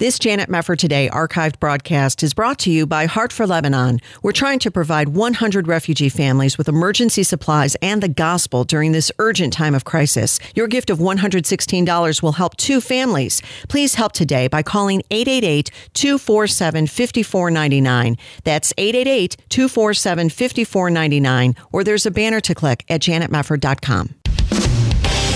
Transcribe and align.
This 0.00 0.20
Janet 0.20 0.48
Mefford 0.48 0.78
Today 0.78 1.10
archived 1.12 1.58
broadcast 1.58 2.22
is 2.22 2.32
brought 2.32 2.60
to 2.60 2.70
you 2.70 2.86
by 2.86 3.06
Heart 3.06 3.32
for 3.32 3.48
Lebanon. 3.48 3.98
We're 4.22 4.30
trying 4.30 4.60
to 4.60 4.70
provide 4.70 5.08
100 5.08 5.66
refugee 5.66 6.08
families 6.08 6.56
with 6.56 6.68
emergency 6.68 7.24
supplies 7.24 7.74
and 7.82 8.00
the 8.00 8.08
gospel 8.08 8.62
during 8.62 8.92
this 8.92 9.10
urgent 9.18 9.52
time 9.52 9.74
of 9.74 9.84
crisis. 9.84 10.38
Your 10.54 10.68
gift 10.68 10.90
of 10.90 11.00
$116 11.00 12.22
will 12.22 12.30
help 12.30 12.56
two 12.56 12.80
families. 12.80 13.42
Please 13.68 13.96
help 13.96 14.12
today 14.12 14.46
by 14.46 14.62
calling 14.62 15.02
888 15.10 15.72
247 15.94 16.86
5499. 16.86 18.16
That's 18.44 18.72
888 18.78 19.36
247 19.48 20.28
5499, 20.30 21.56
or 21.72 21.82
there's 21.82 22.06
a 22.06 22.12
banner 22.12 22.40
to 22.42 22.54
click 22.54 22.84
at 22.88 23.00
janetmefford.com. 23.00 24.14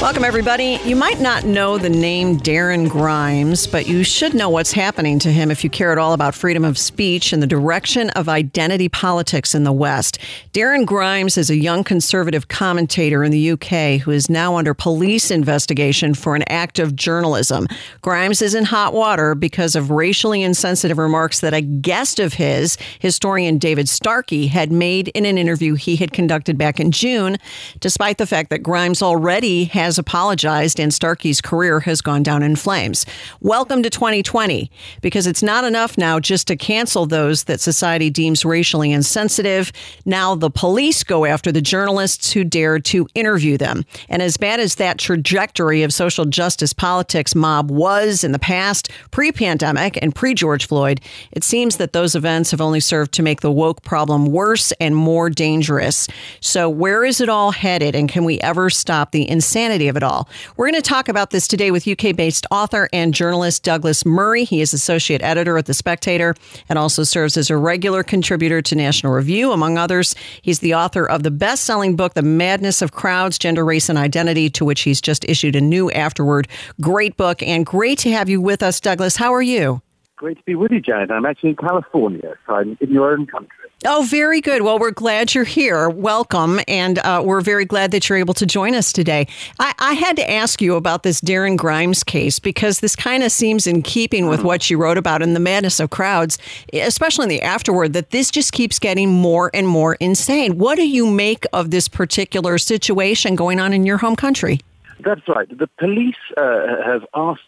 Welcome, 0.00 0.24
everybody. 0.24 0.78
You 0.82 0.96
might 0.96 1.20
not 1.20 1.44
know 1.44 1.76
the 1.76 1.90
name 1.90 2.38
Darren 2.38 2.88
Grimes, 2.88 3.66
but 3.66 3.86
you 3.86 4.02
should 4.02 4.32
know 4.32 4.48
what's 4.48 4.72
happening 4.72 5.18
to 5.18 5.30
him 5.30 5.50
if 5.50 5.62
you 5.62 5.68
care 5.68 5.92
at 5.92 5.98
all 5.98 6.14
about 6.14 6.34
freedom 6.34 6.64
of 6.64 6.78
speech 6.78 7.34
and 7.34 7.42
the 7.42 7.46
direction 7.46 8.08
of 8.10 8.26
identity 8.26 8.88
politics 8.88 9.54
in 9.54 9.64
the 9.64 9.74
West. 9.74 10.18
Darren 10.54 10.86
Grimes 10.86 11.36
is 11.36 11.50
a 11.50 11.56
young 11.56 11.84
conservative 11.84 12.48
commentator 12.48 13.22
in 13.22 13.30
the 13.30 13.50
UK 13.50 14.00
who 14.00 14.10
is 14.10 14.30
now 14.30 14.56
under 14.56 14.72
police 14.72 15.30
investigation 15.30 16.14
for 16.14 16.34
an 16.34 16.44
act 16.48 16.78
of 16.78 16.96
journalism. 16.96 17.68
Grimes 18.00 18.40
is 18.40 18.54
in 18.54 18.64
hot 18.64 18.94
water 18.94 19.34
because 19.34 19.76
of 19.76 19.90
racially 19.90 20.42
insensitive 20.42 20.96
remarks 20.96 21.40
that 21.40 21.52
a 21.52 21.60
guest 21.60 22.18
of 22.18 22.32
his, 22.32 22.78
historian 23.00 23.58
David 23.58 23.86
Starkey, 23.86 24.46
had 24.46 24.72
made 24.72 25.08
in 25.08 25.26
an 25.26 25.36
interview 25.36 25.74
he 25.74 25.96
had 25.96 26.12
conducted 26.12 26.56
back 26.56 26.80
in 26.80 26.90
June, 26.90 27.36
despite 27.80 28.16
the 28.16 28.26
fact 28.26 28.48
that 28.48 28.62
Grimes 28.62 29.02
already 29.02 29.64
has 29.64 29.89
has 29.90 29.98
apologized 29.98 30.78
and 30.78 30.94
Starkey's 30.94 31.40
career 31.40 31.80
has 31.80 32.00
gone 32.00 32.22
down 32.22 32.44
in 32.44 32.54
flames. 32.54 33.04
Welcome 33.40 33.82
to 33.82 33.90
2020, 33.90 34.70
because 35.02 35.26
it's 35.26 35.42
not 35.42 35.64
enough 35.64 35.98
now 35.98 36.20
just 36.20 36.46
to 36.46 36.54
cancel 36.54 37.06
those 37.06 37.44
that 37.44 37.58
society 37.58 38.08
deems 38.08 38.44
racially 38.44 38.92
insensitive. 38.92 39.72
Now 40.04 40.36
the 40.36 40.48
police 40.48 41.02
go 41.02 41.24
after 41.24 41.50
the 41.50 41.60
journalists 41.60 42.30
who 42.32 42.44
dared 42.44 42.84
to 42.84 43.08
interview 43.16 43.58
them. 43.58 43.84
And 44.08 44.22
as 44.22 44.36
bad 44.36 44.60
as 44.60 44.76
that 44.76 44.98
trajectory 44.98 45.82
of 45.82 45.92
social 45.92 46.24
justice 46.24 46.72
politics 46.72 47.34
mob 47.34 47.72
was 47.72 48.22
in 48.22 48.30
the 48.30 48.38
past, 48.38 48.90
pre 49.10 49.32
pandemic 49.32 50.00
and 50.00 50.14
pre 50.14 50.34
George 50.34 50.68
Floyd, 50.68 51.00
it 51.32 51.42
seems 51.42 51.78
that 51.78 51.94
those 51.94 52.14
events 52.14 52.52
have 52.52 52.60
only 52.60 52.78
served 52.78 53.10
to 53.14 53.24
make 53.24 53.40
the 53.40 53.50
woke 53.50 53.82
problem 53.82 54.26
worse 54.26 54.70
and 54.80 54.94
more 54.94 55.30
dangerous. 55.30 56.06
So, 56.38 56.70
where 56.70 57.04
is 57.04 57.20
it 57.20 57.28
all 57.28 57.50
headed? 57.50 57.96
And 57.96 58.08
can 58.08 58.22
we 58.22 58.38
ever 58.40 58.70
stop 58.70 59.10
the 59.10 59.28
insanity? 59.28 59.79
Of 59.88 59.96
it 59.96 60.02
all. 60.02 60.28
We're 60.56 60.70
going 60.70 60.82
to 60.82 60.88
talk 60.88 61.08
about 61.08 61.30
this 61.30 61.46
today 61.46 61.70
with 61.70 61.86
UK 61.86 62.14
based 62.16 62.46
author 62.50 62.88
and 62.92 63.14
journalist 63.14 63.62
Douglas 63.62 64.04
Murray. 64.04 64.44
He 64.44 64.60
is 64.60 64.72
associate 64.72 65.22
editor 65.22 65.58
at 65.58 65.66
The 65.66 65.74
Spectator 65.74 66.34
and 66.68 66.78
also 66.78 67.04
serves 67.04 67.36
as 67.36 67.50
a 67.50 67.56
regular 67.56 68.02
contributor 68.02 68.62
to 68.62 68.74
National 68.74 69.12
Review, 69.12 69.52
among 69.52 69.78
others. 69.78 70.14
He's 70.42 70.60
the 70.60 70.74
author 70.74 71.04
of 71.04 71.22
the 71.22 71.30
best 71.30 71.64
selling 71.64 71.96
book, 71.96 72.14
The 72.14 72.22
Madness 72.22 72.82
of 72.82 72.92
Crowds 72.92 73.38
Gender, 73.38 73.64
Race, 73.64 73.88
and 73.88 73.98
Identity, 73.98 74.50
to 74.50 74.64
which 74.64 74.82
he's 74.82 75.00
just 75.00 75.24
issued 75.24 75.56
a 75.56 75.60
new 75.60 75.90
afterword. 75.90 76.48
Great 76.80 77.16
book, 77.16 77.42
and 77.42 77.64
great 77.66 77.98
to 78.00 78.10
have 78.10 78.28
you 78.28 78.40
with 78.40 78.62
us, 78.62 78.80
Douglas. 78.80 79.16
How 79.16 79.32
are 79.34 79.42
you? 79.42 79.82
Great 80.16 80.36
to 80.36 80.42
be 80.44 80.54
with 80.54 80.70
you, 80.70 80.80
Janet. 80.80 81.10
I'm 81.10 81.24
actually 81.24 81.50
in 81.50 81.56
California, 81.56 82.34
so 82.46 82.54
I'm 82.54 82.76
in 82.80 82.90
your 82.90 83.12
own 83.12 83.26
country. 83.26 83.59
Oh, 83.86 84.06
very 84.06 84.42
good. 84.42 84.60
Well, 84.60 84.78
we're 84.78 84.90
glad 84.90 85.34
you're 85.34 85.44
here. 85.44 85.88
Welcome. 85.88 86.60
And 86.68 86.98
uh, 86.98 87.22
we're 87.24 87.40
very 87.40 87.64
glad 87.64 87.92
that 87.92 88.10
you're 88.10 88.18
able 88.18 88.34
to 88.34 88.44
join 88.44 88.74
us 88.74 88.92
today. 88.92 89.26
I, 89.58 89.72
I 89.78 89.94
had 89.94 90.16
to 90.16 90.30
ask 90.30 90.60
you 90.60 90.74
about 90.74 91.02
this 91.02 91.18
Darren 91.22 91.56
Grimes 91.56 92.04
case 92.04 92.38
because 92.38 92.80
this 92.80 92.94
kind 92.94 93.22
of 93.22 93.32
seems 93.32 93.66
in 93.66 93.80
keeping 93.80 94.28
with 94.28 94.44
what 94.44 94.68
you 94.68 94.76
wrote 94.76 94.98
about 94.98 95.22
in 95.22 95.32
The 95.32 95.40
Madness 95.40 95.80
of 95.80 95.88
Crowds, 95.88 96.36
especially 96.74 97.22
in 97.22 97.28
the 97.30 97.40
afterword, 97.40 97.94
that 97.94 98.10
this 98.10 98.30
just 98.30 98.52
keeps 98.52 98.78
getting 98.78 99.08
more 99.08 99.50
and 99.54 99.66
more 99.66 99.94
insane. 99.94 100.58
What 100.58 100.76
do 100.76 100.86
you 100.86 101.06
make 101.06 101.46
of 101.54 101.70
this 101.70 101.88
particular 101.88 102.58
situation 102.58 103.34
going 103.34 103.60
on 103.60 103.72
in 103.72 103.86
your 103.86 103.96
home 103.96 104.14
country? 104.14 104.60
That's 105.02 105.26
right. 105.26 105.48
The 105.48 105.68
police 105.78 106.16
uh, 106.36 106.82
have 106.84 107.06
asked 107.14 107.40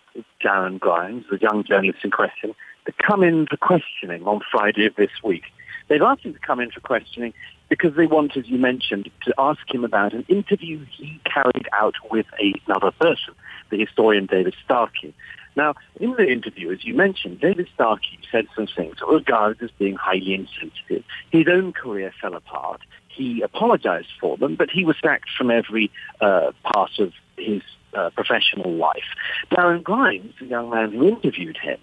Darren 0.42 0.81
Grimes, 0.81 1.26
the 1.31 1.38
young 1.42 1.62
journalist 1.62 1.98
in 2.04 2.10
question, 2.10 2.54
to 2.87 2.92
come 3.06 3.22
in 3.22 3.47
for 3.48 3.59
questioning 3.59 4.25
on 4.26 4.41
Friday 4.50 4.87
of 4.87 4.97
this 4.97 5.10
week. 5.22 5.44
They've 5.92 6.00
asked 6.00 6.22
him 6.22 6.32
to 6.32 6.38
come 6.38 6.58
in 6.58 6.70
for 6.70 6.80
questioning 6.80 7.34
because 7.69 7.94
they 7.97 8.06
want, 8.06 8.34
as 8.38 8.48
you 8.48 8.56
mentioned, 8.56 9.10
to 9.25 9.34
ask 9.36 9.60
him 9.69 9.84
about 9.84 10.14
an 10.14 10.25
interview 10.26 10.86
he 10.91 11.20
carried 11.26 11.69
out 11.75 11.97
with 12.10 12.25
another 12.38 12.92
person, 12.92 13.34
the 13.69 13.78
historian 13.78 14.25
David 14.25 14.54
Starkey. 14.64 15.12
Now, 15.54 15.75
in 16.00 16.12
the 16.12 16.26
interview, 16.26 16.72
as 16.72 16.82
you 16.82 16.94
mentioned, 16.94 17.41
David 17.41 17.69
Starkey 17.75 18.19
said 18.30 18.47
some 18.56 18.69
things 18.69 19.00
that 19.00 19.06
were 19.06 19.16
regarded 19.16 19.62
as 19.62 19.70
being 19.72 19.97
highly 19.97 20.32
insensitive. 20.32 21.04
His 21.30 21.47
own 21.47 21.75
career 21.75 22.10
fell 22.22 22.36
apart. 22.36 22.80
He 23.09 23.42
apologized 23.42 24.12
for 24.19 24.38
them, 24.38 24.54
but 24.54 24.70
he 24.70 24.86
was 24.86 24.97
sacked 25.03 25.28
from 25.36 25.50
every 25.50 25.91
uh, 26.22 26.53
part 26.62 26.98
of 27.00 27.12
his 27.36 27.60
uh, 27.94 28.10
professional 28.10 28.72
life. 28.72 29.04
Darren 29.50 29.82
Grimes, 29.82 30.34
the 30.41 30.47
young 30.47 30.70
man 30.70 30.92
who 30.92 31.08
interviewed 31.08 31.56
him, 31.56 31.78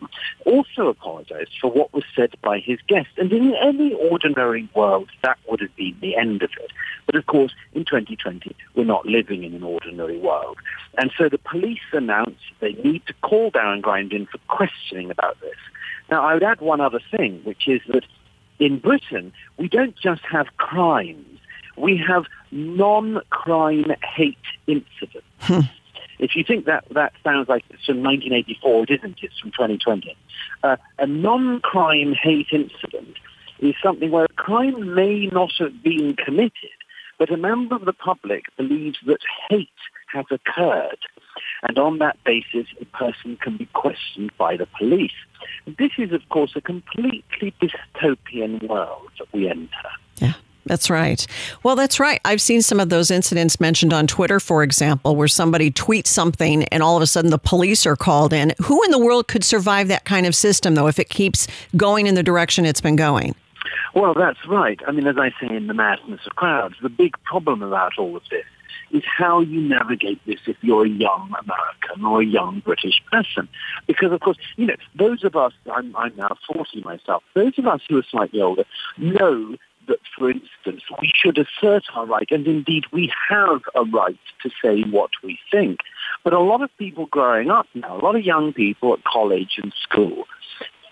also 0.45 0.87
apologized 0.87 1.51
for 1.59 1.71
what 1.71 1.93
was 1.93 2.03
said 2.15 2.33
by 2.41 2.59
his 2.59 2.79
guest. 2.87 3.09
And 3.17 3.31
in 3.31 3.53
any 3.55 3.93
ordinary 3.93 4.69
world, 4.73 5.09
that 5.23 5.37
would 5.47 5.61
have 5.61 5.75
been 5.75 5.97
the 6.01 6.15
end 6.15 6.41
of 6.41 6.51
it. 6.59 6.71
But 7.05 7.15
of 7.15 7.25
course, 7.25 7.53
in 7.73 7.85
2020, 7.85 8.55
we're 8.75 8.83
not 8.85 9.05
living 9.05 9.43
in 9.43 9.53
an 9.53 9.63
ordinary 9.63 10.17
world. 10.17 10.57
And 10.97 11.11
so 11.17 11.29
the 11.29 11.37
police 11.37 11.79
announced 11.91 12.41
they 12.59 12.73
need 12.73 13.05
to 13.07 13.13
call 13.21 13.51
Darren 13.51 13.81
Grimes 13.81 14.11
in 14.11 14.25
for 14.25 14.39
questioning 14.47 15.11
about 15.11 15.39
this. 15.41 15.57
Now, 16.09 16.25
I 16.25 16.33
would 16.33 16.43
add 16.43 16.61
one 16.61 16.81
other 16.81 16.99
thing, 17.11 17.41
which 17.43 17.67
is 17.67 17.81
that 17.87 18.03
in 18.59 18.79
Britain, 18.79 19.31
we 19.57 19.67
don't 19.67 19.95
just 19.95 20.21
have 20.29 20.47
crimes. 20.57 21.25
We 21.77 21.97
have 22.07 22.25
non-crime 22.51 23.93
hate 24.03 24.37
incidents. 24.67 25.69
If 26.19 26.35
you 26.35 26.43
think 26.43 26.65
that 26.65 26.83
that 26.91 27.13
sounds 27.23 27.47
like 27.47 27.63
it's 27.69 27.85
from 27.85 28.03
1984, 28.03 28.83
it 28.83 28.89
isn't. 28.91 29.19
It's 29.21 29.39
from 29.39 29.51
2020. 29.51 30.15
Uh, 30.63 30.75
a 30.97 31.07
non-crime 31.07 32.13
hate 32.13 32.47
incident 32.51 33.17
is 33.59 33.75
something 33.81 34.11
where 34.11 34.25
a 34.25 34.33
crime 34.33 34.93
may 34.93 35.27
not 35.27 35.51
have 35.59 35.81
been 35.81 36.15
committed, 36.15 36.69
but 37.17 37.31
a 37.31 37.37
member 37.37 37.75
of 37.75 37.85
the 37.85 37.93
public 37.93 38.45
believes 38.57 38.97
that 39.05 39.19
hate 39.49 39.69
has 40.07 40.25
occurred. 40.31 40.99
And 41.63 41.77
on 41.77 41.99
that 41.99 42.17
basis, 42.23 42.67
a 42.79 42.85
person 42.85 43.37
can 43.37 43.57
be 43.57 43.65
questioned 43.67 44.31
by 44.37 44.57
the 44.57 44.67
police. 44.77 45.11
This 45.65 45.91
is, 45.97 46.11
of 46.11 46.27
course, 46.29 46.53
a 46.55 46.61
completely 46.61 47.53
dystopian 47.61 48.67
world 48.67 49.09
that 49.19 49.27
we 49.33 49.49
enter. 49.49 49.89
Yeah. 50.17 50.33
That's 50.65 50.89
right. 50.89 51.25
Well, 51.63 51.75
that's 51.75 51.99
right. 51.99 52.21
I've 52.25 52.41
seen 52.41 52.61
some 52.61 52.79
of 52.79 52.89
those 52.89 53.09
incidents 53.09 53.59
mentioned 53.59 53.93
on 53.93 54.07
Twitter, 54.07 54.39
for 54.39 54.61
example, 54.61 55.15
where 55.15 55.27
somebody 55.27 55.71
tweets 55.71 56.07
something 56.07 56.63
and 56.65 56.83
all 56.83 56.95
of 56.95 57.01
a 57.01 57.07
sudden 57.07 57.31
the 57.31 57.39
police 57.39 57.85
are 57.85 57.95
called 57.95 58.33
in. 58.33 58.53
Who 58.63 58.83
in 58.83 58.91
the 58.91 58.99
world 58.99 59.27
could 59.27 59.43
survive 59.43 59.87
that 59.87 60.05
kind 60.05 60.25
of 60.25 60.35
system, 60.35 60.75
though, 60.75 60.87
if 60.87 60.99
it 60.99 61.09
keeps 61.09 61.47
going 61.75 62.07
in 62.07 62.15
the 62.15 62.23
direction 62.23 62.65
it's 62.65 62.81
been 62.81 62.95
going? 62.95 63.35
Well, 63.95 64.13
that's 64.13 64.45
right. 64.47 64.79
I 64.87 64.91
mean, 64.91 65.07
as 65.07 65.17
I 65.17 65.31
say 65.41 65.55
in 65.55 65.67
The 65.67 65.73
Madness 65.73 66.21
of 66.25 66.35
Crowds, 66.35 66.75
the 66.81 66.89
big 66.89 67.15
problem 67.23 67.63
about 67.63 67.97
all 67.97 68.15
of 68.15 68.23
this 68.29 68.45
is 68.91 69.03
how 69.05 69.41
you 69.41 69.61
navigate 69.61 70.19
this 70.25 70.39
if 70.47 70.57
you're 70.61 70.85
a 70.85 70.89
young 70.89 71.33
American 71.39 72.05
or 72.05 72.21
a 72.21 72.25
young 72.25 72.59
British 72.59 73.01
person. 73.11 73.47
Because, 73.87 74.11
of 74.11 74.19
course, 74.19 74.37
you 74.55 74.65
know, 74.65 74.75
those 74.95 75.23
of 75.23 75.35
us, 75.35 75.53
I'm, 75.71 75.95
I'm 75.95 76.15
now 76.15 76.35
40 76.51 76.81
myself, 76.81 77.23
those 77.33 77.57
of 77.57 77.67
us 77.67 77.81
who 77.87 77.97
are 77.97 78.05
slightly 78.09 78.41
older 78.41 78.65
know 78.97 79.55
that, 79.89 79.99
for 80.17 80.31
instance, 80.31 80.83
we 81.01 81.11
should 81.13 81.37
assert 81.37 81.83
our 81.93 82.05
right, 82.05 82.27
and 82.31 82.47
indeed 82.47 82.85
we 82.91 83.11
have 83.27 83.61
a 83.75 83.83
right 83.83 84.17
to 84.43 84.49
say 84.63 84.81
what 84.83 85.11
we 85.21 85.37
think. 85.51 85.79
But 86.23 86.33
a 86.33 86.39
lot 86.39 86.61
of 86.61 86.69
people 86.77 87.07
growing 87.07 87.51
up 87.51 87.67
now, 87.73 87.97
a 87.97 88.01
lot 88.01 88.15
of 88.15 88.23
young 88.23 88.53
people 88.53 88.93
at 88.93 89.03
college 89.03 89.59
and 89.61 89.73
school, 89.83 90.25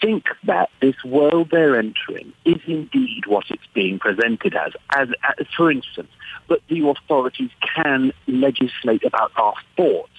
think 0.01 0.25
that 0.43 0.69
this 0.81 0.95
world 1.03 1.49
they're 1.51 1.77
entering 1.77 2.31
is 2.45 2.61
indeed 2.67 3.25
what 3.25 3.45
it's 3.49 3.65
being 3.73 3.97
presented 3.99 4.55
as, 4.55 4.73
as, 4.95 5.09
as 5.39 5.47
for 5.55 5.71
instance, 5.71 6.11
that 6.49 6.59
the 6.67 6.87
authorities 6.87 7.49
can 7.75 8.11
legislate 8.27 9.03
about 9.03 9.31
our 9.37 9.55
thoughts 9.75 10.11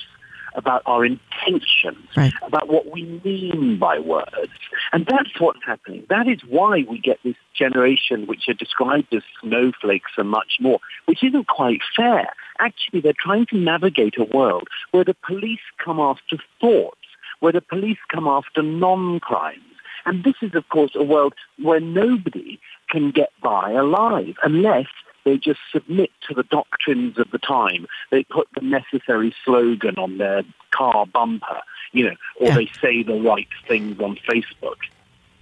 about 0.59 0.83
our 0.85 1.05
intentions, 1.05 2.05
Right. 2.17 2.33
about 2.43 2.69
what 2.69 2.91
we 2.91 3.05
mean 3.25 3.79
by 3.79 3.99
words. 3.99 4.53
And 4.93 5.07
that's 5.07 5.39
what's 5.39 5.65
happening. 5.65 6.05
That 6.11 6.27
is 6.29 6.41
why 6.45 6.85
we 6.89 6.99
get 6.99 7.19
this 7.23 7.37
generation 7.55 8.27
which 8.27 8.49
are 8.49 8.55
described 8.55 9.15
as 9.15 9.23
snowflakes 9.41 10.13
and 10.19 10.29
much 10.29 10.59
more, 10.61 10.81
which 11.07 11.23
isn't 11.23 11.47
quite 11.47 11.81
fair. 11.97 12.29
Actually, 12.59 13.01
they're 13.01 13.13
trying 13.27 13.47
to 13.47 13.57
navigate 13.57 14.19
a 14.19 14.25
world 14.25 14.69
where 14.91 15.05
the 15.05 15.15
police 15.15 15.61
come 15.79 16.01
after 16.01 16.37
thoughts, 16.61 16.99
where 17.41 17.53
the 17.53 17.61
police 17.61 17.99
come 18.09 18.27
after 18.27 18.63
non-crimes. 18.63 19.63
And 20.05 20.25
this 20.25 20.37
is, 20.43 20.55
of 20.55 20.69
course, 20.69 20.93
a 20.95 21.03
world 21.05 21.35
where 21.63 21.81
nobody 21.81 22.59
can 22.91 23.11
get 23.11 23.31
by 23.43 23.71
alive 23.73 24.37
unless 24.43 24.87
they 25.29 25.37
just 25.37 25.61
submit 25.73 26.11
to 26.29 26.35
the 26.35 26.43
doctrines 26.45 27.19
of 27.19 27.31
the 27.31 27.39
time. 27.39 27.87
They 28.11 28.25
put 28.25 28.49
the 28.55 28.63
necessary 28.63 29.35
slogan 29.45 29.97
on 29.99 30.19
their 30.19 30.43
car 30.71 31.07
bumper, 31.07 31.61
you 31.93 32.07
know, 32.07 32.17
or 32.41 32.49
Yeah. 32.49 32.55
they 32.55 32.67
say 32.81 33.03
the 33.03 33.21
right 33.21 33.49
things 33.67 34.01
on 34.01 34.17
Facebook. 34.29 34.77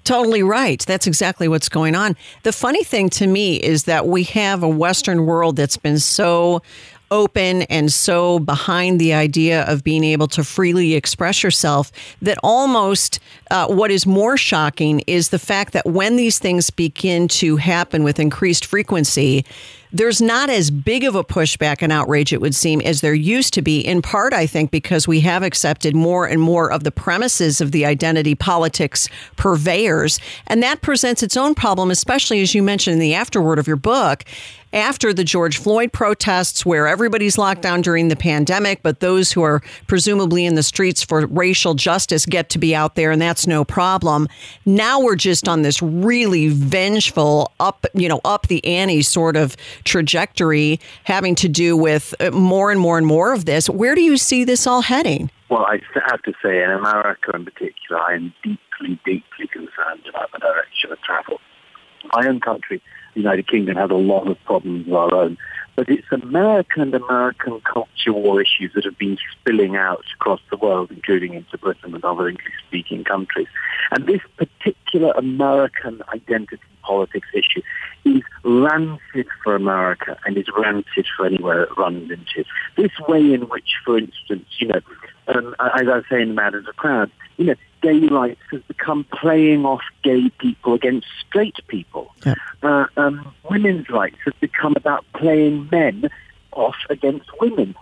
Totally 0.05 0.43
right. 0.44 0.85
That's 0.87 1.06
exactly 1.09 1.49
what's 1.49 1.69
going 1.69 1.97
on. 1.97 2.15
The 2.44 2.53
funny 2.53 2.85
thing 2.85 3.11
to 3.11 3.27
me 3.27 3.56
is 3.56 3.85
that 3.85 4.06
we 4.06 4.23
have 4.25 4.62
a 4.62 4.69
Western 4.69 5.27
world 5.27 5.56
that's 5.56 5.77
been 5.77 5.99
so 5.99 6.62
open 7.11 7.62
and 7.62 7.93
so 7.93 8.38
behind 8.41 9.00
the 9.00 9.14
idea 9.14 9.62
of 9.64 9.85
being 9.85 10.05
able 10.05 10.26
to 10.26 10.43
freely 10.43 10.94
express 10.94 11.43
yourself 11.43 11.93
that 12.20 12.38
almost 12.43 13.20
uh, 13.50 13.67
what 13.69 13.91
is 13.91 14.06
more 14.06 14.37
shocking 14.37 15.03
is 15.06 15.29
the 15.31 15.38
fact 15.38 15.73
that 15.73 15.87
when 15.87 16.17
these 16.17 16.38
things 16.38 16.70
begin 16.70 17.29
to 17.29 17.56
happen 17.56 18.03
with 18.03 18.19
increased 18.19 18.64
frequency, 18.64 19.44
there's 19.93 20.20
not 20.20 20.50
as 20.50 20.70
big 20.70 21.05
of 21.05 21.14
a 21.14 21.25
pushback 21.25 21.79
and 21.81 21.93
outrage, 21.93 22.32
it 22.32 22.41
would 22.41 22.55
seem, 22.55 22.81
as 22.82 23.00
there 23.00 23.14
used 23.14 23.55
to 23.55 23.62
be, 23.62 23.81
in 23.81 24.03
part, 24.03 24.32
I 24.32 24.47
think, 24.47 24.70
because 24.70 25.06
we 25.06 25.20
have 25.20 25.43
accepted 25.43 25.94
more 25.94 26.26
and 26.26 26.41
more 26.41 26.70
of 26.70 26.85
the 26.85 26.91
premises 26.91 27.61
of 27.61 27.73
the 27.73 27.87
identity 27.87 28.35
politics 28.35 29.08
purveyors. 29.37 30.19
And 30.49 30.62
that 30.62 30.82
presents 30.82 31.23
its 31.23 31.37
own 31.37 31.55
problem, 31.55 31.91
especially 31.91 32.43
as 32.43 32.55
you 32.55 32.62
mentioned 32.62 32.94
in 32.94 33.00
the 33.00 33.14
afterword 33.14 33.58
of 33.58 33.67
your 33.67 33.76
book. 33.76 34.25
After 34.76 35.14
the 35.14 35.25
George 35.25 35.56
Floyd 35.56 35.90
protests, 35.90 36.67
where 36.67 36.87
everybody's 36.87 37.38
locked 37.38 37.62
down 37.62 37.81
during 37.81 38.08
the 38.08 38.14
pandemic, 38.14 38.82
but 38.82 39.00
those 39.00 39.32
who 39.32 39.40
are 39.40 39.62
presumably 39.87 40.44
in 40.44 40.55
the 40.55 40.62
streets 40.62 41.02
for 41.02 41.26
racial 41.28 41.73
justice 41.73 42.26
get 42.26 42.50
to 42.50 42.58
be 42.58 42.75
out 42.75 42.94
there, 42.94 43.11
and 43.11 43.23
that's 43.23 43.46
no 43.46 43.64
problem. 43.64 44.28
Now 44.67 45.00
we're 45.00 45.17
just 45.17 45.49
on 45.49 45.62
this 45.62 45.81
really 45.81 46.49
vengeful, 46.49 47.52
up, 47.58 47.87
you 47.94 48.06
know, 48.06 48.20
up 48.26 48.49
the 48.49 48.62
ante 48.67 49.00
sort 49.00 49.34
of 49.34 49.56
trajectory, 49.84 50.79
having 51.05 51.37
to 51.37 51.49
do 51.49 51.75
with 51.75 52.14
uh, 52.20 52.31
more 52.32 52.70
and 52.70 52.79
more 52.79 52.99
and 52.99 53.06
more 53.06 53.32
of 53.32 53.46
this. 53.46 53.70
Where 53.70 53.94
do 53.94 54.02
you 54.02 54.19
see 54.19 54.44
this 54.44 54.67
all 54.67 54.82
heading? 54.82 55.31
Well, 55.49 55.64
I 55.64 55.81
have 56.06 56.20
to 56.25 56.34
say, 56.44 56.62
in 56.62 56.70
America 56.70 57.31
in 57.32 57.46
particular, 57.46 57.99
I 57.99 58.17
am 58.17 58.34
deeply, 58.44 59.00
deeply 59.06 59.46
concerned 59.50 60.06
about 60.06 60.32
the 60.32 60.38
direction 60.38 60.93
of 60.93 61.00
travel. 61.00 61.38
My 62.12 62.29
own 62.29 62.40
country, 62.40 62.82
the 63.17 63.23
United 63.23 63.49
Kingdom, 63.49 63.77
has 63.77 63.91
a 63.91 63.95
lot 63.95 64.29
of 64.29 64.43
problems 64.45 64.87
of 64.87 64.95
our 64.95 65.15
own, 65.15 65.39
but 65.75 65.89
it's 65.89 66.07
American 66.13 66.83
and 66.83 66.95
American 66.95 67.61
culture 67.61 68.13
war 68.13 68.41
issues 68.41 68.73
that 68.75 68.85
have 68.85 68.99
been 68.99 69.19
spilling 69.33 69.75
out 69.77 70.05
across 70.15 70.41
the 70.51 70.57
world, 70.57 70.91
including 70.91 71.35
into 71.35 71.59
Britain 71.59 71.95
and 71.95 72.05
other 72.05 72.29
English-speaking 72.29 73.05
countries. 73.05 73.49
And 73.91 74.07
this 74.07 74.21
particular 74.37 75.13
American 75.13 76.03
identity 76.13 76.63
politics 76.83 77.29
issue 77.35 77.63
is 78.05 78.23
rancid 78.45 79.27
for 79.43 79.57
America 79.57 80.17
and 80.25 80.37
is 80.37 80.47
rancid 80.57 81.07
for 81.17 81.27
anywhere 81.27 81.65
it 81.65 81.77
runs 81.77 82.11
into. 82.11 82.45
This 82.77 82.93
way 83.09 83.33
in 83.33 83.43
which, 83.43 83.77
for 83.85 83.99
instance, 83.99 84.47
you 84.59 84.69
know, 84.69 84.81
um, 85.29 85.57
as 85.59 85.89
I 85.89 86.03
saying 86.09 86.29
in 86.29 86.35
Madness 86.35 86.69
of 86.69 86.77
Crowd, 86.77 87.11
you 87.37 87.47
know, 87.47 87.55
gay 87.82 88.00
rights 88.06 88.40
has 88.50 88.62
become 88.62 89.05
playing 89.05 89.64
off 89.64 89.82
gay 90.02 90.31
people 90.38 90.75
against 90.75 91.06
straight 91.26 91.56
people. 91.69 92.14
Yep. 92.25 92.38
Uh, 92.62 92.87
um, 92.96 93.34
women's 93.49 93.88
rights 93.88 94.17
has 94.25 94.34
become 94.40 94.75
about 94.76 95.05
playing 95.14 95.69
men 95.70 96.11
off 96.52 96.76
against 96.88 97.28
women, 97.40 97.75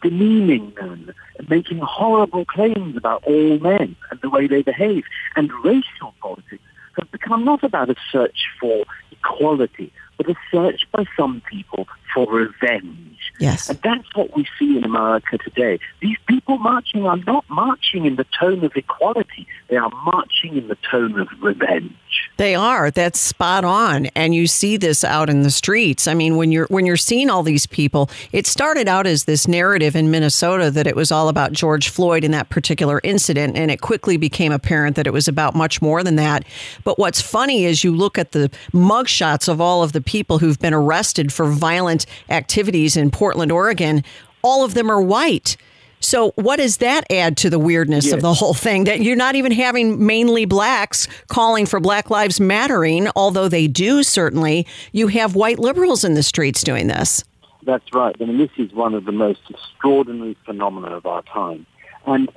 demeaning 0.00 0.72
men, 0.80 1.12
making 1.48 1.78
horrible 1.78 2.44
claims 2.44 2.96
about 2.96 3.22
all 3.24 3.58
men 3.58 3.96
and 4.10 4.20
the 4.20 4.30
way 4.30 4.46
they 4.46 4.62
behave. 4.62 5.04
And 5.36 5.50
racial 5.64 6.14
politics 6.20 6.62
has 6.98 7.08
become 7.08 7.44
not 7.44 7.64
about 7.64 7.90
a 7.90 7.96
search 8.10 8.46
for 8.60 8.84
equality, 9.10 9.92
but 10.16 10.28
a 10.28 10.34
search 10.50 10.86
by 10.92 11.04
some 11.16 11.42
people 11.50 11.88
for 12.14 12.26
revenge. 12.30 13.12
Yes. 13.38 13.68
And 13.68 13.78
that's 13.82 14.14
what 14.14 14.36
we 14.36 14.46
see 14.58 14.76
in 14.76 14.84
America 14.84 15.38
today. 15.38 15.78
These 16.00 16.18
people 16.26 16.58
marching 16.58 17.06
are 17.06 17.16
not 17.16 17.44
marching 17.48 18.04
in 18.04 18.16
the 18.16 18.26
tone 18.38 18.64
of 18.64 18.72
equality. 18.76 19.46
They 19.68 19.76
are 19.76 19.90
marching 20.04 20.56
in 20.56 20.68
the 20.68 20.76
tone 20.90 21.18
of 21.18 21.28
revenge. 21.40 21.92
They 22.36 22.54
are. 22.54 22.90
That's 22.90 23.18
spot 23.18 23.64
on. 23.64 24.06
And 24.14 24.34
you 24.34 24.46
see 24.46 24.76
this 24.76 25.02
out 25.02 25.30
in 25.30 25.42
the 25.42 25.50
streets. 25.50 26.06
I 26.06 26.14
mean, 26.14 26.36
when 26.36 26.52
you're 26.52 26.66
when 26.66 26.84
you're 26.86 26.96
seeing 26.96 27.30
all 27.30 27.42
these 27.42 27.66
people, 27.66 28.10
it 28.32 28.46
started 28.46 28.86
out 28.86 29.06
as 29.06 29.24
this 29.24 29.48
narrative 29.48 29.96
in 29.96 30.10
Minnesota 30.10 30.70
that 30.70 30.86
it 30.86 30.94
was 30.94 31.10
all 31.10 31.28
about 31.28 31.52
George 31.52 31.88
Floyd 31.88 32.24
in 32.24 32.30
that 32.32 32.50
particular 32.50 33.00
incident, 33.02 33.56
and 33.56 33.70
it 33.70 33.80
quickly 33.80 34.16
became 34.16 34.52
apparent 34.52 34.96
that 34.96 35.06
it 35.06 35.12
was 35.12 35.26
about 35.26 35.54
much 35.54 35.80
more 35.80 36.02
than 36.02 36.16
that. 36.16 36.44
But 36.84 36.98
what's 36.98 37.20
funny 37.20 37.64
is 37.64 37.82
you 37.82 37.94
look 37.94 38.18
at 38.18 38.32
the 38.32 38.50
mugshots 38.72 39.48
of 39.48 39.60
all 39.60 39.82
of 39.82 39.92
the 39.92 40.00
people 40.00 40.38
who've 40.38 40.58
been 40.58 40.74
arrested 40.74 41.32
for 41.32 41.46
violent 41.46 42.01
activities 42.28 42.96
in 42.96 43.10
Portland, 43.10 43.52
Oregon. 43.52 44.04
All 44.42 44.64
of 44.64 44.74
them 44.74 44.90
are 44.90 45.00
white. 45.00 45.56
So, 46.02 46.32
what 46.32 46.56
does 46.56 46.78
that 46.78 47.04
add 47.12 47.36
to 47.38 47.50
the 47.50 47.60
weirdness 47.60 48.10
of 48.12 48.22
the 48.22 48.34
whole 48.34 48.54
thing? 48.54 48.84
That 48.84 49.00
you're 49.00 49.14
not 49.14 49.36
even 49.36 49.52
having 49.52 50.04
mainly 50.04 50.44
blacks 50.44 51.06
calling 51.28 51.64
for 51.64 51.78
Black 51.78 52.10
Lives 52.10 52.40
Mattering, 52.40 53.08
although 53.14 53.48
they 53.48 53.68
do 53.68 54.02
certainly. 54.02 54.66
You 54.90 55.06
have 55.08 55.36
white 55.36 55.60
liberals 55.60 56.02
in 56.04 56.14
the 56.14 56.24
streets 56.24 56.62
doing 56.62 56.88
this. 56.88 57.22
That's 57.62 57.84
right. 57.94 58.16
I 58.20 58.24
mean, 58.24 58.38
this 58.38 58.50
is 58.58 58.72
one 58.72 58.94
of 58.94 59.04
the 59.04 59.12
most 59.12 59.40
extraordinary 59.48 60.36
phenomena 60.44 60.96
of 60.96 61.06
our 61.06 61.22
time. 61.22 61.66
And 62.04 62.28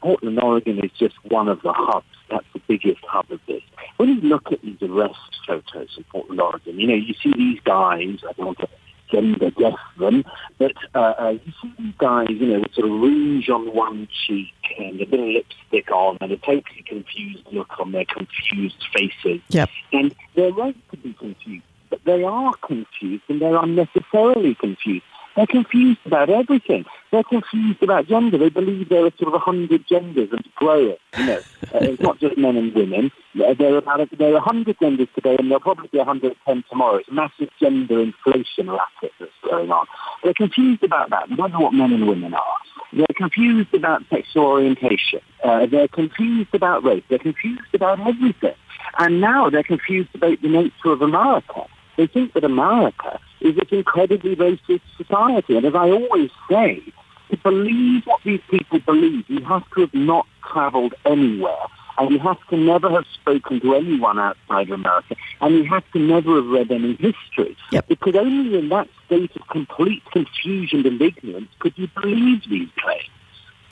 Portland, 0.00 0.40
Oregon 0.42 0.82
is 0.82 0.90
just 0.98 1.14
one 1.24 1.48
of 1.48 1.60
the 1.60 1.74
hubs. 1.74 2.06
That's 2.30 2.46
the 2.54 2.60
biggest 2.66 3.04
hub 3.04 3.30
of 3.30 3.40
this. 3.46 3.62
When 3.98 4.08
you 4.08 4.20
look 4.22 4.50
at 4.50 4.62
these 4.62 4.80
arrest 4.80 5.18
photos 5.46 5.94
in 5.98 6.04
Portland, 6.04 6.40
Oregon, 6.40 6.80
you 6.80 6.86
know, 6.86 6.94
you 6.94 7.12
see 7.22 7.32
these 7.36 7.60
guys, 7.60 8.18
I 8.26 8.32
don't 8.32 8.46
want 8.46 8.58
to 8.60 8.68
gender 9.14 9.50
deaf 9.50 9.74
them, 9.98 10.24
but 10.58 10.72
uh, 10.94 10.98
uh, 10.98 11.38
you 11.44 11.52
see 11.62 11.72
these 11.78 11.94
guys, 11.98 12.28
you 12.30 12.46
know, 12.46 12.60
with 12.60 12.74
sort 12.74 12.86
of 12.86 12.92
rouge 12.92 13.48
on 13.48 13.72
one 13.74 14.08
cheek 14.26 14.52
and 14.78 15.00
a 15.00 15.06
bit 15.06 15.20
of 15.20 15.26
lipstick 15.26 15.90
on 15.92 16.18
and 16.20 16.32
a 16.32 16.36
totally 16.38 16.84
confused 16.86 17.44
look 17.52 17.78
on 17.78 17.92
their 17.92 18.04
confused 18.04 18.84
faces. 18.92 19.40
Yep. 19.48 19.70
And 19.92 20.14
they're 20.34 20.52
right 20.52 20.76
to 20.90 20.96
be 20.96 21.12
confused, 21.12 21.64
but 21.90 22.04
they 22.04 22.24
are 22.24 22.54
confused 22.54 23.22
and 23.28 23.40
they're 23.40 23.56
unnecessarily 23.56 24.54
confused. 24.54 25.04
They're 25.36 25.46
confused 25.46 26.00
about 26.06 26.30
everything. 26.30 26.84
They're 27.10 27.24
confused 27.24 27.82
about 27.82 28.06
gender. 28.06 28.38
They 28.38 28.50
believe 28.50 28.88
there 28.88 29.04
are 29.04 29.12
sort 29.18 29.28
of 29.28 29.34
a 29.34 29.38
hundred 29.38 29.86
genders 29.86 30.30
and 30.30 30.48
growing. 30.54 30.96
You 31.18 31.26
know, 31.26 31.38
uh, 31.74 31.78
it's 31.80 32.02
not 32.02 32.20
just 32.20 32.38
men 32.38 32.56
and 32.56 32.74
women. 32.74 33.10
There 33.34 33.50
are 33.50 33.54
there 33.54 34.34
are 34.34 34.36
a 34.36 34.40
hundred 34.40 34.76
genders 34.80 35.08
today, 35.14 35.36
and 35.38 35.50
there'll 35.50 35.60
probably 35.60 35.88
be 35.88 35.98
a 35.98 36.04
hundred 36.04 36.32
and 36.32 36.40
ten 36.44 36.64
tomorrow. 36.70 36.96
It's 36.96 37.08
a 37.08 37.12
massive 37.12 37.50
gender 37.60 38.00
inflation 38.00 38.70
racket 38.70 39.12
that's 39.18 39.32
going 39.42 39.70
on. 39.70 39.86
They're 40.22 40.34
confused 40.34 40.84
about 40.84 41.10
that. 41.10 41.28
They 41.28 41.36
don't 41.36 41.52
know 41.52 41.60
what 41.60 41.74
men 41.74 41.92
and 41.92 42.06
women 42.06 42.34
are. 42.34 42.56
They're 42.92 43.06
confused 43.16 43.74
about 43.74 44.04
sexual 44.08 44.44
orientation. 44.46 45.20
Uh, 45.42 45.66
they're 45.66 45.88
confused 45.88 46.54
about 46.54 46.84
race. 46.84 47.02
They're 47.08 47.18
confused 47.18 47.74
about 47.74 47.98
everything. 48.00 48.54
And 48.98 49.20
now 49.20 49.50
they're 49.50 49.64
confused 49.64 50.14
about 50.14 50.40
the 50.42 50.48
nature 50.48 50.92
of 50.92 51.02
America. 51.02 51.66
They 51.96 52.06
think 52.06 52.32
that 52.34 52.44
America 52.44 53.18
is 53.44 53.56
this 53.56 53.68
incredibly 53.70 54.34
racist 54.34 54.80
society. 54.96 55.56
And 55.56 55.66
as 55.66 55.74
I 55.74 55.90
always 55.90 56.30
say, 56.50 56.82
to 57.30 57.36
believe 57.36 58.04
what 58.06 58.20
these 58.24 58.40
people 58.50 58.80
believe, 58.80 59.24
you 59.28 59.44
have 59.44 59.68
to 59.74 59.82
have 59.82 59.94
not 59.94 60.26
traveled 60.50 60.94
anywhere. 61.04 61.66
And 61.96 62.10
you 62.10 62.18
have 62.18 62.38
to 62.48 62.56
never 62.56 62.90
have 62.90 63.04
spoken 63.14 63.60
to 63.60 63.74
anyone 63.74 64.18
outside 64.18 64.68
of 64.68 64.80
America. 64.80 65.14
And 65.40 65.54
you 65.54 65.64
have 65.66 65.84
to 65.92 66.00
never 66.00 66.36
have 66.36 66.46
read 66.46 66.72
any 66.72 66.94
history. 66.94 67.56
Yep. 67.70 67.86
Because 67.86 68.16
only 68.16 68.58
in 68.58 68.68
that 68.70 68.88
state 69.06 69.30
of 69.36 69.46
complete 69.48 70.02
confusion 70.10 70.84
and 70.86 71.00
ignorance 71.00 71.48
could 71.60 71.74
you 71.76 71.88
believe 72.00 72.42
these 72.48 72.68
claims. 72.78 73.10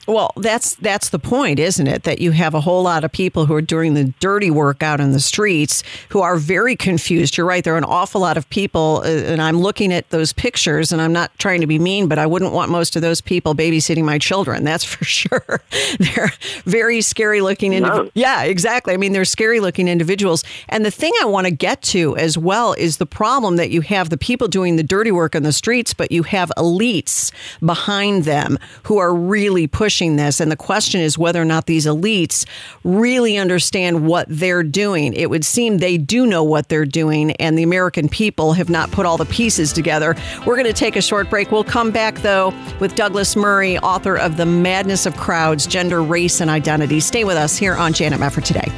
Well, 0.05 0.31
that's 0.35 0.75
that's 0.75 1.09
the 1.09 1.19
point, 1.19 1.59
isn't 1.59 1.87
it? 1.87 2.03
That 2.03 2.19
you 2.19 2.31
have 2.31 2.53
a 2.53 2.59
whole 2.61 2.83
lot 2.83 3.05
of 3.05 3.11
people 3.11 3.45
who 3.45 3.53
are 3.55 3.61
doing 3.61 3.93
the 3.93 4.05
dirty 4.19 4.51
work 4.51 4.83
out 4.83 4.99
in 4.99 5.13
the 5.13 5.19
streets 5.21 5.81
who 6.09 6.19
are 6.21 6.35
very 6.35 6.75
confused. 6.75 7.37
You're 7.37 7.47
right. 7.47 7.63
There 7.63 7.73
are 7.75 7.77
an 7.77 7.85
awful 7.85 8.19
lot 8.19 8.35
of 8.35 8.49
people, 8.49 9.01
uh, 9.05 9.07
and 9.07 9.41
I'm 9.41 9.59
looking 9.61 9.93
at 9.93 10.09
those 10.09 10.33
pictures, 10.33 10.91
and 10.91 11.01
I'm 11.01 11.13
not 11.13 11.31
trying 11.39 11.61
to 11.61 11.67
be 11.67 11.79
mean, 11.79 12.09
but 12.09 12.17
I 12.19 12.25
wouldn't 12.25 12.51
want 12.51 12.69
most 12.69 12.97
of 12.97 13.01
those 13.01 13.21
people 13.21 13.55
babysitting 13.55 14.03
my 14.03 14.17
children. 14.17 14.63
That's 14.73 14.83
for 14.83 15.05
sure. 15.05 15.61
they're 15.99 16.33
very 16.65 16.99
scary 17.01 17.39
looking. 17.39 17.71
Indiv- 17.71 17.81
No. 17.81 18.09
Yeah, 18.13 18.43
exactly. 18.43 18.93
I 18.93 18.97
mean, 18.97 19.13
they're 19.13 19.23
scary 19.23 19.61
looking 19.61 19.87
individuals. 19.87 20.43
And 20.67 20.85
the 20.85 20.91
thing 20.91 21.13
I 21.21 21.25
want 21.25 21.47
to 21.47 21.51
get 21.51 21.81
to 21.83 22.17
as 22.17 22.37
well 22.37 22.73
is 22.73 22.97
the 22.97 23.05
problem 23.05 23.55
that 23.55 23.69
you 23.69 23.79
have 23.81 24.09
the 24.09 24.17
people 24.17 24.49
doing 24.49 24.75
the 24.75 24.83
dirty 24.83 25.11
work 25.11 25.33
on 25.33 25.43
the 25.43 25.53
streets, 25.53 25.93
but 25.93 26.11
you 26.11 26.23
have 26.23 26.51
elites 26.57 27.31
behind 27.65 28.25
them 28.25 28.59
who 28.83 28.97
are 28.97 29.13
really 29.15 29.65
pushing 29.65 29.92
pushing 29.93 30.15
this. 30.15 30.39
And 30.39 30.51
the 30.51 30.57
question 30.57 31.01
is 31.01 31.19
whether 31.19 31.39
or 31.39 31.45
not 31.45 31.67
these 31.67 31.85
elites 31.85 32.47
really 32.83 33.37
understand 33.37 34.07
what 34.07 34.25
they're 34.27 34.63
doing. 34.63 35.13
It 35.13 35.29
would 35.29 35.45
seem 35.45 35.77
they 35.77 35.99
do 35.99 36.25
know 36.25 36.43
what 36.43 36.67
they're 36.67 36.83
doing, 36.83 37.33
and 37.33 37.55
the 37.55 37.61
American 37.61 38.09
people 38.09 38.53
have 38.53 38.71
not 38.71 38.89
put 38.89 39.05
all 39.05 39.17
the 39.17 39.25
pieces 39.25 39.71
together. 39.71 40.15
We're 40.47 40.55
going 40.55 40.65
to 40.65 40.73
take 40.73 40.95
a 40.95 41.01
short 41.01 41.29
break. 41.29 41.51
We'll 41.51 41.63
come 41.63 41.91
back, 41.91 42.15
though, 42.23 42.51
with 42.79 42.95
Douglas 42.95 43.35
Murray, 43.35 43.77
author 43.77 44.17
of 44.17 44.35
The 44.35 44.47
Madness 44.47 45.05
of 45.05 45.15
Crowds 45.15 45.67
Gender, 45.67 46.01
Race, 46.01 46.41
and 46.41 46.49
Identity. 46.49 46.99
Stay 46.99 47.23
with 47.23 47.37
us 47.37 47.55
here 47.55 47.75
on 47.75 47.93
Janet 47.93 48.19
Mefford 48.19 48.45
today. 48.45 48.71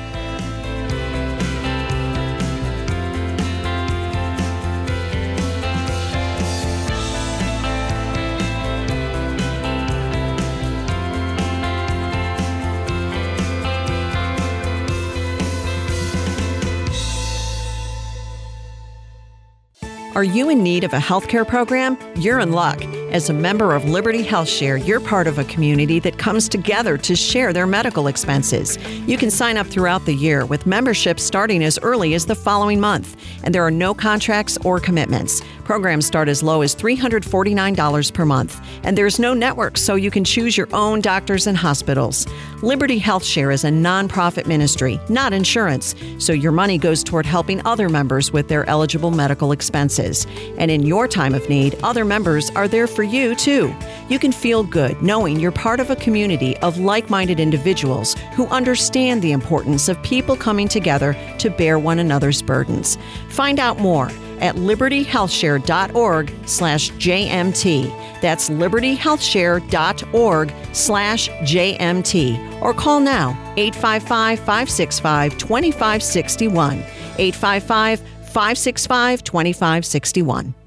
Are 20.15 20.23
you 20.23 20.49
in 20.49 20.63
need 20.63 20.85
of 20.85 20.93
a 20.93 20.97
healthcare 20.97 21.45
program? 21.45 21.97
You're 22.15 22.39
in 22.39 22.53
luck. 22.53 22.81
As 23.11 23.29
a 23.29 23.33
member 23.33 23.73
of 23.73 23.85
Liberty 23.85 24.23
Health 24.23 24.49
Share, 24.49 24.77
you're 24.77 24.99
part 24.99 25.27
of 25.27 25.39
a 25.39 25.45
community 25.45 25.99
that 25.99 26.17
comes 26.17 26.49
together 26.49 26.97
to 26.97 27.15
share 27.15 27.53
their 27.53 27.67
medical 27.67 28.07
expenses. 28.07 28.77
You 29.07 29.17
can 29.17 29.31
sign 29.31 29.57
up 29.57 29.67
throughout 29.67 30.05
the 30.05 30.13
year 30.13 30.45
with 30.45 30.65
membership 30.65 31.19
starting 31.19 31.63
as 31.63 31.79
early 31.79 32.13
as 32.13 32.25
the 32.25 32.35
following 32.35 32.79
month, 32.79 33.15
and 33.43 33.55
there 33.55 33.63
are 33.63 33.71
no 33.71 33.93
contracts 33.93 34.57
or 34.65 34.79
commitments. 34.79 35.41
Programs 35.63 36.05
start 36.05 36.29
as 36.29 36.43
low 36.43 36.61
as 36.61 36.75
$349 36.75 38.13
per 38.13 38.25
month, 38.25 38.61
and 38.83 38.97
there's 38.97 39.17
no 39.17 39.33
network, 39.33 39.77
so 39.77 39.95
you 39.95 40.11
can 40.11 40.23
choose 40.23 40.57
your 40.57 40.67
own 40.73 41.01
doctors 41.01 41.47
and 41.47 41.57
hospitals. 41.57 42.27
Liberty 42.61 42.99
Health 42.99 43.23
Share 43.23 43.49
is 43.49 43.63
a 43.63 43.69
nonprofit 43.69 44.45
ministry, 44.45 44.99
not 45.09 45.33
insurance, 45.33 45.95
so 46.19 46.33
your 46.33 46.51
money 46.51 46.77
goes 46.77 47.03
toward 47.03 47.25
helping 47.25 47.65
other 47.65 47.89
members 47.89 48.31
with 48.31 48.47
their 48.47 48.67
eligible 48.69 49.09
medical 49.09 49.51
expenses. 49.51 50.27
And 50.57 50.69
in 50.69 50.85
your 50.85 51.07
time 51.07 51.33
of 51.33 51.49
need, 51.49 51.75
other 51.81 52.05
members 52.05 52.49
are 52.51 52.67
there 52.67 52.87
for 52.95 53.03
you 53.03 53.35
too. 53.35 53.73
You 54.09 54.19
can 54.19 54.31
feel 54.31 54.63
good 54.63 55.01
knowing 55.01 55.39
you're 55.39 55.51
part 55.51 55.79
of 55.79 55.89
a 55.89 55.95
community 55.95 56.57
of 56.57 56.77
like 56.77 57.09
minded 57.09 57.39
individuals 57.39 58.15
who 58.33 58.47
understand 58.47 59.21
the 59.21 59.31
importance 59.31 59.89
of 59.89 60.01
people 60.03 60.35
coming 60.35 60.67
together 60.67 61.15
to 61.39 61.49
bear 61.49 61.77
one 61.77 61.99
another's 61.99 62.41
burdens. 62.41 62.97
Find 63.29 63.59
out 63.59 63.79
more 63.79 64.07
at 64.39 64.55
libertyhealthshare.org 64.55 66.33
slash 66.45 66.91
JMT. 66.91 68.21
That's 68.21 68.49
libertyhealthshare.org 68.49 70.53
slash 70.73 71.29
JMT. 71.29 72.61
Or 72.61 72.73
call 72.73 72.99
now 72.99 73.29
855 73.57 74.39
565 74.39 75.37
2561. 75.37 76.77
855 77.17 77.99
565 77.99 79.23
2561. 79.23 80.64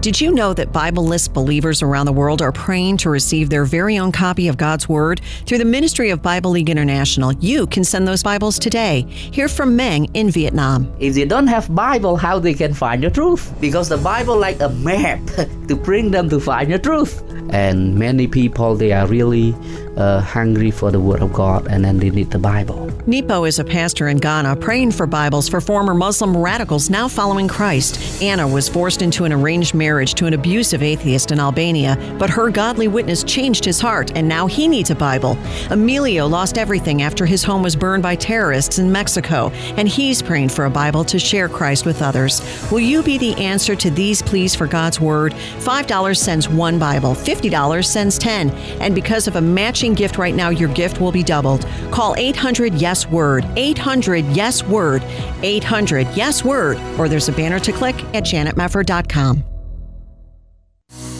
Did 0.00 0.20
you 0.20 0.30
know 0.30 0.54
that 0.54 0.70
Bible 0.70 1.04
List 1.04 1.34
believers 1.34 1.82
around 1.82 2.06
the 2.06 2.12
world 2.12 2.40
are 2.40 2.52
praying 2.52 2.98
to 2.98 3.10
receive 3.10 3.50
their 3.50 3.64
very 3.64 3.98
own 3.98 4.12
copy 4.12 4.46
of 4.46 4.56
God's 4.56 4.88
Word? 4.88 5.20
Through 5.44 5.58
the 5.58 5.64
Ministry 5.64 6.10
of 6.10 6.22
Bible 6.22 6.52
League 6.52 6.70
International, 6.70 7.32
you 7.32 7.66
can 7.66 7.82
send 7.82 8.06
those 8.06 8.22
Bibles 8.22 8.60
today. 8.60 9.02
Hear 9.08 9.48
from 9.48 9.74
Meng 9.74 10.04
in 10.14 10.30
Vietnam. 10.30 10.94
If 11.00 11.14
they 11.14 11.24
don't 11.24 11.48
have 11.48 11.74
Bible, 11.74 12.16
how 12.16 12.38
they 12.38 12.54
can 12.54 12.74
find 12.74 13.02
the 13.02 13.10
truth? 13.10 13.52
Because 13.60 13.88
the 13.88 13.96
Bible 13.96 14.38
like 14.38 14.60
a 14.60 14.68
map 14.68 15.18
to 15.66 15.74
bring 15.74 16.12
them 16.12 16.30
to 16.30 16.38
find 16.38 16.72
the 16.72 16.78
truth. 16.78 17.20
And 17.50 17.98
many 17.98 18.28
people, 18.28 18.76
they 18.76 18.92
are 18.92 19.08
really 19.08 19.52
uh, 19.98 20.20
hungry 20.20 20.70
for 20.70 20.90
the 20.90 21.00
Word 21.00 21.20
of 21.20 21.32
God 21.32 21.66
and 21.68 21.84
then 21.84 21.98
they 21.98 22.10
need 22.10 22.30
the 22.30 22.38
Bible. 22.38 22.90
Nepo 23.06 23.44
is 23.44 23.58
a 23.58 23.64
pastor 23.64 24.08
in 24.08 24.18
Ghana 24.18 24.56
praying 24.56 24.92
for 24.92 25.06
Bibles 25.06 25.48
for 25.48 25.60
former 25.60 25.94
Muslim 25.94 26.36
radicals 26.36 26.88
now 26.88 27.08
following 27.08 27.48
Christ. 27.48 28.22
Anna 28.22 28.46
was 28.46 28.68
forced 28.68 29.02
into 29.02 29.24
an 29.24 29.32
arranged 29.32 29.74
marriage 29.74 30.14
to 30.14 30.26
an 30.26 30.34
abusive 30.34 30.82
atheist 30.82 31.32
in 31.32 31.40
Albania, 31.40 31.96
but 32.18 32.30
her 32.30 32.50
godly 32.50 32.88
witness 32.88 33.24
changed 33.24 33.64
his 33.64 33.80
heart 33.80 34.12
and 34.14 34.28
now 34.28 34.46
he 34.46 34.68
needs 34.68 34.90
a 34.90 34.94
Bible. 34.94 35.36
Emilio 35.70 36.26
lost 36.26 36.58
everything 36.58 37.02
after 37.02 37.26
his 37.26 37.42
home 37.42 37.62
was 37.62 37.74
burned 37.74 38.02
by 38.02 38.14
terrorists 38.14 38.78
in 38.78 38.92
Mexico, 38.92 39.50
and 39.76 39.88
he's 39.88 40.22
praying 40.22 40.48
for 40.48 40.66
a 40.66 40.70
Bible 40.70 41.04
to 41.04 41.18
share 41.18 41.48
Christ 41.48 41.86
with 41.86 42.02
others. 42.02 42.40
Will 42.70 42.80
you 42.80 43.02
be 43.02 43.18
the 43.18 43.34
answer 43.36 43.74
to 43.76 43.90
these 43.90 44.22
pleas 44.22 44.54
for 44.54 44.66
God's 44.66 45.00
Word? 45.00 45.32
$5 45.32 46.16
sends 46.16 46.48
one 46.48 46.78
Bible, 46.78 47.14
$50 47.14 47.84
sends 47.84 48.18
10. 48.18 48.50
And 48.80 48.94
because 48.94 49.26
of 49.26 49.36
a 49.36 49.40
matching 49.40 49.87
gift 49.94 50.18
right 50.18 50.34
now, 50.34 50.48
your 50.48 50.72
gift 50.74 51.00
will 51.00 51.12
be 51.12 51.22
doubled. 51.22 51.66
Call 51.90 52.14
800 52.16 52.74
Yes 52.74 53.06
Word, 53.06 53.46
800 53.56 54.24
Yes 54.26 54.62
Word, 54.64 55.02
800 55.42 56.08
Yes 56.16 56.44
Word, 56.44 56.78
or 56.98 57.08
there's 57.08 57.28
a 57.28 57.32
banner 57.32 57.58
to 57.60 57.72
click 57.72 57.96
at 58.14 58.24
janetmefford.com. 58.24 59.44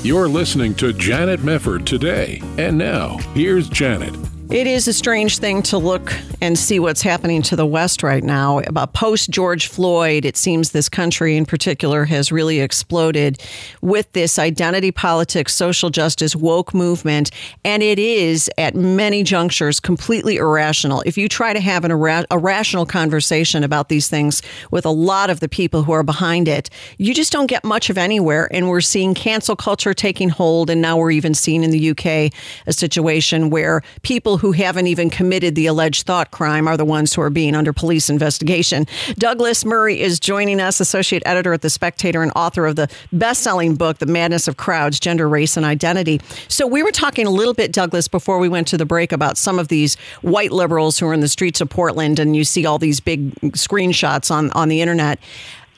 You're 0.02 0.28
listening 0.28 0.74
to 0.76 0.92
Janet 0.92 1.40
Mefford 1.40 1.84
today. 1.84 2.40
And 2.56 2.78
now, 2.78 3.16
here's 3.34 3.68
Janet. 3.68 4.14
It 4.50 4.66
is 4.66 4.88
a 4.88 4.94
strange 4.94 5.36
thing 5.36 5.60
to 5.64 5.76
look 5.76 6.10
and 6.40 6.58
see 6.58 6.80
what's 6.80 7.02
happening 7.02 7.42
to 7.42 7.56
the 7.56 7.66
West 7.66 8.02
right 8.02 8.24
now. 8.24 8.60
About 8.60 8.94
post 8.94 9.28
George 9.28 9.66
Floyd, 9.66 10.24
it 10.24 10.38
seems 10.38 10.70
this 10.70 10.88
country 10.88 11.36
in 11.36 11.44
particular 11.44 12.06
has 12.06 12.32
really 12.32 12.60
exploded 12.60 13.42
with 13.82 14.10
this 14.12 14.38
identity 14.38 14.90
politics, 14.90 15.54
social 15.54 15.90
justice, 15.90 16.34
woke 16.34 16.72
movement. 16.72 17.30
And 17.62 17.82
it 17.82 17.98
is 17.98 18.48
at 18.56 18.74
many 18.74 19.22
junctures 19.22 19.80
completely 19.80 20.36
irrational. 20.36 21.02
If 21.04 21.18
you 21.18 21.28
try 21.28 21.52
to 21.52 21.60
have 21.60 21.84
an 21.84 21.90
a 22.30 22.38
rational 22.38 22.86
conversation 22.86 23.62
about 23.62 23.90
these 23.90 24.08
things 24.08 24.40
with 24.70 24.86
a 24.86 24.90
lot 24.90 25.28
of 25.28 25.40
the 25.40 25.48
people 25.48 25.82
who 25.82 25.92
are 25.92 26.02
behind 26.02 26.48
it, 26.48 26.70
you 26.96 27.12
just 27.12 27.32
don't 27.32 27.48
get 27.48 27.64
much 27.64 27.90
of 27.90 27.98
anywhere. 27.98 28.48
And 28.50 28.70
we're 28.70 28.80
seeing 28.80 29.12
cancel 29.12 29.56
culture 29.56 29.92
taking 29.92 30.30
hold. 30.30 30.70
And 30.70 30.80
now 30.80 30.96
we're 30.96 31.10
even 31.10 31.34
seeing 31.34 31.64
in 31.64 31.70
the 31.70 31.90
UK 31.90 32.32
a 32.66 32.72
situation 32.72 33.50
where 33.50 33.82
people 34.00 34.37
who 34.38 34.52
haven't 34.52 34.86
even 34.86 35.10
committed 35.10 35.54
the 35.54 35.66
alleged 35.66 36.06
thought 36.06 36.30
crime 36.30 36.66
are 36.66 36.76
the 36.76 36.84
ones 36.84 37.14
who 37.14 37.20
are 37.20 37.30
being 37.30 37.54
under 37.54 37.72
police 37.72 38.08
investigation. 38.08 38.86
Douglas 39.18 39.64
Murray 39.64 40.00
is 40.00 40.18
joining 40.18 40.60
us, 40.60 40.80
associate 40.80 41.22
editor 41.26 41.52
at 41.52 41.62
The 41.62 41.70
Spectator 41.70 42.22
and 42.22 42.32
author 42.34 42.66
of 42.66 42.76
the 42.76 42.88
best 43.12 43.42
selling 43.42 43.74
book, 43.74 43.98
The 43.98 44.06
Madness 44.06 44.48
of 44.48 44.56
Crowds 44.56 45.00
Gender, 45.00 45.28
Race, 45.28 45.56
and 45.56 45.66
Identity. 45.66 46.20
So, 46.48 46.66
we 46.66 46.82
were 46.82 46.92
talking 46.92 47.26
a 47.26 47.30
little 47.30 47.54
bit, 47.54 47.72
Douglas, 47.72 48.08
before 48.08 48.38
we 48.38 48.48
went 48.48 48.68
to 48.68 48.76
the 48.76 48.86
break 48.86 49.12
about 49.12 49.36
some 49.36 49.58
of 49.58 49.68
these 49.68 49.96
white 50.22 50.52
liberals 50.52 50.98
who 50.98 51.06
are 51.06 51.14
in 51.14 51.20
the 51.20 51.28
streets 51.28 51.60
of 51.60 51.68
Portland, 51.68 52.18
and 52.18 52.36
you 52.36 52.44
see 52.44 52.66
all 52.66 52.78
these 52.78 53.00
big 53.00 53.34
screenshots 53.52 54.30
on, 54.30 54.50
on 54.52 54.68
the 54.68 54.80
internet. 54.80 55.18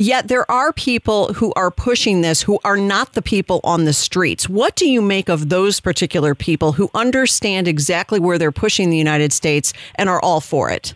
Yet 0.01 0.29
there 0.29 0.51
are 0.51 0.73
people 0.73 1.35
who 1.35 1.53
are 1.57 1.71
pushing 1.71 2.23
this 2.23 2.41
who 2.41 2.59
are 2.65 2.79
not 2.79 3.13
the 3.13 3.21
people 3.21 3.61
on 3.65 3.85
the 3.85 3.93
streets. 3.93 4.49
What 4.49 4.75
do 4.75 4.89
you 4.89 5.03
make 5.03 5.29
of 5.29 5.51
those 5.51 5.79
particular 5.79 6.35
people 6.35 6.73
who 6.73 6.89
understand 6.95 7.69
exactly 7.69 8.19
where 8.19 8.39
they're 8.39 8.51
pushing 8.51 8.89
the 8.89 8.97
United 8.97 9.31
States 9.31 9.75
and 9.97 10.09
are 10.09 10.19
all 10.23 10.41
for 10.41 10.71
it? 10.71 10.95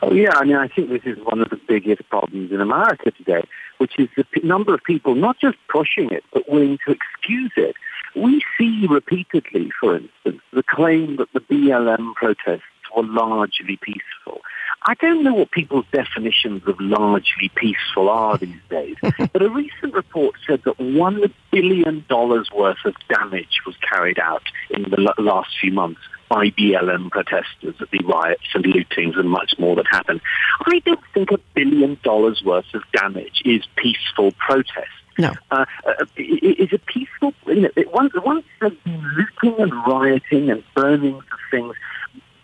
Oh, 0.00 0.14
yeah. 0.14 0.30
I 0.32 0.46
mean, 0.46 0.56
I 0.56 0.66
think 0.66 0.88
this 0.88 1.02
is 1.04 1.18
one 1.26 1.42
of 1.42 1.50
the 1.50 1.60
biggest 1.68 2.08
problems 2.08 2.50
in 2.50 2.62
America 2.62 3.10
today, 3.10 3.46
which 3.76 3.98
is 3.98 4.08
the 4.16 4.24
p- 4.24 4.40
number 4.40 4.72
of 4.72 4.82
people 4.82 5.14
not 5.14 5.38
just 5.38 5.58
pushing 5.68 6.10
it, 6.10 6.24
but 6.32 6.48
willing 6.48 6.78
to 6.86 6.92
excuse 6.92 7.52
it. 7.54 7.76
We 8.16 8.42
see 8.56 8.86
repeatedly, 8.88 9.70
for 9.78 9.96
instance, 9.96 10.40
the 10.54 10.62
claim 10.62 11.16
that 11.16 11.30
the 11.34 11.40
BLM 11.40 12.14
protests 12.14 12.62
were 12.96 13.04
largely 13.04 13.76
peaceful. 13.82 14.40
I 14.82 14.94
don't 14.94 15.22
know 15.22 15.34
what 15.34 15.50
people's 15.50 15.86
definitions 15.92 16.62
of 16.66 16.80
largely 16.80 17.50
peaceful 17.54 18.08
are 18.08 18.38
these 18.38 18.60
days, 18.70 18.96
but 19.32 19.42
a 19.42 19.50
recent 19.50 19.92
report 19.92 20.36
said 20.46 20.62
that 20.64 20.78
one 20.78 21.32
billion 21.50 22.04
dollars 22.08 22.48
worth 22.54 22.84
of 22.84 22.94
damage 23.08 23.60
was 23.66 23.74
carried 23.76 24.18
out 24.18 24.44
in 24.70 24.82
the 24.82 25.12
last 25.18 25.50
few 25.60 25.72
months 25.72 26.00
by 26.28 26.50
BLM 26.50 27.10
protesters 27.10 27.74
at 27.80 27.90
the 27.90 28.00
riots 28.04 28.44
and 28.54 28.64
lootings 28.64 29.18
and 29.18 29.30
much 29.30 29.54
more 29.58 29.74
that 29.76 29.86
happened. 29.90 30.20
I 30.66 30.80
don't 30.80 31.00
think 31.14 31.30
a 31.32 31.38
billion 31.54 31.98
dollars 32.02 32.42
worth 32.44 32.72
of 32.74 32.82
damage 32.92 33.42
is 33.44 33.62
peaceful 33.76 34.32
protest. 34.32 34.88
No. 35.18 35.34
Uh, 35.50 35.64
uh, 35.84 36.04
is 36.16 36.72
a 36.72 36.78
peaceful, 36.78 37.34
you 37.46 37.62
know, 37.62 37.70
once, 37.92 38.12
once 38.24 38.44
there's 38.60 38.72
been 38.84 39.02
looting 39.16 39.60
and 39.60 39.72
rioting 39.86 40.50
and 40.50 40.62
burning 40.74 41.16
of 41.16 41.24
things 41.50 41.74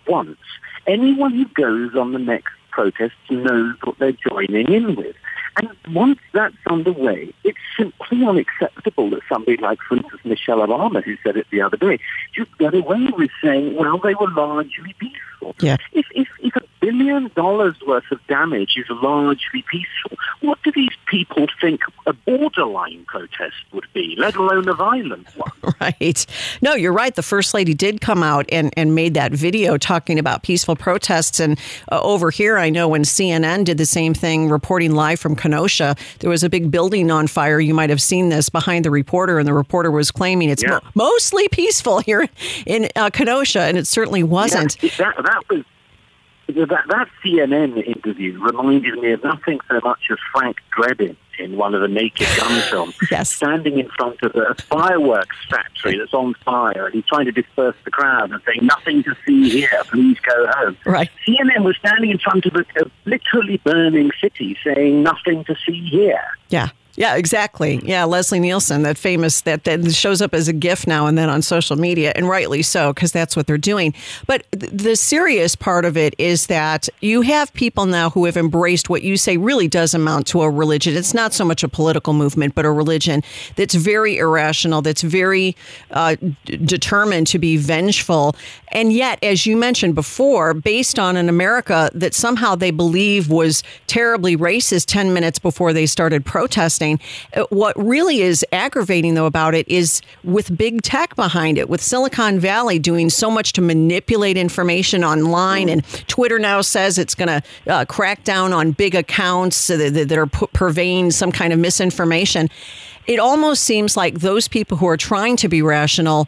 once, 0.09 0.39
anyone 0.87 1.33
who 1.33 1.47
goes 1.47 1.95
on 1.95 2.13
the 2.13 2.19
next 2.19 2.53
protest 2.71 3.15
knows 3.31 3.75
what 3.85 3.99
they're 3.99 4.13
joining 4.13 4.73
in 4.73 4.97
with. 4.97 5.17
And 5.57 5.95
once 5.95 6.19
that's 6.33 6.57
underway, 6.69 7.33
it's 7.45 7.59
simply 7.77 8.25
unacceptable 8.25 9.11
that 9.11 9.21
somebody 9.29 9.57
like, 9.57 9.79
for 9.89 9.97
instance, 9.97 10.25
Michelle 10.25 10.59
Obama, 10.59 11.03
who 11.03 11.17
said 11.23 11.37
it 11.37 11.47
the 11.51 11.61
other 11.61 11.77
day, 11.77 11.99
just 12.33 12.57
got 12.59 12.75
away 12.75 13.09
with 13.17 13.31
saying, 13.43 13.77
well, 13.77 13.99
they 13.99 14.15
were 14.15 14.31
largely 14.31 14.95
peaceful. 14.99 15.55
Yeah. 15.61 15.77
If, 15.93 16.07
if, 16.15 16.29
if 16.41 16.57
a 16.57 16.63
billion 16.85 17.31
dollars 17.35 17.77
worth 17.87 18.05
of 18.11 18.19
damage 18.27 18.75
is 18.77 18.87
largely 18.91 19.65
peaceful. 19.71 20.19
What 20.41 20.63
do 20.63 20.73
these 20.73 20.93
people 21.07 21.47
think 21.61 21.81
a 22.07 22.13
borderline 22.13 23.05
protest 23.07 23.55
would 23.73 23.87
be, 23.95 24.15
let 24.19 24.37
alone 24.37 24.69
a 24.69 24.75
violent 24.75 25.27
one? 25.37 25.51
Right. 25.81 26.25
No, 26.63 26.75
you're 26.75 26.93
right. 26.93 27.15
The 27.15 27.23
First 27.23 27.53
Lady 27.53 27.75
did 27.75 28.01
come 28.01 28.23
out 28.23 28.47
and, 28.51 28.73
and 28.75 28.95
made 28.95 29.15
that 29.15 29.33
video 29.33 29.77
talking 29.77 30.19
about 30.19 30.43
peaceful 30.43 30.77
protests. 30.77 31.41
And 31.41 31.59
uh, 31.93 32.01
over 32.01 32.31
here, 32.31 32.57
I 32.57 32.71
know 32.71 32.89
when 32.89 33.03
CNN 33.03 33.65
did 33.65 33.77
the 33.77 33.85
same 33.85 34.15
thing, 34.15 34.49
reporting 34.49 34.93
live 34.93 35.21
from 35.21 35.37
Kenosha, 35.49 35.95
there 36.21 36.31
was 36.31 36.43
a 36.43 36.49
big 36.49 36.71
building 36.71 37.11
on 37.11 37.27
fire. 37.27 37.61
You 37.61 37.75
might 37.75 37.91
have 37.91 38.01
seen 38.01 38.31
this 38.31 38.49
behind 38.49 38.83
the 38.87 38.91
reporter, 38.91 39.39
and 39.39 39.47
the 39.47 39.53
reporter 39.53 39.91
was 39.91 40.11
claiming 40.11 40.49
it's 40.49 40.63
Yeah. 40.63 40.71
mo- 40.71 40.81
mostly 40.95 41.49
peaceful 41.49 41.99
here 42.01 42.27
in 42.65 42.89
uh, 42.97 43.11
Kenosha, 43.11 43.61
and 43.61 43.77
it 43.77 43.87
certainly 43.87 44.23
wasn't. 44.23 44.83
Yeah, 44.83 44.91
that, 44.99 45.17
that 45.23 45.43
was 45.51 45.65
that, 46.49 46.85
that 46.89 47.09
CNN 47.23 47.83
interview 47.87 48.39
reminded 48.43 48.95
me 48.99 49.13
of 49.13 49.23
nothing 49.23 49.59
so 49.69 49.81
much 49.85 50.01
as 50.11 50.17
Frank 50.33 50.57
Drebin 50.77 51.15
in 51.39 51.57
one 51.57 51.75
of 51.75 51.81
the 51.81 51.89
Naked 51.89 52.27
Gun 52.39 52.61
films, 52.71 52.95
Yes. 53.11 53.31
standing 53.33 53.79
in 53.79 53.89
front 53.91 54.23
of 54.23 54.35
a 54.35 54.55
fireworks 54.69 55.37
factory 55.51 55.99
that's 55.99 56.15
on 56.15 56.35
fire, 56.45 56.87
and 56.87 56.95
he's 56.95 57.07
trying 57.07 57.27
to 57.27 57.33
disperse 57.33 57.77
the 57.85 57.91
crowd 57.91 58.31
and 58.31 58.41
saying, 58.47 58.61
"Nothing 58.67 59.03
to 59.05 59.15
see 59.27 59.49
here. 59.51 59.83
Please 59.91 60.19
go 60.21 60.47
home." 60.57 60.77
Right. 60.87 61.11
CNN 61.27 61.65
was 61.65 61.77
standing 61.77 62.11
in 62.11 62.19
front 62.19 62.47
of 62.47 62.55
a, 62.57 62.61
a 62.81 62.85
literally 63.05 63.59
burning 63.65 64.11
city, 64.21 64.57
saying, 64.65 65.03
"Nothing 65.03 65.45
to 65.45 65.55
see 65.67 65.81
here." 65.89 66.21
Yeah. 66.49 66.69
Yeah, 66.97 67.17
exactly. 67.17 67.81
Yeah, 67.85 68.05
Leslie 68.05 68.39
Nielsen, 68.39 68.83
that 68.83 68.97
famous 68.97 69.41
that 69.43 69.65
that 69.65 69.93
shows 69.93 70.23
up 70.23 70.33
as 70.33 70.47
a 70.47 70.53
GIF 70.53 70.87
now 70.87 71.07
and 71.07 71.19
then 71.19 71.29
on 71.29 71.43
social 71.43 71.77
media, 71.77 72.13
and 72.15 72.29
rightly 72.29 72.63
so, 72.63 72.93
because 72.93 73.11
that's 73.11 73.35
what 73.35 73.49
they're 73.49 73.59
doing. 73.59 73.95
But 74.27 74.47
th- 74.53 74.73
the 74.73 74.95
serious 74.95 75.57
part 75.57 75.85
of 75.85 75.97
it 75.97 76.15
is 76.19 76.47
that 76.47 76.89
you 77.01 77.23
have 77.23 77.53
people 77.55 77.87
now 77.87 78.11
who 78.11 78.27
have 78.27 78.37
embraced 78.37 78.89
what 78.89 79.03
you 79.03 79.17
say 79.17 79.37
really 79.37 79.67
does 79.67 79.93
amount 79.93 80.29
to 80.29 80.43
a 80.43 80.51
religion. 80.51 80.95
It's 80.97 81.15
not 81.15 81.33
so 81.33 81.45
much 81.45 81.65
a 81.65 81.69
political 81.69 82.13
movement, 82.13 82.55
but 82.55 82.65
a 82.65 82.71
religion 82.71 83.25
that's 83.57 83.75
very 83.75 84.19
irrational, 84.19 84.81
that's 84.81 85.03
very 85.03 85.57
uh, 85.91 86.15
d- 86.45 86.57
determined 86.59 87.27
to 87.29 87.41
be 87.41 87.57
vengeful, 87.57 88.37
and 88.75 88.93
yet, 88.93 89.19
as 89.23 89.47
you 89.47 89.57
mentioned 89.57 89.95
before, 89.95 90.53
based 90.53 90.99
on 90.99 91.17
an 91.17 91.29
America 91.29 91.91
that 91.95 92.13
somehow 92.13 92.55
they 92.57 92.73
believe 92.73 93.31
was 93.31 93.63
terribly 93.87 94.37
racist 94.37 94.87
10 94.87 95.13
minutes 95.15 95.39
before 95.39 95.73
they 95.73 95.87
started 95.87 96.25
protesting. 96.25 96.84
Uh, 96.93 97.45
What 97.51 97.75
really 97.77 98.21
is 98.21 98.45
aggravating, 98.53 99.15
though, 99.15 99.27
about 99.27 99.55
it 99.55 99.67
is 99.69 100.01
with 100.23 100.57
big 100.57 100.83
tech 100.83 101.17
behind 101.17 101.59
it, 101.59 101.69
with 101.69 101.83
Silicon 101.83 102.39
Valley 102.41 102.79
doing 102.79 103.11
so 103.11 103.31
much 103.31 103.53
to 103.55 103.63
manipulate 103.63 104.37
information 104.37 105.05
online. 105.05 105.69
And 105.69 105.85
Twitter 106.07 106.39
now 106.39 106.63
says 106.63 106.99
it's 106.99 107.15
going 107.15 107.29
to 107.29 107.43
uh, 107.73 107.85
crack 107.87 108.25
down 108.25 108.53
on 108.53 108.73
big 108.73 108.95
accounts 108.95 109.67
that, 109.69 110.09
that 110.09 110.19
are 110.19 110.27
pu- 110.27 110.49
purveying 110.53 111.11
some 111.11 111.33
kind 111.33 111.53
of 111.53 111.59
misinformation. 111.59 112.49
It 113.07 113.19
almost 113.19 113.65
seems 113.65 113.97
like 113.97 114.21
those 114.21 114.49
people 114.49 114.79
who 114.79 114.87
are 114.87 114.97
trying 114.97 115.37
to 115.37 115.49
be 115.49 115.61
rational 115.61 116.27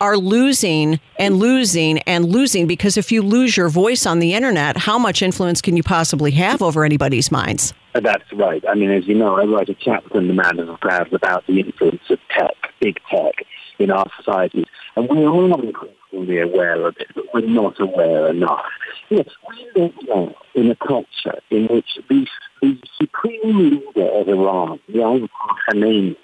are 0.00 0.16
losing 0.16 1.00
and 1.18 1.36
losing 1.36 1.98
and 2.00 2.26
losing 2.26 2.66
because 2.66 2.96
if 2.96 3.12
you 3.12 3.22
lose 3.22 3.56
your 3.56 3.68
voice 3.68 4.06
on 4.06 4.18
the 4.18 4.34
internet, 4.34 4.76
how 4.76 4.98
much 4.98 5.22
influence 5.22 5.60
can 5.60 5.76
you 5.76 5.82
possibly 5.82 6.30
have 6.32 6.62
over 6.62 6.84
anybody's 6.84 7.30
minds? 7.30 7.72
That's 7.94 8.32
right. 8.32 8.62
I 8.68 8.74
mean, 8.74 8.90
as 8.90 9.06
you 9.06 9.14
know, 9.14 9.36
I 9.36 9.44
write 9.44 9.68
a 9.68 9.74
chapter 9.74 10.18
in 10.18 10.28
The 10.28 10.34
Man 10.34 10.58
of 10.58 10.66
the 10.66 10.76
Crowd 10.76 11.12
about 11.12 11.46
the 11.46 11.60
influence 11.60 12.02
of 12.10 12.18
tech, 12.30 12.54
big 12.80 13.00
tech, 13.10 13.34
in 13.78 13.90
our 13.90 14.06
societies. 14.16 14.66
And 14.96 15.08
we're 15.08 15.28
all 15.28 15.60
increasingly 15.60 16.40
aware 16.40 16.86
of 16.86 16.96
it, 16.98 17.08
but 17.14 17.24
we're 17.32 17.40
not 17.46 17.80
aware 17.80 18.28
enough. 18.28 18.64
Yes, 19.08 19.28
we 19.48 19.82
live 19.82 19.94
now 20.06 20.34
in 20.54 20.70
a 20.70 20.76
culture 20.76 21.38
in 21.50 21.66
which 21.68 21.98
the, 22.08 22.26
the 22.60 22.78
supreme 23.00 23.40
leader 23.44 24.08
of 24.10 24.28
Iran, 24.28 24.80
the 24.88 24.98
Ayatollah 24.98 25.28
Khamenei, 25.68 26.16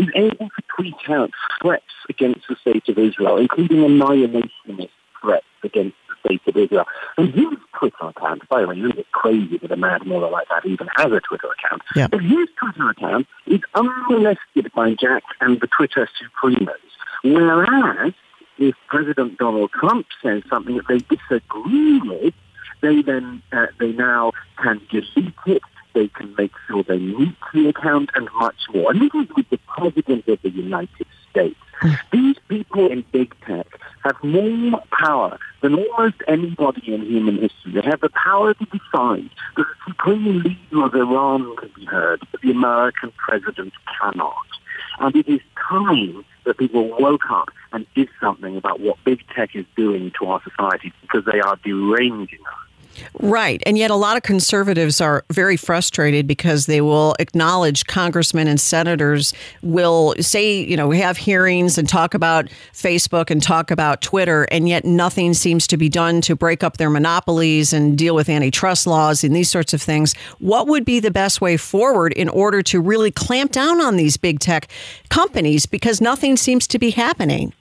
is 0.00 0.08
able 0.14 0.48
to 0.48 0.62
tweet 0.76 0.94
out 1.08 1.30
threats 1.60 1.84
against 2.08 2.48
the 2.48 2.56
state 2.56 2.88
of 2.88 2.98
Israel, 2.98 3.36
including 3.36 3.78
annihilationist 3.78 4.90
threats 5.20 5.46
against 5.62 5.96
the 6.08 6.28
state 6.28 6.40
of 6.46 6.56
Israel. 6.56 6.86
And 7.18 7.34
his 7.34 7.48
Twitter 7.78 8.08
account, 8.08 8.48
by 8.48 8.62
the 8.62 8.68
way, 8.68 8.76
you 8.76 8.92
get 8.92 9.10
crazy 9.12 9.58
that 9.58 9.70
a 9.70 9.76
mad 9.76 10.06
mother 10.06 10.28
like 10.28 10.48
that 10.48 10.66
even 10.66 10.88
has 10.96 11.12
a 11.12 11.20
Twitter 11.20 11.48
account. 11.48 11.82
Yeah. 11.94 12.08
But 12.08 12.22
his 12.22 12.48
Twitter 12.58 12.90
account 12.90 13.26
is 13.46 13.60
unmolested 13.74 14.72
by 14.74 14.94
Jack 14.94 15.22
and 15.40 15.60
the 15.60 15.66
Twitter 15.66 16.08
supremos. 16.20 16.74
Whereas, 17.22 18.14
if 18.58 18.74
President 18.88 19.38
Donald 19.38 19.70
Trump 19.72 20.06
says 20.22 20.42
something 20.48 20.76
that 20.76 20.88
they 20.88 20.98
disagree 20.98 22.00
with, 22.00 22.34
they 22.80 23.02
then 23.02 23.42
uh, 23.52 23.66
they 23.78 23.92
now 23.92 24.32
can 24.56 24.80
delete 24.90 25.34
it. 25.46 25.62
They 25.92 26.08
can 26.08 26.34
make 26.36 26.52
sure 26.66 26.82
they 26.82 26.98
mute 26.98 27.36
the 27.52 27.68
account 27.68 28.10
and 28.14 28.28
much 28.38 28.56
more. 28.72 28.90
And 28.90 29.00
this 29.00 29.10
is 29.14 29.28
with 29.36 29.48
the 29.50 29.58
President 29.66 30.26
of 30.28 30.40
the 30.42 30.50
United 30.50 31.06
States. 31.30 31.58
Hmm. 31.80 31.92
These 32.12 32.36
people 32.48 32.90
in 32.90 33.04
big 33.12 33.34
tech 33.46 33.66
have 34.04 34.22
more 34.22 34.82
power 34.90 35.38
than 35.62 35.74
almost 35.74 36.16
anybody 36.28 36.94
in 36.94 37.02
human 37.02 37.38
history. 37.38 37.72
They 37.72 37.82
have 37.82 38.00
the 38.00 38.10
power 38.10 38.54
to 38.54 38.64
decide 38.66 39.30
that 39.56 39.66
the 39.66 39.74
supreme 39.86 40.40
leader 40.40 40.84
of 40.84 40.94
Iran 40.94 41.56
can 41.56 41.70
be 41.74 41.84
heard, 41.86 42.20
but 42.30 42.40
the 42.40 42.50
American 42.50 43.12
president 43.16 43.72
cannot. 44.00 44.34
And 44.98 45.16
it 45.16 45.28
is 45.28 45.40
time 45.68 46.24
that 46.44 46.58
people 46.58 46.88
woke 46.98 47.30
up 47.30 47.50
and 47.72 47.86
did 47.94 48.08
something 48.20 48.56
about 48.56 48.80
what 48.80 49.02
big 49.04 49.20
tech 49.34 49.54
is 49.54 49.66
doing 49.76 50.12
to 50.18 50.26
our 50.26 50.42
society 50.42 50.92
because 51.02 51.24
they 51.24 51.40
are 51.40 51.56
deranging 51.64 52.40
us. 52.40 52.69
Right. 53.20 53.62
And 53.66 53.76
yet, 53.76 53.90
a 53.90 53.96
lot 53.96 54.16
of 54.16 54.22
conservatives 54.22 55.00
are 55.00 55.24
very 55.30 55.56
frustrated 55.56 56.26
because 56.26 56.66
they 56.66 56.80
will 56.80 57.14
acknowledge 57.18 57.86
congressmen 57.86 58.48
and 58.48 58.60
senators 58.60 59.32
will 59.62 60.14
say, 60.20 60.62
you 60.62 60.76
know, 60.76 60.88
we 60.88 60.98
have 60.98 61.16
hearings 61.16 61.78
and 61.78 61.88
talk 61.88 62.14
about 62.14 62.48
Facebook 62.72 63.30
and 63.30 63.42
talk 63.42 63.70
about 63.70 64.02
Twitter, 64.02 64.44
and 64.50 64.68
yet 64.68 64.84
nothing 64.84 65.34
seems 65.34 65.66
to 65.66 65.76
be 65.76 65.88
done 65.88 66.20
to 66.22 66.34
break 66.34 66.64
up 66.64 66.76
their 66.76 66.90
monopolies 66.90 67.72
and 67.72 67.96
deal 67.98 68.14
with 68.14 68.28
antitrust 68.28 68.86
laws 68.86 69.22
and 69.24 69.34
these 69.34 69.50
sorts 69.50 69.74
of 69.74 69.82
things. 69.82 70.14
What 70.38 70.66
would 70.66 70.84
be 70.84 71.00
the 71.00 71.10
best 71.10 71.40
way 71.40 71.56
forward 71.56 72.12
in 72.14 72.28
order 72.28 72.62
to 72.62 72.80
really 72.80 73.10
clamp 73.10 73.52
down 73.52 73.80
on 73.80 73.96
these 73.96 74.16
big 74.16 74.40
tech 74.40 74.68
companies 75.08 75.66
because 75.66 76.00
nothing 76.00 76.36
seems 76.36 76.66
to 76.68 76.78
be 76.78 76.90
happening? 76.90 77.52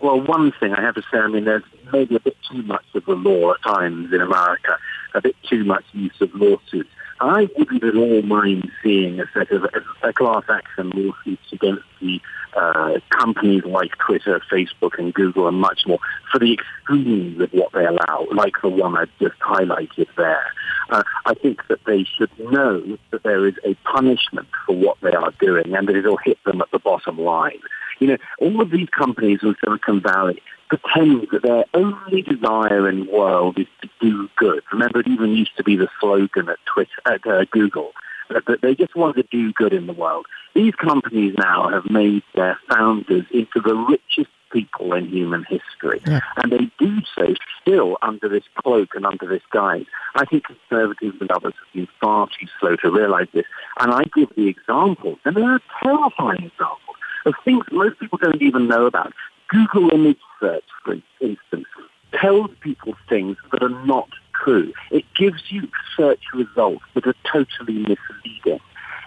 Well, 0.00 0.20
one 0.20 0.52
thing 0.52 0.74
I 0.74 0.82
have 0.82 0.94
to 0.96 1.02
say, 1.10 1.18
I 1.18 1.28
mean, 1.28 1.44
there's 1.44 1.62
maybe 1.92 2.16
a 2.16 2.20
bit 2.20 2.36
too 2.50 2.62
much 2.62 2.84
of 2.94 3.04
the 3.06 3.14
law 3.14 3.54
at 3.54 3.62
times 3.62 4.12
in 4.12 4.20
America, 4.20 4.78
a 5.14 5.22
bit 5.22 5.36
too 5.48 5.64
much 5.64 5.84
use 5.92 6.20
of 6.20 6.34
lawsuits. 6.34 6.90
I 7.20 7.48
wouldn't 7.56 7.84
at 7.84 7.96
all 7.96 8.22
mind 8.22 8.70
seeing 8.82 9.20
a 9.20 9.24
set 9.32 9.50
of 9.50 9.66
a 10.02 10.12
class 10.12 10.44
action 10.48 10.90
lawsuits 10.90 11.52
against 11.52 11.84
the 12.00 12.20
uh, 12.54 12.98
companies 13.10 13.64
like 13.64 13.96
Twitter, 13.98 14.40
Facebook, 14.50 14.98
and 14.98 15.12
Google, 15.12 15.48
and 15.48 15.58
much 15.58 15.86
more 15.86 15.98
for 16.30 16.38
the 16.38 16.54
extremes 16.54 17.40
of 17.40 17.52
what 17.52 17.72
they 17.72 17.84
allow, 17.84 18.26
like 18.32 18.54
the 18.62 18.68
one 18.68 18.96
I've 18.96 19.10
just 19.18 19.38
highlighted 19.38 20.08
there. 20.16 20.52
Uh, 20.90 21.02
I 21.24 21.34
think 21.34 21.66
that 21.68 21.84
they 21.84 22.04
should 22.04 22.30
know 22.38 22.98
that 23.10 23.22
there 23.22 23.46
is 23.46 23.54
a 23.64 23.74
punishment 23.90 24.48
for 24.66 24.76
what 24.76 24.98
they 25.00 25.12
are 25.12 25.32
doing, 25.40 25.74
and 25.74 25.88
that 25.88 25.96
it'll 25.96 26.18
hit 26.18 26.38
them 26.44 26.60
at 26.60 26.70
the 26.70 26.78
bottom 26.78 27.18
line. 27.18 27.60
You 27.98 28.08
know, 28.08 28.16
all 28.38 28.60
of 28.60 28.70
these 28.70 28.88
companies 28.90 29.40
in 29.42 29.56
Silicon 29.64 30.00
Valley 30.00 30.42
pretend 30.68 31.28
that 31.32 31.42
their 31.42 31.64
only 31.74 32.22
desire 32.22 32.88
in 32.88 33.06
the 33.06 33.12
world 33.12 33.58
is 33.58 33.66
to 33.82 33.88
do 34.00 34.28
good. 34.36 34.62
Remember, 34.72 35.00
it 35.00 35.08
even 35.08 35.30
used 35.30 35.56
to 35.56 35.64
be 35.64 35.76
the 35.76 35.88
slogan 36.00 36.48
at 36.48 36.58
Twitter, 36.66 36.90
at 37.06 37.26
uh, 37.26 37.44
Google, 37.50 37.92
that, 38.30 38.60
they 38.62 38.74
just 38.74 38.96
want 38.96 39.16
to 39.16 39.22
do 39.24 39.52
good 39.52 39.72
in 39.72 39.86
the 39.86 39.92
world. 39.92 40.26
These 40.54 40.74
companies 40.74 41.34
now 41.38 41.68
have 41.68 41.88
made 41.90 42.22
their 42.34 42.58
founders 42.68 43.24
into 43.30 43.60
the 43.60 43.74
richest 43.74 44.30
people 44.50 44.94
in 44.94 45.06
human 45.08 45.44
history. 45.44 46.00
And 46.36 46.52
they 46.52 46.70
do 46.78 47.00
so 47.14 47.34
still 47.60 47.98
under 48.02 48.28
this 48.28 48.44
cloak 48.56 48.94
and 48.94 49.04
under 49.04 49.26
this 49.26 49.42
guise. 49.50 49.84
I 50.14 50.24
think 50.24 50.44
conservatives 50.44 51.16
and 51.20 51.30
others 51.30 51.54
have 51.54 51.74
been 51.74 51.88
far 52.00 52.28
too 52.28 52.46
slow 52.58 52.76
to 52.76 52.90
realize 52.90 53.28
this. 53.32 53.44
And 53.80 53.92
I 53.92 54.04
give 54.14 54.34
the 54.36 54.48
examples, 54.48 55.18
and 55.24 55.36
they 55.36 55.42
are 55.42 55.60
terrifying 55.82 56.44
examples 56.44 56.96
of 57.26 57.34
things 57.44 57.64
most 57.72 57.98
people 57.98 58.18
don't 58.18 58.40
even 58.40 58.68
know 58.68 58.86
about. 58.86 59.12
Google 59.48 59.90
image 59.90 60.18
search, 60.40 60.64
for 60.84 60.96
instance, 61.20 61.66
tells 62.12 62.50
people 62.60 62.94
things 63.08 63.36
that 63.52 63.62
are 63.62 63.84
not 63.84 64.08
true. 64.34 64.72
It 64.90 65.04
gives 65.16 65.50
you 65.50 65.68
search 65.96 66.22
results 66.34 66.84
that 66.94 67.06
are 67.06 67.14
totally 67.30 67.78
misleading. 67.78 68.60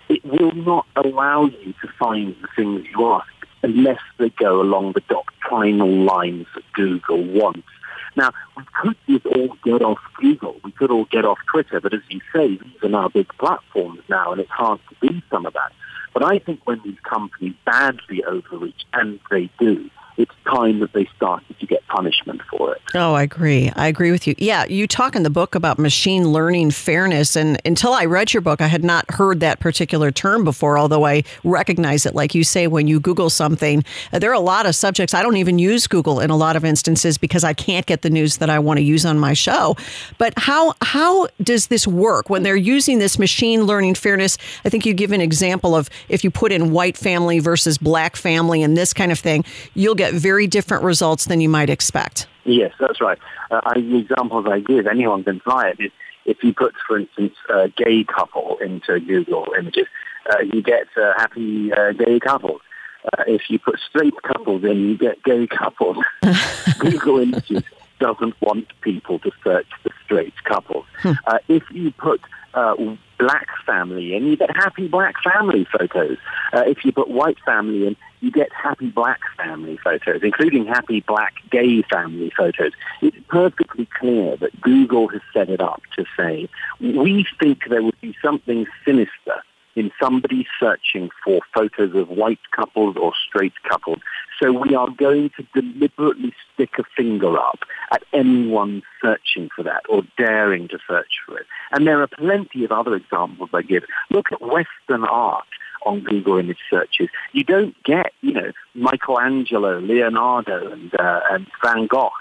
It 0.08 0.26
will 0.26 0.54
not 0.54 0.88
allow 0.96 1.46
you 1.46 1.74
to 1.82 1.88
find 2.00 2.36
the 2.42 2.48
things 2.56 2.86
you 2.92 3.12
ask 3.12 3.28
unless 3.62 4.00
they 4.18 4.30
go 4.30 4.62
along 4.62 4.94
the 4.94 5.04
doctrinal 5.10 5.92
lines 5.92 6.48
that 6.56 6.64
Google 6.74 7.24
wants. 7.24 7.68
Now, 8.16 8.32
we 8.58 8.64
could 8.82 8.96
just 9.08 9.26
all 9.26 9.56
get 9.64 9.82
off 9.82 10.00
Google. 10.16 10.60
We 10.64 10.72
could 10.72 10.92
all 10.92 11.06
get 11.06 11.26
off 11.26 11.38
Twitter. 11.52 11.80
But 11.80 11.94
as 11.94 12.02
you 12.10 12.22
say, 12.34 12.58
these 12.58 12.84
are 12.84 12.90
now 12.90 13.10
big 13.10 13.28
platforms 13.38 14.02
now, 14.10 14.32
and 14.32 14.42
it's 14.42 14.50
hard 14.50 14.80
to 14.90 15.08
do 15.08 15.22
some 15.30 15.46
of 15.46 15.54
that. 15.54 15.72
But 16.14 16.24
I 16.24 16.40
think 16.40 16.62
when 16.66 16.82
these 16.84 17.00
companies 17.04 17.54
badly 17.66 18.24
overreach, 18.24 18.84
and 18.94 19.20
they 19.30 19.50
do, 19.60 19.90
it's 20.20 20.36
time 20.46 20.80
that 20.80 20.94
they 20.94 21.06
started 21.16 21.58
to 21.60 21.66
get 21.66 21.86
punishment 21.88 22.42
for 22.50 22.74
it. 22.74 22.82
Oh, 22.94 23.14
I 23.14 23.24
agree. 23.24 23.72
I 23.76 23.88
agree 23.88 24.12
with 24.12 24.28
you. 24.28 24.36
Yeah, 24.38 24.66
you 24.66 24.88
talk 24.88 25.16
in 25.16 25.24
the 25.24 25.30
book 25.30 25.56
about 25.56 25.80
machine 25.80 26.30
learning 26.30 26.72
fairness, 26.72 27.36
and 27.36 27.60
until 27.66 27.94
I 27.94 28.06
read 28.06 28.34
your 28.34 28.42
book, 28.42 28.62
I 28.62 28.68
had 28.68 28.84
not 28.84 29.10
heard 29.12 29.40
that 29.40 29.60
particular 29.60 30.12
term 30.12 30.44
before, 30.44 30.78
although 30.78 31.06
I 31.06 31.24
recognize 31.44 32.06
it. 32.06 32.16
Like 32.16 32.36
you 32.36 32.44
say, 32.44 32.68
when 32.68 32.88
you 32.88 33.00
Google 33.00 33.30
something, 33.30 33.84
uh, 34.12 34.20
there 34.20 34.30
are 34.30 34.34
a 34.34 34.40
lot 34.40 34.66
of 34.66 34.76
subjects. 34.76 35.14
I 35.14 35.22
don't 35.24 35.38
even 35.38 35.60
use 35.60 35.88
Google 35.88 36.20
in 36.20 36.30
a 36.30 36.38
lot 36.38 36.56
of 36.56 36.66
instances 36.66 37.18
because 37.18 37.44
I 37.44 37.54
can't 37.54 37.86
get 37.86 38.02
the 38.02 38.10
news 38.10 38.38
that 38.38 38.50
I 38.50 38.60
want 38.60 38.78
to 38.78 38.84
use 38.84 39.06
on 39.06 39.20
my 39.20 39.34
show. 39.34 39.76
But 40.18 40.34
how 40.38 40.74
how 40.82 41.28
does 41.42 41.68
this 41.68 41.88
work 41.88 42.30
when 42.30 42.44
they're 42.44 42.56
using 42.56 43.00
this 43.00 43.18
machine 43.18 43.64
learning 43.64 43.96
fairness? 43.96 44.38
I 44.66 44.70
think 44.70 44.86
you 44.86 44.94
give 44.94 45.12
an 45.12 45.22
example 45.22 45.76
of 45.76 45.90
if 46.10 46.24
you 46.24 46.32
put 46.32 46.52
in 46.52 46.72
white 46.72 46.98
family 46.98 47.40
versus 47.40 47.78
black 47.78 48.16
family 48.16 48.64
and 48.64 48.76
this 48.76 48.94
kind 48.94 49.12
of 49.12 49.20
thing, 49.20 49.46
you'll 49.74 49.96
get 49.96 50.09
very 50.12 50.48
different 50.48 50.84
results 50.84 51.26
than 51.26 51.42
you 51.42 51.50
might 51.50 51.70
expect. 51.70 52.28
Yes, 52.46 52.74
that's 52.80 53.02
right. 53.02 53.18
Uh, 53.52 53.62
the 53.76 53.98
examples 53.98 54.46
I 54.50 54.60
give, 54.60 54.88
anyone 54.88 55.24
can 55.24 55.40
try 55.40 55.70
it. 55.70 55.80
Is 55.80 55.92
if 56.26 56.44
you 56.44 56.54
put, 56.54 56.76
for 56.88 56.98
instance, 57.00 57.34
a 57.50 57.70
gay 57.70 58.04
couple 58.04 58.58
into 58.60 59.00
Google 59.00 59.48
Images, 59.58 59.88
uh, 60.30 60.40
you 60.40 60.62
get 60.62 60.88
uh, 60.98 61.14
happy 61.18 61.72
uh, 61.74 61.92
gay 61.94 62.20
couples. 62.20 62.62
Uh, 63.06 63.24
if 63.28 63.50
you 63.50 63.60
put 63.60 63.80
straight 63.80 64.14
couples 64.24 64.64
in, 64.64 64.80
you 64.90 64.98
get 64.98 65.24
gay 65.24 65.48
couples. 65.48 65.98
Google 66.80 67.20
Images 67.20 67.64
doesn't 68.00 68.40
want 68.42 68.68
people 68.82 69.20
to 69.20 69.32
search 69.44 69.68
for 69.82 69.92
straight 70.06 70.34
couples. 70.44 70.86
Hmm. 71.00 71.14
Uh, 71.26 71.40
if 71.48 71.64
you 71.72 71.92
put 71.92 72.22
uh, 72.54 72.76
black 73.18 73.48
family 73.66 74.16
in, 74.16 74.26
you 74.26 74.38
get 74.38 74.56
happy 74.56 74.88
black 74.88 75.16
family 75.24 75.66
photos. 75.66 76.18
Uh, 76.54 76.64
if 76.66 76.84
you 76.86 76.92
put 76.92 77.10
white 77.10 77.38
family 77.46 77.88
in, 77.88 77.96
you 78.22 78.32
get 78.32 78.52
happy 78.54 78.90
black 78.90 79.20
family 79.38 79.78
photos, 79.84 80.22
including 80.24 80.66
happy 80.66 81.02
black 81.02 81.34
gay 81.52 81.82
family 81.84 82.32
photos. 82.36 82.72
It's 83.02 83.18
perfectly 83.28 83.88
clear 84.00 84.36
that 84.38 84.60
Google 84.62 85.08
has 85.10 85.22
set 85.34 85.50
it 85.50 85.62
up 85.62 85.82
to 85.98 86.06
say, 86.18 86.50
we 86.80 87.26
think 87.40 87.64
there 87.70 87.84
would 87.84 88.00
be 88.02 88.16
something 88.22 88.66
sinister 88.86 89.44
in 89.80 89.92
somebody 90.02 90.46
searching 90.60 91.10
for 91.24 91.40
photos 91.54 91.96
of 91.96 92.10
white 92.10 92.40
couples 92.52 92.98
or 92.98 93.14
straight 93.28 93.54
couples. 93.68 94.00
So 94.40 94.52
we 94.52 94.76
are 94.76 94.90
going 94.90 95.32
to 95.38 95.62
deliberately 95.62 96.34
stick 96.54 96.72
a 96.78 96.84
finger 96.96 97.38
up 97.38 97.60
at 97.92 98.04
anyone 98.14 98.82
searching 99.02 99.50
for 99.56 99.64
that 99.64 99.84
or 99.88 100.04
daring 100.18 100.68
to 100.68 100.80
search 100.88 101.22
for 101.26 101.38
it. 101.40 101.46
And 101.72 101.88
there 101.88 102.02
are 102.02 102.08
plenty 102.08 102.66
of 102.66 102.72
other 102.72 102.94
examples 102.96 103.50
I 103.54 103.62
give. 103.62 103.84
Look 104.10 104.32
at 104.32 104.42
Western 104.42 105.06
art 105.06 105.48
on 105.86 106.02
Google 106.02 106.38
image 106.38 106.60
searches. 106.70 107.08
You 107.32 107.46
don't 107.46 107.82
get, 107.84 108.12
you 108.22 108.34
know, 108.34 108.52
Michelangelo, 108.74 109.80
Leonardo, 109.80 110.72
and, 110.74 110.94
uh, 110.96 111.22
and 111.32 111.48
Van 111.64 111.88
Gogh. 111.88 112.12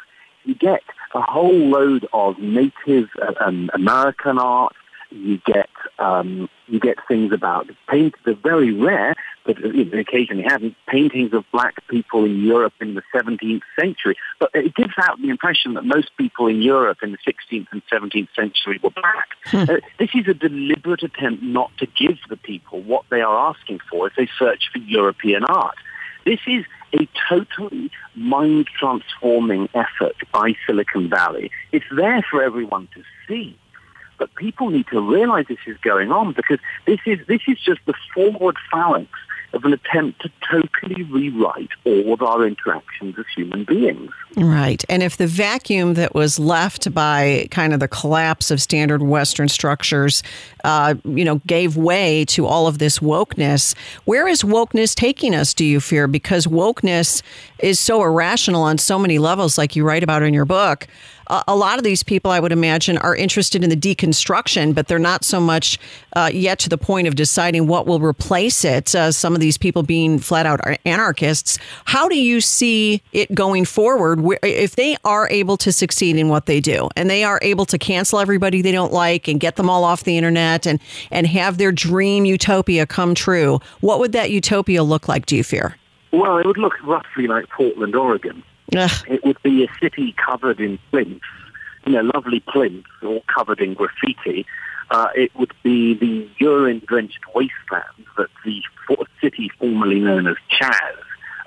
You 0.44 0.55
get 0.55 0.83
a 1.14 1.21
whole 1.21 1.68
load 1.68 2.07
of 2.12 2.38
native 2.38 3.09
uh, 3.21 3.33
um, 3.44 3.71
American 3.75 4.38
art, 4.38 4.75
you 5.11 5.38
get 5.47 5.68
um, 5.99 6.49
you 6.66 6.79
get 6.79 6.99
things 7.09 7.33
about 7.33 7.68
paint. 7.88 8.14
They're 8.25 8.35
very 8.35 8.73
rare, 8.73 9.14
but 9.44 9.59
you 9.59 9.85
know, 9.85 9.99
occasionally 9.99 10.42
happen 10.42 10.77
paintings 10.87 11.33
of 11.33 11.44
black 11.51 11.87
people 11.88 12.25
in 12.25 12.42
Europe 12.42 12.75
in 12.81 12.94
the 12.94 13.03
17th 13.14 13.62
century. 13.79 14.16
But 14.38 14.51
it 14.55 14.75
gives 14.75 14.94
out 15.03 15.21
the 15.21 15.31
impression 15.31 15.75
that 15.75 15.85
most 15.85 16.16
people 16.16 16.47
in 16.47 16.62
Europe 16.62 16.99
in 17.03 17.12
the 17.12 17.18
16th 17.27 17.66
and 17.73 17.83
17th 17.90 18.29
century 18.37 18.79
were 18.83 18.90
black. 18.90 19.29
Hmm. 19.47 19.71
Uh, 19.71 19.77
this 19.99 20.11
is 20.14 20.29
a 20.29 20.35
deliberate 20.35 21.03
attempt 21.03 21.42
not 21.42 21.71
to 21.79 21.87
give 21.87 22.18
the 22.29 22.37
people 22.37 22.83
what 22.83 23.05
they 23.11 23.21
are 23.21 23.51
asking 23.51 23.81
for 23.90 24.07
if 24.07 24.14
they 24.16 24.29
search 24.38 24.68
for 24.73 24.79
European 24.79 25.44
art. 25.44 25.77
This 26.25 26.40
is 26.47 26.64
a 26.92 27.09
totally 27.29 27.90
mind 28.14 28.68
transforming 28.79 29.68
effort 29.75 30.16
by 30.33 30.55
Silicon 30.66 31.09
Valley. 31.09 31.51
It's 31.73 31.87
there 31.90 32.23
for 32.31 32.42
everyone 32.42 32.88
to 32.94 33.03
see. 33.27 33.59
But 34.19 34.35
people 34.35 34.71
need 34.71 34.87
to 34.89 35.01
realize 35.01 35.47
this 35.49 35.59
is 35.67 35.79
going 35.79 36.11
on 36.11 36.33
because 36.33 36.59
this 36.87 37.01
is, 37.07 37.19
this 37.27 37.43
is 37.47 37.59
just 37.59 37.81
the 37.87 37.95
forward 38.15 38.57
phalanx 38.71 39.11
of 39.55 39.65
an 39.65 39.73
attempt 39.73 40.21
to 40.21 40.31
totally 40.51 41.03
rewrite 41.05 41.71
all 41.85 42.13
of 42.13 42.21
our 42.21 42.47
interactions 42.47 43.19
as 43.19 43.25
human 43.35 43.65
beings. 43.65 44.11
Right. 44.37 44.85
And 44.89 45.03
if 45.03 45.17
the 45.17 45.27
vacuum 45.27 45.95
that 45.95 46.15
was 46.15 46.39
left 46.39 46.93
by 46.93 47.49
kind 47.51 47.73
of 47.73 47.81
the 47.81 47.89
collapse 47.89 48.51
of 48.51 48.61
standard 48.61 49.03
Western 49.03 49.49
structures, 49.49 50.23
uh, 50.65 50.97
you 51.05 51.25
know, 51.25 51.41
gave 51.47 51.77
way 51.77 52.27
to 52.27 52.47
all 52.47 52.67
of 52.67 52.79
this 52.79 52.99
wokeness, 52.99 53.75
where 54.05 54.29
is 54.29 54.43
wokeness 54.43 54.95
taking 54.95 55.35
us, 55.35 55.55
do 55.55 55.65
you 55.65 55.81
fear? 55.81 56.07
Because 56.07 56.47
wokeness 56.47 57.23
is 57.61 57.81
so 57.81 58.03
irrational 58.03 58.63
on 58.63 58.77
so 58.77 58.99
many 58.99 59.19
levels, 59.19 59.57
like 59.57 59.75
you 59.75 59.83
write 59.83 60.03
about 60.03 60.23
in 60.23 60.35
your 60.35 60.45
book 60.45 60.87
a 61.29 61.55
lot 61.57 61.79
of 61.79 61.85
these 61.85 62.03
people, 62.03 62.31
I 62.31 62.41
would 62.41 62.53
imagine, 62.53 62.99
are 62.99 63.14
interested 63.14 63.62
in 63.62 63.71
the 63.71 63.77
deconstruction, 63.77 64.75
but 64.75 64.88
they're 64.88 64.99
not 64.99 65.25
so 65.25 65.41
much 65.41 65.79
uh, 66.17 66.31
yet 66.33 66.59
to 66.61 66.69
the 66.69 66.79
point 66.79 67.07
of 67.07 67.14
deciding 67.14 67.67
what 67.67 67.87
will 67.87 68.01
replace 68.01 68.64
it. 68.64 68.95
Uh, 68.95 69.12
some 69.12 69.35
of 69.35 69.41
these 69.41 69.59
people 69.59 69.83
being 69.83 70.19
flat 70.19 70.47
out 70.47 70.61
anarchists. 70.85 71.59
How 71.85 72.09
do 72.09 72.19
you 72.19 72.41
see 72.41 73.03
it 73.12 73.35
going 73.35 73.64
forward 73.64 74.21
if 74.43 74.77
they 74.77 74.97
are 75.05 75.29
able 75.31 75.57
to 75.59 75.73
succeed 75.73 76.17
in 76.17 76.29
what 76.29 76.47
they 76.47 76.61
do 76.61 76.88
and 76.97 77.11
they 77.11 77.25
are 77.25 77.38
able 77.43 77.67
to 77.67 77.79
cancel 77.79 78.19
everybody 78.19 78.62
they 78.62 78.73
don't 78.73 78.93
like 78.93 79.29
and 79.29 79.41
get 79.41 79.57
them 79.57 79.69
all 79.69 79.85
off 79.85 80.05
the 80.05 80.17
internet 80.17 80.67
and, 80.67 80.81
and 81.11 81.27
have 81.27 81.59
their 81.59 81.73
dream 81.73 82.25
utopia 82.25 82.87
come 82.87 83.14
true? 83.14 83.61
What 83.81 83.99
would 84.01 84.12
that 84.12 84.31
utopia 84.31 84.83
look 84.83 85.09
like, 85.09 85.27
do 85.27 85.37
you 85.37 85.45
fear? 85.45 85.77
Well, 86.12 86.38
it 86.38 86.47
would 86.47 86.59
look 86.59 86.75
roughly 86.85 87.27
like 87.27 87.49
Portland, 87.51 87.95
Oregon. 87.95 88.43
It 89.09 89.25
would 89.25 89.43
be 89.43 89.65
a 89.65 89.69
city 89.81 90.15
covered 90.25 90.61
in 90.61 90.79
plinths, 90.91 91.21
you 91.87 91.93
know, 91.93 92.11
lovely 92.15 92.41
plinths 92.41 92.89
all 93.03 93.23
covered 93.33 93.61
in 93.61 93.75
graffiti. 93.75 94.47
Uh, 94.91 95.09
it 95.15 95.35
would 95.37 95.53
be 95.63 95.95
the 95.95 96.29
urine-drenched 96.39 97.21
wasteland 97.35 98.07
that 98.17 98.29
the 98.45 98.63
city 99.21 99.51
formerly 99.59 100.01
known 100.01 100.27
as 100.27 100.37
Chaz 100.51 100.73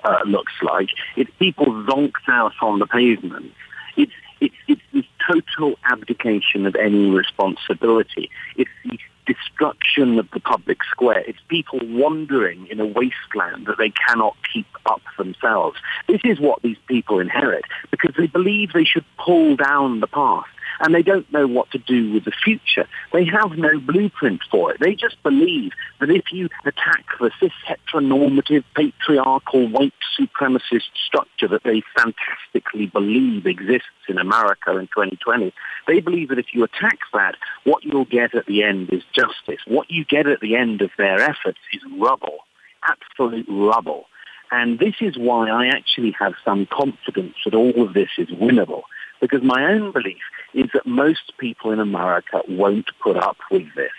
uh, 0.04 0.20
looks 0.26 0.54
like. 0.62 0.90
It's 1.16 1.32
people 1.40 1.66
zonked 1.66 2.28
out 2.28 2.54
on 2.62 2.80
the 2.80 2.88
pavements. 2.88 3.56
It's, 3.98 4.12
it's, 4.40 4.56
it's 4.68 4.82
this 4.94 5.06
total 5.28 5.78
abdication 5.86 6.66
of 6.66 6.76
any 6.76 7.10
responsibility. 7.10 8.30
It's 8.58 8.70
the 8.84 9.00
destruction 9.26 10.20
of 10.20 10.30
the 10.32 10.40
public 10.40 10.84
square. 10.84 11.24
It's 11.28 11.40
people 11.48 11.80
wandering 11.84 12.68
in 12.68 12.80
a 12.80 12.86
wasteland 12.86 13.68
that 13.68 13.78
they 13.78 13.92
cannot 14.08 14.36
keep 14.52 14.68
up 14.86 15.02
themselves. 15.18 15.78
This 16.08 16.22
is 16.24 16.40
what 16.40 16.62
these 16.62 16.78
people 16.88 17.20
inherit 17.20 17.66
because 17.90 18.16
they 18.18 18.28
believe 18.28 18.74
they 18.74 18.84
should 18.84 19.06
pull 19.18 19.56
down 19.56 20.00
the 20.00 20.08
past 20.08 20.50
and 20.80 20.94
they 20.94 21.04
don't 21.04 21.32
know 21.32 21.48
what 21.48 21.70
to 21.72 21.78
do 21.78 22.14
with 22.14 22.26
the 22.26 22.32
future. 22.32 22.88
They 23.12 23.26
have 23.26 23.52
no 23.58 23.80
blueprint 23.80 24.42
for 24.50 24.72
it. 24.72 24.80
They 24.80 24.96
just 24.96 25.22
believe 25.24 25.72
that 26.00 26.10
if 26.10 26.32
you 26.32 26.50
attack 26.66 27.06
the 27.20 27.32
cis 27.40 27.52
heteronormative 27.68 28.64
patriarchal 28.76 29.68
white 29.68 29.94
supremacist 30.20 30.90
structure 31.06 31.48
that 31.48 31.64
they 31.64 31.82
fantastically 31.96 32.88
believe 32.88 33.46
exists 33.46 33.88
in 34.08 34.18
America 34.18 34.78
in 34.78 34.88
2020, 34.88 35.54
they 35.88 36.00
believe 36.00 36.30
that 36.30 36.40
if 36.40 36.54
you 36.54 36.64
attack 36.64 37.00
that, 37.14 37.36
what 37.64 37.84
you'll 37.84 38.06
get 38.06 38.36
at 38.36 38.46
the 38.46 38.64
end 38.64 38.90
is 38.92 39.04
justice. 39.14 39.62
What 39.68 39.90
you 39.90 40.06
get 40.06 40.28
at 40.28 40.40
the 40.40 40.56
end 40.56 40.82
of 40.82 40.92
their 40.98 41.20
efforts 41.20 41.60
is 41.74 41.82
rubble, 41.98 42.40
absolute 42.84 43.46
rubble. 43.50 44.06
And 44.52 44.80
this 44.80 44.96
is 45.00 45.18
why 45.18 45.50
I 45.50 45.68
actually 45.68 46.12
have 46.20 46.34
some 46.44 46.66
confidence 46.66 47.36
that 47.46 47.54
all 47.54 47.82
of 47.82 47.94
this 47.94 48.10
is 48.18 48.28
winnable. 48.30 48.84
Because 49.22 49.44
my 49.44 49.72
own 49.72 49.92
belief 49.92 50.24
is 50.54 50.70
that 50.74 50.86
most 50.86 51.38
people 51.38 51.72
in 51.72 51.80
America 51.80 52.42
won't 52.48 52.90
put 53.02 53.16
up 53.16 53.38
with 53.50 53.74
this. 53.76 53.92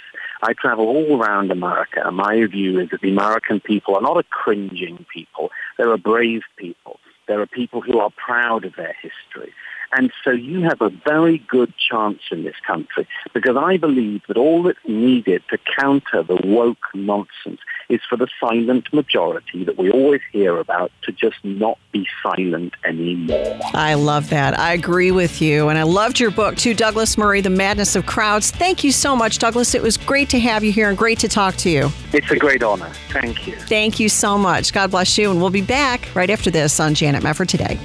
I 0.43 0.53
travel 0.55 0.87
all 0.87 1.23
around 1.23 1.53
America, 1.53 2.03
and 2.05 2.17
my 2.17 2.45
view 2.47 2.81
is 2.81 2.91
that 2.91 3.01
the 3.01 3.11
American 3.11 3.61
people 3.61 3.95
are 3.95 4.03
not 4.03 4.19
a 4.19 4.25
cringing 4.25 5.07
people. 5.13 5.51
They're 5.79 5.93
a 5.93 5.99
brave 5.99 6.43
people. 6.57 6.99
There 7.29 7.41
are 7.41 7.47
people 7.47 7.81
who 7.81 8.01
are 8.01 8.11
proud 8.11 8.65
of 8.65 8.75
their 8.75 8.97
history. 9.01 9.53
And 9.93 10.11
so 10.25 10.31
you 10.31 10.63
have 10.63 10.81
a 10.81 10.89
very 10.89 11.39
good 11.39 11.73
chance 11.77 12.21
in 12.31 12.45
this 12.45 12.57
country 12.67 13.07
because 13.35 13.57
I 13.57 13.77
believe 13.77 14.23
that 14.29 14.37
all 14.37 14.63
that's 14.63 14.79
needed 14.87 15.43
to 15.51 15.59
counter 15.59 16.23
the 16.23 16.37
woke 16.45 16.87
nonsense 16.95 17.61
is 17.89 18.01
for 18.09 18.17
the 18.17 18.29
silent 18.41 18.93
majority 18.93 19.65
that 19.65 19.77
we 19.77 19.91
always 19.91 20.23
hear 20.33 20.59
about 20.59 20.91
to 21.03 21.13
just 21.13 21.37
not 21.45 21.79
be 21.93 22.07
silent 22.23 22.73
anymore. 22.87 23.59
I 23.75 23.95
love 23.95 24.31
that. 24.31 24.59
I 24.59 24.73
agree 24.73 25.11
with 25.11 25.43
you. 25.43 25.69
And 25.69 25.79
I 25.79 25.83
loved 25.83 26.19
your 26.19 26.31
book 26.31 26.57
too, 26.57 26.73
Douglas 26.73 27.19
Murray, 27.19 27.43
The 27.43 27.51
Madness 27.51 27.95
of 27.95 28.07
Crowds. 28.07 28.51
Thank 28.51 28.83
you 28.83 28.93
so 28.93 29.15
much, 29.15 29.39
Douglas. 29.39 29.75
It 29.75 29.83
was 29.83 29.99
great 29.99 30.31
to 30.31 30.41
have 30.41 30.65
you 30.65 30.73
here 30.73 30.89
and 30.89 30.97
great 30.97 31.19
to 31.19 31.29
talk 31.29 31.57
to 31.57 31.71
you. 31.71 31.91
It's 32.13 32.31
a 32.31 32.37
great 32.37 32.63
honor. 32.63 32.91
Thank 33.11 33.47
you. 33.47 33.57
Thank 33.57 34.01
you 34.01 34.09
so 34.09 34.39
much. 34.39 34.73
God 34.73 34.91
bless 34.91 35.19
you. 35.19 35.31
And 35.31 35.41
we'll 35.41 35.51
be 35.51 35.61
back 35.61 36.09
right 36.15 36.31
after 36.31 36.51
this 36.51 36.81
on 36.81 36.95
Janet 36.95 37.23
Mefford 37.23 37.49
today. 37.49 37.79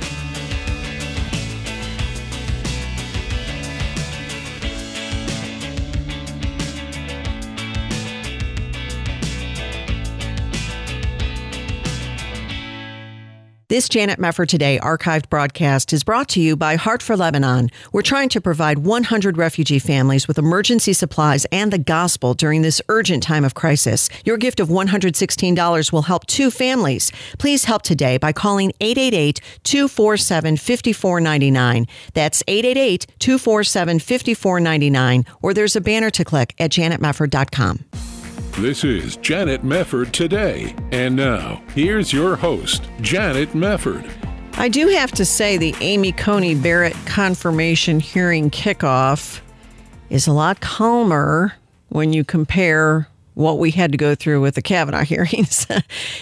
This 13.78 13.90
Janet 13.90 14.18
Mefford 14.18 14.48
Today 14.48 14.80
archived 14.80 15.30
broadcast 15.30 15.94
is 15.94 16.04
brought 16.04 16.30
to 16.30 16.42
you 16.42 16.56
by 16.56 16.78
Heart 16.78 17.04
for 17.04 17.16
Lebanon. 17.16 17.70
We're 17.92 18.02
trying 18.02 18.30
to 18.30 18.42
provide 18.42 18.80
100 18.80 19.38
refugee 19.38 19.78
families 19.78 20.28
with 20.28 20.40
emergency 20.40 20.94
supplies 20.94 21.46
and 21.52 21.72
the 21.72 21.78
gospel 21.78 22.34
during 22.34 22.64
this 22.64 22.82
urgent 22.90 23.22
time 23.22 23.46
of 23.46 23.54
crisis. 23.54 24.10
Your 24.26 24.38
gift 24.38 24.60
of 24.60 24.70
$116 24.70 25.92
will 25.92 26.02
help 26.02 26.26
two 26.26 26.50
families. 26.50 27.12
Please 27.38 27.66
help 27.66 27.84
today 27.84 28.18
by 28.18 28.34
calling 28.34 28.74
888 28.82 29.42
247 29.64 30.58
5499. 30.58 31.86
That's 32.16 32.42
888 32.48 33.06
247 33.20 34.00
5499, 34.00 35.24
or 35.44 35.54
there's 35.54 35.76
a 35.76 35.82
banner 35.82 36.10
to 36.10 36.26
click 36.26 36.56
at 36.58 36.72
janetmefford.com. 36.72 37.86
This 38.60 38.84
is 38.84 39.18
Janet 39.18 39.62
Mefford 39.62 40.12
today. 40.12 40.74
And 40.92 41.16
now, 41.16 41.62
here's 41.76 42.12
your 42.12 42.36
host, 42.36 42.90
Janet 43.02 43.52
Mefford. 43.52 44.12
I 44.54 44.68
do 44.68 44.88
have 44.88 45.12
to 45.12 45.26
say 45.26 45.58
the 45.58 45.76
Amy 45.80 46.12
Coney 46.12 46.56
Barrett 46.56 46.96
confirmation 47.06 48.00
hearing 48.00 48.50
kickoff 48.50 49.42
is 50.10 50.26
a 50.26 50.34
lot 50.34 50.60
calmer 50.60 51.54
when 51.90 52.14
you 52.14 52.24
compare 52.24 53.08
what 53.36 53.60
we 53.60 53.70
had 53.70 53.92
to 53.92 53.98
go 54.00 54.16
through 54.16 54.42
with 54.42 54.56
the 54.56 54.64
Kavanaugh 54.64 55.04
hearings. 55.04 55.68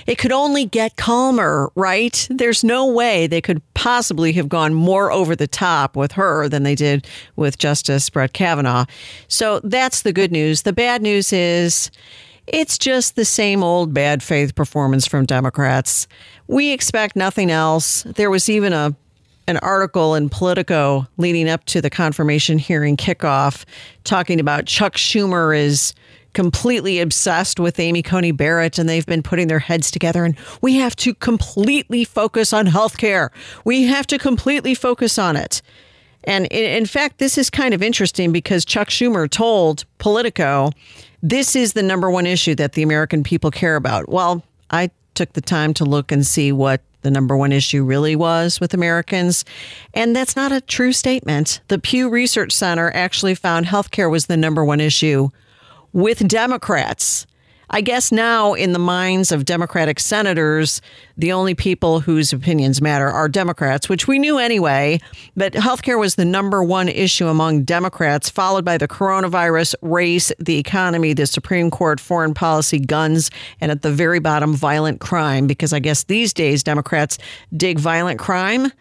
it 0.05 0.17
could 0.17 0.33
only 0.33 0.65
get 0.65 0.97
calmer, 0.97 1.71
right? 1.75 2.27
There's 2.29 2.65
no 2.65 2.85
way 2.85 3.27
they 3.27 3.39
could 3.39 3.61
possibly 3.75 4.33
have 4.33 4.49
gone 4.49 4.73
more 4.73 5.09
over 5.09 5.37
the 5.37 5.47
top 5.47 5.95
with 5.95 6.11
her 6.11 6.49
than 6.49 6.63
they 6.63 6.75
did 6.75 7.07
with 7.37 7.57
Justice 7.57 8.09
Brett 8.09 8.33
Kavanaugh. 8.33 8.83
So 9.29 9.61
that's 9.63 10.01
the 10.01 10.11
good 10.11 10.33
news. 10.33 10.63
The 10.63 10.73
bad 10.73 11.01
news 11.01 11.31
is 11.31 11.89
it's 12.47 12.77
just 12.77 13.15
the 13.15 13.25
same 13.25 13.63
old 13.63 13.93
bad 13.93 14.21
faith 14.21 14.55
performance 14.55 15.07
from 15.07 15.25
Democrats. 15.25 16.07
We 16.47 16.71
expect 16.71 17.15
nothing 17.15 17.51
else. 17.51 18.03
There 18.03 18.29
was 18.29 18.49
even 18.49 18.73
a 18.73 18.95
an 19.47 19.57
article 19.57 20.15
in 20.15 20.27
Politico 20.27 21.07
leading 21.17 21.47
up 21.47 21.63
to 21.65 21.79
the 21.79 21.89
confirmation 21.89 22.57
hearing 22.57 22.97
kickoff 22.97 23.63
talking 24.03 24.39
about 24.39 24.65
Chuck 24.65 24.95
Schumer 24.95 25.55
is 25.55 25.93
completely 26.33 26.99
obsessed 26.99 27.59
with 27.59 27.79
Amy 27.79 28.01
Coney 28.01 28.31
Barrett 28.31 28.79
and 28.79 28.89
they've 28.89 29.05
been 29.05 29.23
putting 29.23 29.47
their 29.47 29.59
heads 29.59 29.91
together 29.91 30.25
and 30.25 30.35
we 30.61 30.75
have 30.75 30.95
to 30.97 31.13
completely 31.13 32.03
focus 32.03 32.53
on 32.53 32.65
health 32.65 32.97
care. 32.97 33.31
We 33.63 33.83
have 33.83 34.07
to 34.07 34.17
completely 34.17 34.73
focus 34.73 35.19
on 35.19 35.35
it. 35.35 35.61
And 36.25 36.47
in 36.47 36.87
fact, 36.87 37.19
this 37.19 37.37
is 37.37 37.49
kind 37.49 37.73
of 37.73 37.83
interesting 37.83 38.31
because 38.31 38.65
Chuck 38.65 38.89
Schumer 38.89 39.29
told 39.29 39.85
Politico 39.99 40.71
this 41.29 41.55
is 41.55 41.73
the 41.73 41.81
number 41.81 42.11
one 42.11 42.27
issue 42.27 42.53
that 42.53 42.73
the 42.73 42.83
American 42.83 43.23
people 43.23 43.49
care 43.49 43.75
about. 43.75 44.07
Well, 44.09 44.43
I 44.69 44.91
took 45.15 45.33
the 45.33 45.41
time 45.41 45.73
to 45.75 45.83
look 45.83 46.11
and 46.11 46.25
see 46.25 46.51
what 46.51 46.81
the 47.01 47.09
number 47.09 47.35
one 47.35 47.51
issue 47.51 47.83
really 47.83 48.15
was 48.15 48.59
with 48.59 48.75
Americans. 48.75 49.43
And 49.95 50.15
that's 50.15 50.35
not 50.35 50.51
a 50.51 50.61
true 50.61 50.93
statement. 50.93 51.61
The 51.67 51.79
Pew 51.79 52.09
Research 52.09 52.51
Center 52.51 52.91
actually 52.93 53.33
found 53.33 53.65
healthcare 53.65 54.09
was 54.09 54.27
the 54.27 54.37
number 54.37 54.63
one 54.63 54.79
issue 54.79 55.29
with 55.93 56.27
Democrats. 56.27 57.25
I 57.75 57.81
guess 57.81 58.09
now, 58.09 58.53
in 58.53 58.71
the 58.71 58.79
minds 58.79 59.33
of 59.33 59.43
Democratic 59.43 59.99
senators, 59.99 60.79
the 61.17 61.33
only 61.33 61.55
people 61.55 61.99
whose 61.99 62.31
opinions 62.31 62.81
matter 62.81 63.09
are 63.09 63.27
Democrats, 63.27 63.89
which 63.89 64.07
we 64.07 64.17
knew 64.17 64.37
anyway. 64.37 65.01
But 65.35 65.51
healthcare 65.51 65.99
was 65.99 66.15
the 66.15 66.23
number 66.23 66.63
one 66.63 66.87
issue 66.87 67.27
among 67.27 67.63
Democrats, 67.63 68.29
followed 68.29 68.63
by 68.63 68.77
the 68.77 68.87
coronavirus, 68.87 69.75
race, 69.81 70.31
the 70.39 70.57
economy, 70.57 71.11
the 71.11 71.27
Supreme 71.27 71.69
Court, 71.69 71.99
foreign 71.99 72.33
policy, 72.33 72.79
guns, 72.79 73.29
and 73.59 73.73
at 73.73 73.81
the 73.81 73.91
very 73.91 74.19
bottom, 74.19 74.53
violent 74.55 75.01
crime. 75.01 75.45
Because 75.45 75.73
I 75.73 75.79
guess 75.79 76.05
these 76.05 76.33
days, 76.33 76.63
Democrats 76.63 77.17
dig 77.57 77.77
violent 77.77 78.19
crime. 78.19 78.71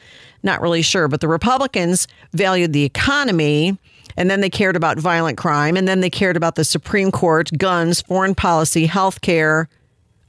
Not 0.44 0.60
really 0.60 0.82
sure. 0.82 1.08
But 1.08 1.20
the 1.20 1.26
Republicans 1.26 2.06
valued 2.32 2.72
the 2.72 2.84
economy 2.84 3.76
and 4.16 4.30
then 4.30 4.40
they 4.40 4.50
cared 4.50 4.76
about 4.76 4.98
violent 4.98 5.38
crime, 5.38 5.76
and 5.76 5.86
then 5.86 6.00
they 6.00 6.10
cared 6.10 6.36
about 6.36 6.54
the 6.54 6.64
Supreme 6.64 7.10
Court, 7.10 7.50
guns, 7.58 8.00
foreign 8.02 8.34
policy, 8.34 8.86
health 8.86 9.20
care. 9.20 9.68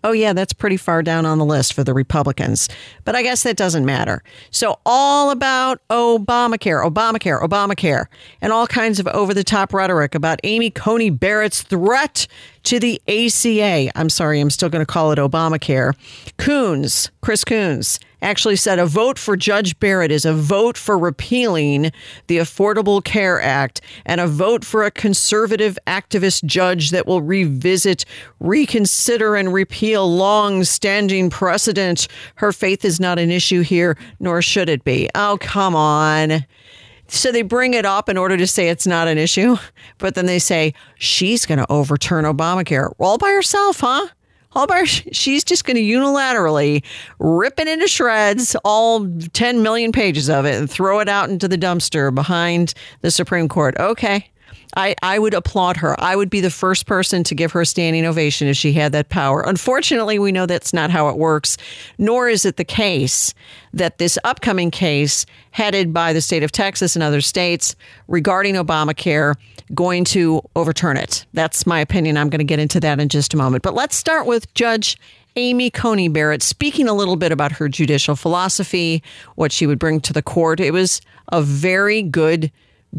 Oh, 0.06 0.12
yeah, 0.12 0.34
that's 0.34 0.54
pretty 0.54 0.78
far 0.78 1.02
down 1.02 1.26
on 1.26 1.40
the 1.40 1.46
list 1.46 1.74
for 1.74 1.84
the 1.84 1.94
Republicans. 1.94 2.70
But 3.06 3.16
I 3.16 3.24
guess 3.24 3.42
that 3.42 3.58
doesn't 3.58 3.86
matter. 3.86 4.22
So, 4.52 4.80
all 4.86 5.32
about 5.32 5.82
Obamacare, 5.90 6.88
Obamacare, 6.88 7.42
Obamacare, 7.42 8.06
and 8.40 8.54
all 8.54 8.68
kinds 8.68 9.00
of 9.00 9.08
over 9.08 9.34
the 9.34 9.44
top 9.44 9.74
rhetoric 9.74 10.14
about 10.14 10.40
Amy 10.44 10.70
Coney 10.70 11.10
Barrett's 11.10 11.64
threat 11.64 12.28
to 12.66 12.80
the 12.80 13.02
ACA. 13.08 13.90
I'm 13.98 14.10
sorry, 14.10 14.40
I'm 14.40 14.52
still 14.52 14.70
going 14.70 14.86
to 14.86 14.92
call 14.92 15.12
it 15.12 15.18
Obamacare. 15.18 15.96
Coons, 16.38 17.10
Chris 17.22 17.44
Coons, 17.44 18.00
actually 18.22 18.56
said 18.56 18.80
a 18.80 18.86
vote 18.86 19.18
for 19.18 19.36
Judge 19.36 19.80
Barrett 19.80 20.12
is 20.12 20.26
a 20.26 20.34
vote 20.34 20.78
for 20.78 20.98
repealing 20.98 21.92
the 22.28 22.38
Affordable 22.38 23.04
Care 23.04 23.42
Act 23.42 23.82
and 24.06 24.22
a 24.22 24.28
vote 24.28 24.66
for 24.66 24.84
a 24.84 24.92
conservative 24.92 25.78
activist 25.88 26.44
judge 26.46 26.92
that 26.92 27.08
will 27.08 27.22
revisit, 27.22 28.06
reconsider, 28.40 29.36
and 29.36 29.54
repeal 29.54 30.14
long 30.14 30.64
standing 30.64 31.30
precedent. 31.30 32.08
Her 32.36 32.52
faith 32.52 32.86
is 32.86 33.00
not 33.00 33.20
an 33.20 33.32
issue 33.32 33.62
here, 33.62 33.98
nor 34.20 34.42
should 34.42 34.70
it 34.70 34.84
be. 34.84 35.10
Oh, 35.16 35.38
come 35.40 35.76
on. 35.76 36.46
So 37.08 37.32
they 37.32 37.44
bring 37.44 37.74
it 37.76 37.86
up 37.86 38.10
in 38.10 38.18
order 38.18 38.36
to 38.36 38.48
say 38.48 38.70
it's 38.70 38.88
not 38.88 39.08
an 39.08 39.18
issue, 39.18 39.58
but 40.00 40.16
then 40.16 40.26
they 40.26 40.40
say 40.40 40.74
she's 40.96 41.46
going 41.46 41.60
to 41.60 41.72
overturn 41.72 42.26
Obamacare 42.26 42.92
all 42.98 43.18
by 43.18 43.30
herself, 43.30 43.80
huh? 43.80 44.08
Hallbar, 44.56 44.86
she's 45.12 45.44
just 45.44 45.66
going 45.66 45.76
to 45.76 45.84
unilaterally 45.84 46.84
rip 47.20 47.60
it 47.60 47.68
into 47.68 47.88
shreds, 47.88 48.56
all 48.64 49.08
10 49.34 49.62
million 49.62 49.92
pages 49.92 50.30
of 50.30 50.46
it, 50.46 50.56
and 50.56 50.70
throw 50.70 51.00
it 51.00 51.10
out 51.10 51.30
into 51.30 51.48
the 51.48 51.58
dumpster 51.58 52.14
behind 52.14 52.74
the 53.02 53.12
Supreme 53.12 53.50
Court. 53.50 53.76
Okay. 53.78 54.30
I, 54.76 54.96
I 55.02 55.20
would 55.20 55.34
applaud 55.34 55.78
her. 55.78 56.00
I 56.02 56.16
would 56.16 56.30
be 56.30 56.42
the 56.42 56.50
first 56.50 56.86
person 56.86 57.24
to 57.24 57.36
give 57.36 57.52
her 57.54 57.62
a 57.62 57.66
standing 57.66 58.06
ovation 58.06 58.48
if 58.48 58.58
she 58.58 58.74
had 58.74 58.92
that 58.92 59.10
power. 59.10 59.42
Unfortunately, 59.42 60.20
we 60.20 60.32
know 60.32 60.46
that's 60.46 60.74
not 60.74 60.92
how 60.92 61.10
it 61.10 61.18
works, 61.18 61.58
nor 61.98 62.28
is 62.28 62.46
it 62.46 62.58
the 62.58 62.66
case 62.66 63.34
that 63.74 63.98
this 63.98 64.18
upcoming 64.24 64.72
case, 64.72 65.26
headed 65.52 65.94
by 65.94 66.14
the 66.14 66.22
state 66.22 66.44
of 66.44 66.52
Texas 66.52 66.96
and 66.96 67.04
other 67.04 67.22
states 67.22 67.76
regarding 68.08 68.56
Obamacare, 68.56 69.36
going 69.74 70.04
to 70.04 70.42
overturn 70.56 70.98
it. 70.98 71.26
That's 71.34 71.66
my 71.66 71.80
opinion. 71.80 72.18
I'm 72.18 72.30
going 72.30 72.40
to 72.40 72.46
get 72.46 72.60
into 72.60 72.80
that 72.82 73.00
in 73.00 73.10
just 73.10 73.34
a 73.34 73.38
moment. 73.38 73.64
But 73.64 73.74
let's 73.74 73.96
start 73.96 74.26
with 74.26 74.54
Judge 74.54 74.98
Amy 75.38 75.70
Coney 75.70 76.08
Barrett 76.08 76.42
speaking 76.42 76.88
a 76.88 76.94
little 76.94 77.18
bit 77.18 77.32
about 77.32 77.52
her 77.54 77.68
judicial 77.68 78.16
philosophy, 78.16 79.04
what 79.36 79.52
she 79.52 79.68
would 79.68 79.80
bring 79.80 80.00
to 80.02 80.14
the 80.14 80.22
court. 80.22 80.60
It 80.60 80.72
was 80.72 81.02
a 81.32 81.42
very 81.42 82.02
good 82.02 82.52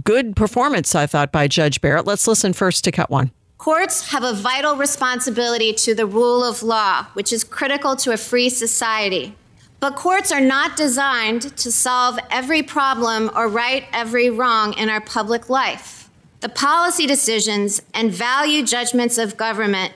good 0.02 0.36
performance, 0.36 0.94
I 0.94 1.06
thought, 1.06 1.32
by 1.32 1.48
Judge 1.48 1.80
Barrett. 1.80 2.06
Let's 2.06 2.26
listen 2.26 2.52
first 2.52 2.84
to 2.84 2.92
cut 2.92 3.10
one. 3.10 3.30
Courts 3.58 4.10
have 4.10 4.22
a 4.22 4.34
vital 4.34 4.76
responsibility 4.76 5.72
to 5.72 5.94
the 5.94 6.06
rule 6.06 6.44
of 6.44 6.62
law, 6.62 7.06
which 7.14 7.32
is 7.32 7.42
critical 7.42 7.96
to 7.96 8.12
a 8.12 8.16
free 8.16 8.50
society. 8.50 9.34
But 9.80 9.96
courts 9.96 10.30
are 10.30 10.40
not 10.40 10.76
designed 10.76 11.56
to 11.56 11.72
solve 11.72 12.18
every 12.30 12.62
problem 12.62 13.30
or 13.34 13.48
right 13.48 13.84
every 13.92 14.30
wrong 14.30 14.74
in 14.74 14.88
our 14.88 15.00
public 15.00 15.48
life. 15.48 16.08
The 16.40 16.48
policy 16.48 17.06
decisions 17.06 17.80
and 17.94 18.12
value 18.12 18.62
judgments 18.62 19.18
of 19.18 19.36
government 19.36 19.94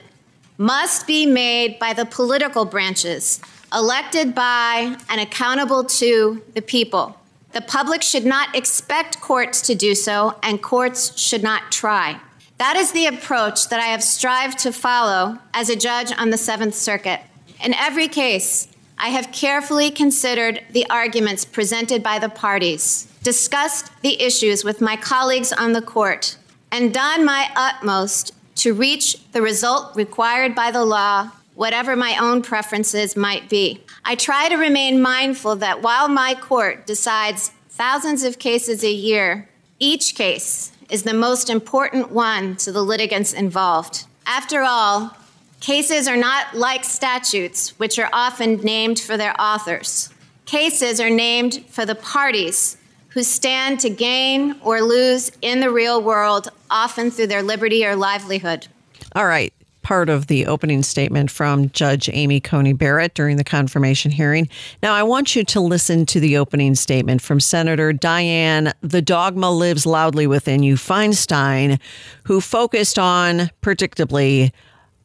must 0.57 1.07
be 1.07 1.25
made 1.25 1.79
by 1.79 1.93
the 1.93 2.05
political 2.05 2.65
branches, 2.65 3.39
elected 3.73 4.35
by 4.35 4.97
and 5.09 5.21
accountable 5.21 5.83
to 5.83 6.41
the 6.53 6.61
people. 6.61 7.20
The 7.51 7.61
public 7.61 8.01
should 8.01 8.25
not 8.25 8.55
expect 8.55 9.19
courts 9.19 9.61
to 9.63 9.75
do 9.75 9.93
so, 9.93 10.37
and 10.41 10.61
courts 10.61 11.17
should 11.19 11.43
not 11.43 11.71
try. 11.71 12.19
That 12.57 12.75
is 12.77 12.91
the 12.91 13.07
approach 13.07 13.69
that 13.69 13.79
I 13.79 13.87
have 13.87 14.03
strived 14.03 14.59
to 14.59 14.71
follow 14.71 15.39
as 15.53 15.69
a 15.69 15.75
judge 15.75 16.13
on 16.17 16.29
the 16.29 16.37
Seventh 16.37 16.75
Circuit. 16.75 17.19
In 17.63 17.73
every 17.73 18.07
case, 18.07 18.67
I 18.97 19.09
have 19.09 19.31
carefully 19.31 19.89
considered 19.89 20.63
the 20.69 20.87
arguments 20.89 21.43
presented 21.43 22.03
by 22.03 22.19
the 22.19 22.29
parties, 22.29 23.07
discussed 23.23 23.91
the 24.01 24.21
issues 24.21 24.63
with 24.63 24.79
my 24.79 24.95
colleagues 24.95 25.51
on 25.51 25.73
the 25.73 25.81
court, 25.81 26.37
and 26.71 26.93
done 26.93 27.25
my 27.25 27.49
utmost 27.55 28.33
to 28.57 28.73
reach 28.73 29.17
the 29.31 29.41
result 29.41 29.95
required 29.95 30.53
by 30.53 30.69
the 30.69 30.85
law, 30.85 31.31
whatever 31.55 31.95
my 31.95 32.15
own 32.17 32.43
preferences 32.43 33.17
might 33.17 33.49
be. 33.49 33.81
I 34.03 34.15
try 34.15 34.49
to 34.49 34.55
remain 34.55 35.01
mindful 35.01 35.57
that 35.57 35.81
while 35.81 36.07
my 36.07 36.33
court 36.33 36.85
decides 36.87 37.49
thousands 37.69 38.23
of 38.23 38.39
cases 38.39 38.83
a 38.83 38.91
year, 38.91 39.47
each 39.79 40.15
case 40.15 40.71
is 40.89 41.03
the 41.03 41.13
most 41.13 41.49
important 41.49 42.11
one 42.11 42.55
to 42.57 42.71
the 42.71 42.83
litigants 42.83 43.31
involved. 43.31 44.05
After 44.25 44.61
all, 44.61 45.15
cases 45.59 46.07
are 46.07 46.17
not 46.17 46.55
like 46.55 46.83
statutes, 46.83 47.77
which 47.79 47.99
are 47.99 48.09
often 48.11 48.57
named 48.57 48.99
for 48.99 49.17
their 49.17 49.39
authors. 49.39 50.09
Cases 50.45 50.99
are 50.99 51.09
named 51.09 51.65
for 51.69 51.85
the 51.85 51.95
parties 51.95 52.77
who 53.09 53.23
stand 53.23 53.79
to 53.81 53.89
gain 53.89 54.55
or 54.61 54.81
lose 54.81 55.31
in 55.41 55.59
the 55.59 55.69
real 55.69 56.01
world, 56.01 56.49
often 56.69 57.11
through 57.11 57.27
their 57.27 57.43
liberty 57.43 57.85
or 57.85 57.95
livelihood. 57.95 58.67
All 59.15 59.27
right. 59.27 59.53
Part 59.81 60.09
of 60.09 60.27
the 60.27 60.45
opening 60.45 60.83
statement 60.83 61.31
from 61.31 61.69
Judge 61.71 62.09
Amy 62.13 62.39
Coney 62.39 62.73
Barrett 62.73 63.13
during 63.13 63.37
the 63.37 63.43
confirmation 63.43 64.11
hearing. 64.11 64.47
Now, 64.81 64.93
I 64.93 65.03
want 65.03 65.35
you 65.35 65.43
to 65.45 65.59
listen 65.59 66.05
to 66.07 66.19
the 66.19 66.37
opening 66.37 66.75
statement 66.75 67.21
from 67.21 67.39
Senator 67.39 67.93
Dianne, 67.93 68.73
the 68.81 69.01
dogma 69.01 69.51
lives 69.51 69.85
loudly 69.85 70.27
within 70.27 70.63
you, 70.63 70.75
Feinstein, 70.75 71.79
who 72.23 72.41
focused 72.41 72.99
on, 72.99 73.49
predictably, 73.61 74.51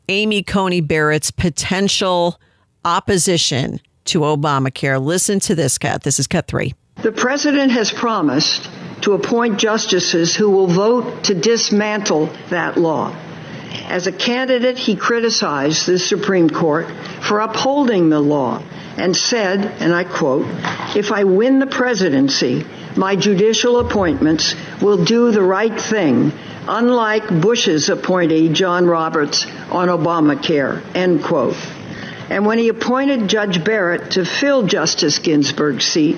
Amy 0.09 0.43
Coney 0.43 0.81
Barrett's 0.81 1.31
potential 1.31 2.41
opposition 2.85 3.81
to 4.05 4.21
Obamacare. 4.21 5.03
Listen 5.05 5.41
to 5.41 5.55
this, 5.55 5.79
Cut. 5.79 6.03
This 6.05 6.19
is 6.19 6.27
cut 6.27 6.47
three. 6.47 6.75
The 7.03 7.13
president 7.13 7.73
has 7.73 7.93
promised 7.93 8.71
to 9.03 9.13
appoint 9.13 9.59
justices 9.59 10.35
who 10.35 10.49
will 10.51 10.69
vote 10.69 11.25
to 11.25 11.35
dismantle 11.35 12.27
that 12.51 12.79
law. 12.79 13.15
As 13.85 14.07
a 14.07 14.13
candidate, 14.13 14.79
he 14.79 14.97
criticized 14.97 15.87
the 15.87 15.99
Supreme 15.99 16.51
Court 16.51 16.87
for 17.23 17.41
upholding 17.41 18.09
the 18.09 18.21
law 18.21 18.63
and 18.97 19.17
said, 19.17 19.61
and 19.81 19.95
I 19.95 20.05
quote, 20.05 20.47
if 20.97 21.13
I 21.13 21.25
win 21.25 21.59
the 21.59 21.67
presidency, 21.67 22.65
my 22.97 23.15
judicial 23.15 23.79
appointments 23.79 24.55
will 24.81 25.05
do 25.05 25.31
the 25.31 25.43
right 25.43 25.79
thing, 25.79 26.33
unlike 26.67 27.41
Bush's 27.41 27.89
appointee, 27.91 28.49
John 28.49 28.87
Roberts, 28.87 29.47
on 29.71 29.89
Obamacare, 29.89 30.83
end 30.95 31.23
quote. 31.23 31.57
And 32.31 32.47
when 32.47 32.59
he 32.59 32.69
appointed 32.69 33.29
Judge 33.29 33.63
Barrett 33.63 34.13
to 34.13 34.25
fill 34.25 34.67
Justice 34.67 35.19
Ginsburg's 35.19 35.85
seat, 35.85 36.17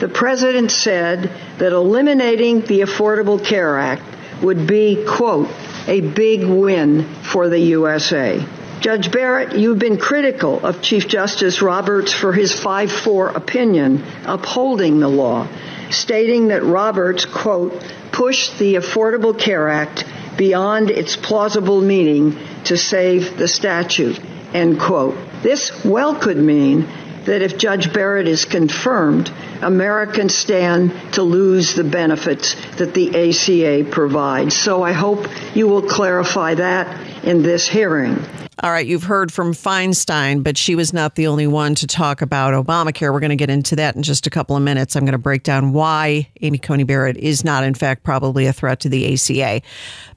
the 0.00 0.08
president 0.08 0.70
said 0.70 1.30
that 1.58 1.72
eliminating 1.72 2.62
the 2.62 2.80
Affordable 2.80 3.44
Care 3.44 3.78
Act 3.78 4.02
would 4.42 4.66
be, 4.66 5.04
quote, 5.06 5.48
a 5.86 6.00
big 6.00 6.44
win 6.44 7.04
for 7.22 7.48
the 7.48 7.58
USA. 7.58 8.44
Judge 8.80 9.10
Barrett, 9.10 9.56
you've 9.56 9.78
been 9.78 9.96
critical 9.96 10.64
of 10.64 10.82
Chief 10.82 11.08
Justice 11.08 11.62
Roberts 11.62 12.12
for 12.12 12.32
his 12.32 12.52
5-4 12.54 13.34
opinion 13.34 14.04
upholding 14.26 15.00
the 15.00 15.08
law, 15.08 15.48
stating 15.90 16.48
that 16.48 16.64
Roberts, 16.64 17.24
quote, 17.24 17.82
pushed 18.12 18.58
the 18.58 18.74
Affordable 18.74 19.38
Care 19.38 19.68
Act 19.68 20.04
beyond 20.36 20.90
its 20.90 21.16
plausible 21.16 21.80
meaning 21.80 22.38
to 22.64 22.76
save 22.76 23.38
the 23.38 23.48
statute, 23.48 24.20
end 24.52 24.78
quote. 24.78 25.16
This 25.42 25.84
well 25.84 26.14
could 26.14 26.36
mean 26.38 26.86
that 27.26 27.42
if 27.42 27.58
Judge 27.58 27.92
Barrett 27.92 28.28
is 28.28 28.44
confirmed, 28.44 29.32
Americans 29.62 30.34
stand 30.34 31.14
to 31.14 31.22
lose 31.22 31.74
the 31.74 31.84
benefits 31.84 32.54
that 32.76 32.94
the 32.94 33.30
ACA 33.30 33.90
provides. 33.90 34.56
So 34.56 34.82
I 34.82 34.92
hope 34.92 35.26
you 35.54 35.68
will 35.68 35.82
clarify 35.82 36.54
that 36.54 37.13
in 37.24 37.42
this 37.42 37.68
hearing. 37.68 38.16
All 38.62 38.70
right, 38.70 38.86
you've 38.86 39.02
heard 39.02 39.32
from 39.32 39.52
Feinstein, 39.52 40.44
but 40.44 40.56
she 40.56 40.74
was 40.74 40.92
not 40.92 41.16
the 41.16 41.26
only 41.26 41.46
one 41.46 41.74
to 41.74 41.86
talk 41.86 42.22
about 42.22 42.54
Obamacare. 42.54 43.12
We're 43.12 43.20
going 43.20 43.30
to 43.30 43.36
get 43.36 43.50
into 43.50 43.74
that 43.76 43.96
in 43.96 44.02
just 44.02 44.26
a 44.26 44.30
couple 44.30 44.56
of 44.56 44.62
minutes. 44.62 44.94
I'm 44.94 45.04
going 45.04 45.12
to 45.12 45.18
break 45.18 45.42
down 45.42 45.72
why 45.72 46.30
Amy 46.40 46.58
Coney 46.58 46.84
Barrett 46.84 47.16
is 47.16 47.44
not, 47.44 47.64
in 47.64 47.74
fact, 47.74 48.04
probably 48.04 48.46
a 48.46 48.52
threat 48.52 48.80
to 48.80 48.88
the 48.88 49.12
ACA. 49.12 49.60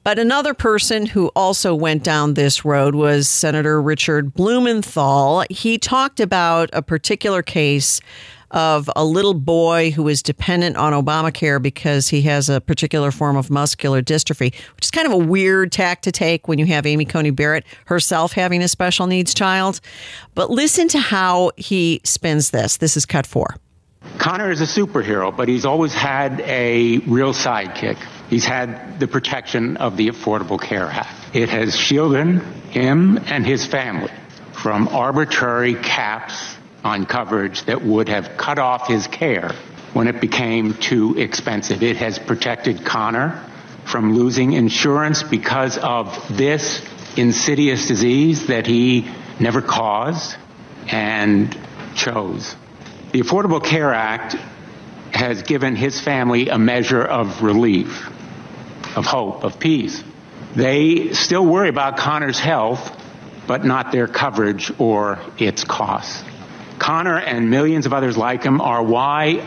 But 0.04 0.18
another 0.18 0.54
person 0.54 1.04
who 1.06 1.28
also 1.34 1.74
went 1.74 2.04
down 2.04 2.34
this 2.34 2.64
road 2.64 2.94
was 2.94 3.28
Senator 3.28 3.82
Richard 3.82 4.32
Blumenthal. 4.34 5.44
He 5.50 5.76
talked 5.76 6.20
about 6.20 6.70
a 6.72 6.80
particular 6.80 7.42
case 7.42 8.00
of 8.50 8.90
a 8.96 9.04
little 9.04 9.34
boy 9.34 9.90
who 9.90 10.08
is 10.08 10.22
dependent 10.22 10.76
on 10.76 10.92
Obamacare 10.92 11.60
because 11.60 12.08
he 12.08 12.22
has 12.22 12.48
a 12.48 12.60
particular 12.60 13.10
form 13.10 13.36
of 13.36 13.50
muscular 13.50 14.02
dystrophy, 14.02 14.54
which 14.76 14.84
is 14.84 14.90
kind 14.90 15.06
of 15.06 15.12
a 15.12 15.18
weird 15.18 15.72
tack 15.72 16.02
to 16.02 16.12
take 16.12 16.48
when 16.48 16.58
you 16.58 16.66
have 16.66 16.86
Amy 16.86 17.04
Coney 17.04 17.30
Barrett 17.30 17.64
herself 17.86 18.32
having 18.32 18.62
a 18.62 18.68
special 18.68 19.06
needs 19.06 19.34
child. 19.34 19.80
But 20.34 20.50
listen 20.50 20.88
to 20.88 20.98
how 20.98 21.52
he 21.56 22.00
spins 22.04 22.50
this. 22.50 22.78
This 22.78 22.96
is 22.96 23.04
cut 23.04 23.26
four. 23.26 23.56
Connor 24.18 24.50
is 24.50 24.60
a 24.60 24.64
superhero, 24.64 25.36
but 25.36 25.48
he's 25.48 25.64
always 25.64 25.92
had 25.92 26.40
a 26.40 26.98
real 26.98 27.32
sidekick. 27.32 27.96
He's 28.28 28.44
had 28.44 28.98
the 28.98 29.08
protection 29.08 29.76
of 29.76 29.96
the 29.96 30.08
Affordable 30.08 30.60
Care 30.60 30.86
Act. 30.86 31.34
It 31.34 31.48
has 31.48 31.76
shielded 31.76 32.42
him 32.70 33.18
and 33.26 33.46
his 33.46 33.66
family 33.66 34.10
from 34.52 34.88
arbitrary 34.88 35.74
caps 35.74 36.57
on 36.84 37.06
coverage 37.06 37.62
that 37.64 37.82
would 37.82 38.08
have 38.08 38.36
cut 38.36 38.58
off 38.58 38.88
his 38.88 39.06
care 39.06 39.52
when 39.92 40.08
it 40.08 40.20
became 40.20 40.74
too 40.74 41.16
expensive. 41.18 41.82
It 41.82 41.96
has 41.96 42.18
protected 42.18 42.84
Connor 42.84 43.44
from 43.84 44.14
losing 44.14 44.52
insurance 44.52 45.22
because 45.22 45.78
of 45.78 46.36
this 46.36 46.82
insidious 47.16 47.86
disease 47.86 48.46
that 48.48 48.66
he 48.66 49.10
never 49.40 49.62
caused 49.62 50.36
and 50.86 51.56
chose. 51.94 52.54
The 53.12 53.20
Affordable 53.20 53.64
Care 53.64 53.92
Act 53.92 54.36
has 55.12 55.42
given 55.42 55.74
his 55.74 56.00
family 56.00 56.48
a 56.48 56.58
measure 56.58 57.02
of 57.02 57.42
relief, 57.42 58.08
of 58.96 59.06
hope, 59.06 59.42
of 59.42 59.58
peace. 59.58 60.02
They 60.54 61.12
still 61.12 61.44
worry 61.44 61.70
about 61.70 61.96
Connor's 61.96 62.38
health, 62.38 62.94
but 63.46 63.64
not 63.64 63.90
their 63.90 64.06
coverage 64.06 64.70
or 64.78 65.18
its 65.38 65.64
costs. 65.64 66.22
Connor 66.78 67.18
and 67.18 67.50
millions 67.50 67.86
of 67.86 67.92
others 67.92 68.16
like 68.16 68.42
him 68.42 68.60
are 68.60 68.82
why 68.82 69.46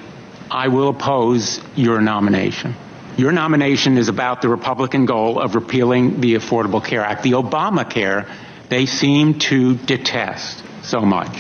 I 0.49 0.67
will 0.67 0.89
oppose 0.89 1.61
your 1.75 2.01
nomination. 2.01 2.75
Your 3.17 3.31
nomination 3.31 3.97
is 3.97 4.09
about 4.09 4.41
the 4.41 4.49
Republican 4.49 5.05
goal 5.05 5.39
of 5.39 5.55
repealing 5.55 6.21
the 6.21 6.35
Affordable 6.35 6.83
Care 6.83 7.01
Act, 7.01 7.23
the 7.23 7.31
Obamacare 7.31 8.29
they 8.71 8.85
seem 8.85 9.37
to 9.37 9.75
detest 9.75 10.63
so 10.81 11.01
much. 11.01 11.37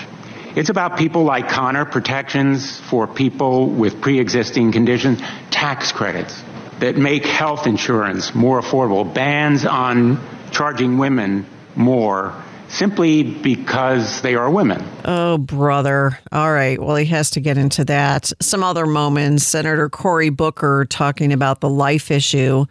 It's 0.53 0.69
about 0.69 0.97
people 0.97 1.23
like 1.23 1.47
Connor, 1.47 1.85
protections 1.85 2.77
for 2.77 3.07
people 3.07 3.67
with 3.67 4.01
pre-existing 4.01 4.73
conditions, 4.73 5.21
tax 5.49 5.93
credits 5.93 6.43
that 6.79 6.97
make 6.97 7.25
health 7.25 7.67
insurance 7.67 8.35
more 8.35 8.61
affordable, 8.61 9.13
bans 9.13 9.65
on 9.65 10.19
charging 10.51 10.97
women 10.97 11.45
more 11.73 12.35
simply 12.71 13.23
because 13.23 14.21
they 14.21 14.33
are 14.33 14.49
women. 14.49 14.83
Oh, 15.03 15.37
brother. 15.37 16.17
All 16.31 16.51
right. 16.53 16.81
Well, 16.81 16.95
he 16.95 17.05
has 17.07 17.29
to 17.31 17.39
get 17.39 17.57
into 17.57 17.83
that. 17.85 18.31
Some 18.41 18.63
other 18.63 18.85
moments. 18.85 19.45
Senator 19.45 19.89
Cory 19.89 20.29
Booker 20.29 20.85
talking 20.89 21.33
about 21.33 21.59
the 21.59 21.69
life 21.69 22.09
issue. 22.09 22.65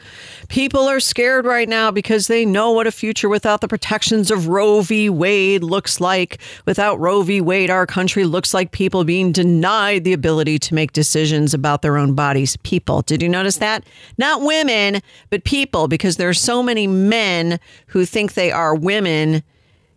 People 0.48 0.88
are 0.88 1.00
scared 1.00 1.44
right 1.44 1.68
now 1.68 1.90
because 1.90 2.28
they 2.28 2.46
know 2.46 2.72
what 2.72 2.86
a 2.86 2.92
future 2.92 3.28
without 3.28 3.60
the 3.60 3.68
protections 3.68 4.30
of 4.30 4.48
Roe 4.48 4.80
v. 4.80 5.10
Wade 5.10 5.62
looks 5.62 6.00
like. 6.00 6.38
Without 6.64 6.98
Roe 6.98 7.22
v. 7.22 7.40
Wade, 7.40 7.70
our 7.70 7.86
country 7.86 8.24
looks 8.24 8.54
like 8.54 8.72
people 8.72 9.04
being 9.04 9.32
denied 9.32 10.04
the 10.04 10.12
ability 10.12 10.58
to 10.60 10.74
make 10.74 10.92
decisions 10.92 11.52
about 11.52 11.82
their 11.82 11.98
own 11.98 12.14
bodies. 12.14 12.56
People. 12.58 13.02
Did 13.02 13.22
you 13.22 13.28
notice 13.28 13.58
that? 13.58 13.84
Not 14.16 14.40
women, 14.42 15.02
but 15.28 15.44
people, 15.44 15.88
because 15.88 16.16
there 16.16 16.28
are 16.28 16.34
so 16.34 16.62
many 16.62 16.86
men 16.86 17.60
who 17.88 18.06
think 18.06 18.32
they 18.32 18.50
are 18.50 18.74
women 18.74 19.42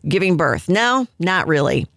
giving 0.08 0.38
birth. 0.38 0.70
No, 0.70 1.08
not 1.20 1.48
really. 1.48 1.88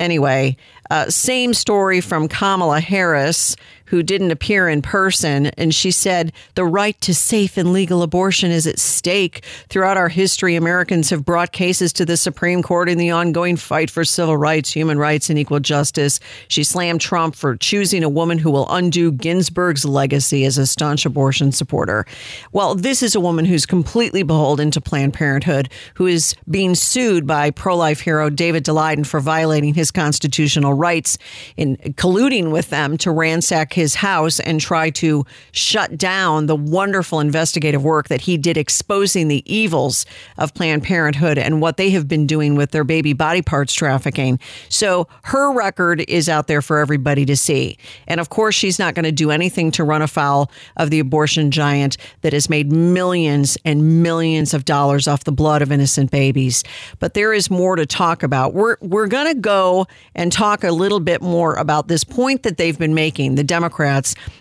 Anyway, 0.00 0.56
uh, 0.90 1.08
same 1.10 1.54
story 1.54 2.00
from 2.00 2.28
Kamala 2.28 2.80
Harris 2.80 3.56
who 3.92 4.02
didn't 4.02 4.30
appear 4.30 4.70
in 4.70 4.80
person. 4.80 5.46
And 5.58 5.74
she 5.74 5.90
said, 5.90 6.32
The 6.54 6.64
right 6.64 6.98
to 7.02 7.14
safe 7.14 7.58
and 7.58 7.74
legal 7.74 8.02
abortion 8.02 8.50
is 8.50 8.66
at 8.66 8.78
stake. 8.78 9.44
Throughout 9.68 9.98
our 9.98 10.08
history, 10.08 10.56
Americans 10.56 11.10
have 11.10 11.26
brought 11.26 11.52
cases 11.52 11.92
to 11.92 12.06
the 12.06 12.16
Supreme 12.16 12.62
Court 12.62 12.88
in 12.88 12.96
the 12.96 13.10
ongoing 13.10 13.54
fight 13.56 13.90
for 13.90 14.02
civil 14.02 14.38
rights, 14.38 14.72
human 14.72 14.96
rights, 14.96 15.28
and 15.28 15.38
equal 15.38 15.60
justice. 15.60 16.20
She 16.48 16.64
slammed 16.64 17.02
Trump 17.02 17.36
for 17.36 17.54
choosing 17.54 18.02
a 18.02 18.08
woman 18.08 18.38
who 18.38 18.50
will 18.50 18.66
undo 18.70 19.12
Ginsburg's 19.12 19.84
legacy 19.84 20.46
as 20.46 20.56
a 20.56 20.66
staunch 20.66 21.04
abortion 21.04 21.52
supporter. 21.52 22.06
Well, 22.50 22.74
this 22.74 23.02
is 23.02 23.14
a 23.14 23.20
woman 23.20 23.44
who's 23.44 23.66
completely 23.66 24.22
beholden 24.22 24.70
to 24.70 24.80
Planned 24.80 25.12
Parenthood, 25.12 25.68
who 25.96 26.06
is 26.06 26.34
being 26.48 26.74
sued 26.74 27.26
by 27.26 27.50
pro 27.50 27.76
life 27.76 28.00
hero 28.00 28.30
David 28.30 28.64
Daleiden 28.64 29.04
for 29.04 29.20
violating 29.20 29.74
his 29.74 29.90
constitutional 29.90 30.72
rights 30.72 31.18
in 31.58 31.76
colluding 31.76 32.50
with 32.50 32.70
them 32.70 32.96
to 32.96 33.10
ransack 33.10 33.74
his 33.74 33.81
his 33.82 33.96
house 33.96 34.38
and 34.38 34.60
try 34.60 34.90
to 34.90 35.26
shut 35.50 35.98
down 35.98 36.46
the 36.46 36.54
wonderful 36.54 37.18
investigative 37.18 37.82
work 37.82 38.06
that 38.08 38.20
he 38.22 38.36
did 38.36 38.56
exposing 38.56 39.26
the 39.26 39.42
evils 39.52 40.06
of 40.38 40.54
Planned 40.54 40.84
Parenthood 40.84 41.36
and 41.36 41.60
what 41.60 41.76
they 41.76 41.90
have 41.90 42.06
been 42.06 42.28
doing 42.28 42.54
with 42.54 42.70
their 42.70 42.84
baby 42.84 43.12
body 43.12 43.42
parts 43.42 43.74
trafficking. 43.74 44.38
So 44.68 45.08
her 45.24 45.52
record 45.52 46.04
is 46.08 46.28
out 46.28 46.46
there 46.46 46.62
for 46.62 46.78
everybody 46.78 47.26
to 47.26 47.36
see. 47.36 47.76
And 48.06 48.20
of 48.20 48.28
course, 48.30 48.54
she's 48.54 48.78
not 48.78 48.94
going 48.94 49.04
to 49.04 49.12
do 49.12 49.32
anything 49.32 49.72
to 49.72 49.82
run 49.82 50.00
afoul 50.00 50.50
of 50.76 50.90
the 50.90 51.00
abortion 51.00 51.50
giant 51.50 51.96
that 52.20 52.32
has 52.32 52.48
made 52.48 52.70
millions 52.70 53.58
and 53.64 54.00
millions 54.00 54.54
of 54.54 54.64
dollars 54.64 55.08
off 55.08 55.24
the 55.24 55.32
blood 55.32 55.60
of 55.60 55.72
innocent 55.72 56.12
babies. 56.12 56.62
But 57.00 57.14
there 57.14 57.32
is 57.32 57.50
more 57.50 57.74
to 57.74 57.84
talk 57.84 58.22
about. 58.22 58.54
We're, 58.54 58.76
we're 58.80 59.08
going 59.08 59.34
to 59.34 59.40
go 59.40 59.88
and 60.14 60.30
talk 60.30 60.62
a 60.62 60.70
little 60.70 61.00
bit 61.00 61.20
more 61.20 61.56
about 61.56 61.88
this 61.88 62.04
point 62.04 62.44
that 62.44 62.58
they've 62.58 62.78
been 62.78 62.94
making, 62.94 63.34
the 63.34 63.42
Democrats, 63.42 63.71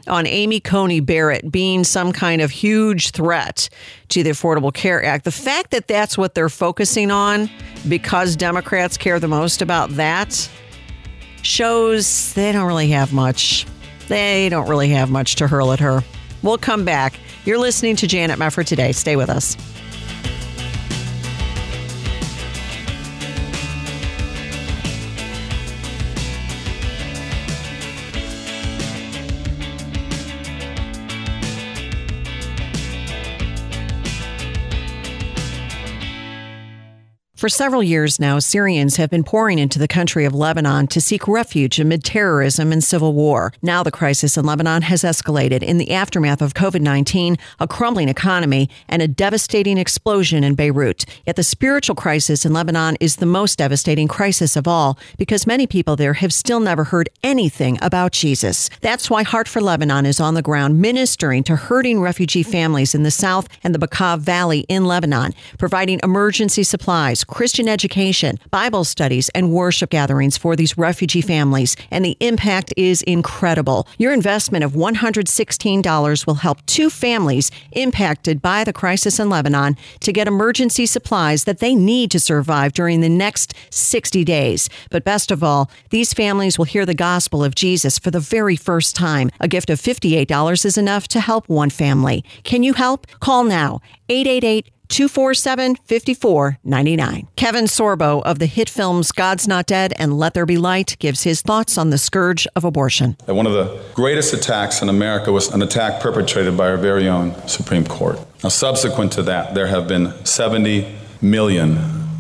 on 0.08 0.28
Amy 0.28 0.60
Coney 0.60 1.00
Barrett 1.00 1.52
being 1.52 1.84
some 1.84 2.12
kind 2.12 2.42
of 2.42 2.52
huge 2.52 3.12
threat 3.12 3.70
to 4.10 4.24
the 4.24 4.32
Affordable 4.32 4.74
Care 4.74 5.04
Act. 5.04 5.26
The 5.26 5.32
fact 5.32 5.72
that 5.72 5.88
that's 5.88 6.18
what 6.18 6.36
they're 6.36 6.50
focusing 6.50 7.12
on 7.12 7.50
because 7.88 8.36
Democrats 8.36 8.98
care 8.98 9.20
the 9.20 9.28
most 9.28 9.62
about 9.62 9.90
that 9.92 10.50
shows 11.42 12.34
they 12.34 12.52
don't 12.52 12.68
really 12.68 12.90
have 12.90 13.14
much. 13.14 13.66
They 14.08 14.50
don't 14.50 14.70
really 14.70 14.90
have 14.90 15.10
much 15.10 15.36
to 15.36 15.48
hurl 15.48 15.72
at 15.72 15.80
her. 15.80 16.04
We'll 16.44 16.58
come 16.58 16.86
back. 16.86 17.20
You're 17.46 17.60
listening 17.60 17.96
to 17.98 18.08
Janet 18.08 18.40
Mefford 18.40 18.66
today. 18.66 18.92
Stay 18.92 19.16
with 19.16 19.30
us. 19.30 19.56
For 37.42 37.50
several 37.50 37.82
years 37.82 38.20
now, 38.20 38.38
Syrians 38.38 38.98
have 38.98 39.10
been 39.10 39.24
pouring 39.24 39.58
into 39.58 39.80
the 39.80 39.88
country 39.88 40.26
of 40.26 40.36
Lebanon 40.36 40.86
to 40.90 41.02
seek 41.02 41.28
refuge 41.28 41.80
amid 41.80 42.04
terrorism 42.04 42.72
and 42.72 42.84
civil 42.84 43.14
war. 43.14 43.52
Now 43.64 43.82
the 43.82 43.90
crisis 43.90 44.38
in 44.38 44.46
Lebanon 44.46 44.84
has 44.84 45.02
escalated 45.02 45.64
in 45.64 45.80
the 45.80 45.90
aftermath 45.90 46.44
of 46.44 46.54
COVID 46.54 46.82
19, 46.82 47.38
a 47.60 47.68
crumbling 47.68 48.10
economy, 48.10 48.70
and 48.88 49.02
a 49.02 49.08
devastating 49.08 49.80
explosion 49.80 50.44
in 50.44 50.54
Beirut. 50.54 51.04
Yet 51.26 51.36
the 51.36 51.42
spiritual 51.42 51.96
crisis 51.96 52.46
in 52.46 52.54
Lebanon 52.54 52.96
is 53.00 53.16
the 53.16 53.26
most 53.26 53.58
devastating 53.58 54.08
crisis 54.08 54.56
of 54.56 54.68
all 54.68 55.00
because 55.18 55.48
many 55.48 55.66
people 55.66 55.96
there 55.96 56.14
have 56.14 56.34
still 56.34 56.60
never 56.60 56.84
heard 56.84 57.10
anything 57.24 57.80
about 57.82 58.12
Jesus. 58.12 58.70
That's 58.82 59.10
why 59.10 59.24
Heart 59.24 59.48
for 59.48 59.62
Lebanon 59.62 60.06
is 60.06 60.20
on 60.20 60.36
the 60.36 60.44
ground 60.44 60.80
ministering 60.80 61.44
to 61.46 61.56
hurting 61.56 62.02
refugee 62.02 62.44
families 62.44 62.94
in 62.94 63.02
the 63.02 63.10
south 63.10 63.48
and 63.64 63.74
the 63.74 63.80
Bekaa 63.80 64.20
Valley 64.20 64.60
in 64.70 64.86
Lebanon, 64.86 65.34
providing 65.58 66.00
emergency 66.04 66.62
supplies 66.62 67.24
Christian 67.32 67.68
education, 67.70 68.38
Bible 68.52 68.84
studies, 68.84 69.30
and 69.30 69.52
worship 69.52 69.90
gatherings 69.90 70.38
for 70.38 70.56
these 70.56 70.78
refugee 70.78 71.22
families, 71.22 71.76
and 71.90 72.04
the 72.04 72.18
impact 72.20 72.74
is 72.76 73.02
incredible. 73.04 73.88
Your 73.98 74.12
investment 74.14 74.66
of 74.66 74.74
$116 74.74 76.28
will 76.28 76.36
help 76.36 76.64
two 76.66 76.90
families 76.90 77.50
impacted 77.72 78.42
by 78.42 78.66
the 78.66 78.74
crisis 78.74 79.18
in 79.18 79.30
Lebanon 79.30 79.78
to 80.02 80.12
get 80.12 80.28
emergency 80.28 80.86
supplies 80.86 81.46
that 81.46 81.60
they 81.60 81.74
need 81.74 82.12
to 82.12 82.20
survive 82.20 82.74
during 82.74 83.00
the 83.00 83.10
next 83.10 83.54
60 83.70 84.26
days. 84.26 84.70
But 84.90 85.06
best 85.06 85.32
of 85.32 85.42
all, 85.42 85.72
these 85.90 86.14
families 86.14 86.58
will 86.58 86.66
hear 86.66 86.86
the 86.86 86.94
gospel 86.94 87.44
of 87.44 87.56
Jesus 87.56 87.98
for 87.98 88.12
the 88.12 88.20
very 88.20 88.58
first 88.58 88.94
time. 88.94 89.32
A 89.40 89.48
gift 89.48 89.70
of 89.70 89.80
$58 89.80 90.66
is 90.66 90.78
enough 90.78 91.08
to 91.08 91.22
help 91.22 91.48
one 91.48 91.70
family. 91.70 92.26
Can 92.44 92.62
you 92.62 92.74
help? 92.74 93.08
Call 93.22 93.46
now 93.46 93.80
888 94.10 94.70
247 94.92 95.78
5499. 95.86 97.28
Kevin 97.36 97.66
Sorbo 97.66 98.22
of 98.24 98.40
the 98.40 98.46
hit 98.46 98.70
films 98.70 99.12
God's 99.12 99.48
Not 99.48 99.66
Dead 99.66 99.94
and 99.98 100.18
Let 100.18 100.34
There 100.34 100.46
Be 100.46 100.58
Light 100.58 100.98
gives 101.00 101.24
his 101.24 101.42
thoughts 101.42 101.78
on 101.78 101.90
the 101.90 101.98
scourge 101.98 102.46
of 102.56 102.64
abortion. 102.64 103.16
One 103.26 103.48
of 103.48 103.54
the 103.54 103.82
greatest 103.94 104.34
attacks 104.34 104.82
in 104.82 104.90
America 104.90 105.32
was 105.32 105.52
an 105.52 105.62
attack 105.62 106.02
perpetrated 106.02 106.58
by 106.58 106.70
our 106.70 106.78
very 106.78 107.08
own 107.08 107.36
Supreme 107.48 107.86
Court. 107.86 108.20
Now, 108.44 108.50
subsequent 108.50 109.14
to 109.14 109.24
that, 109.24 109.56
there 109.56 109.68
have 109.68 109.88
been 109.88 110.14
70 110.26 110.94
million 111.22 111.80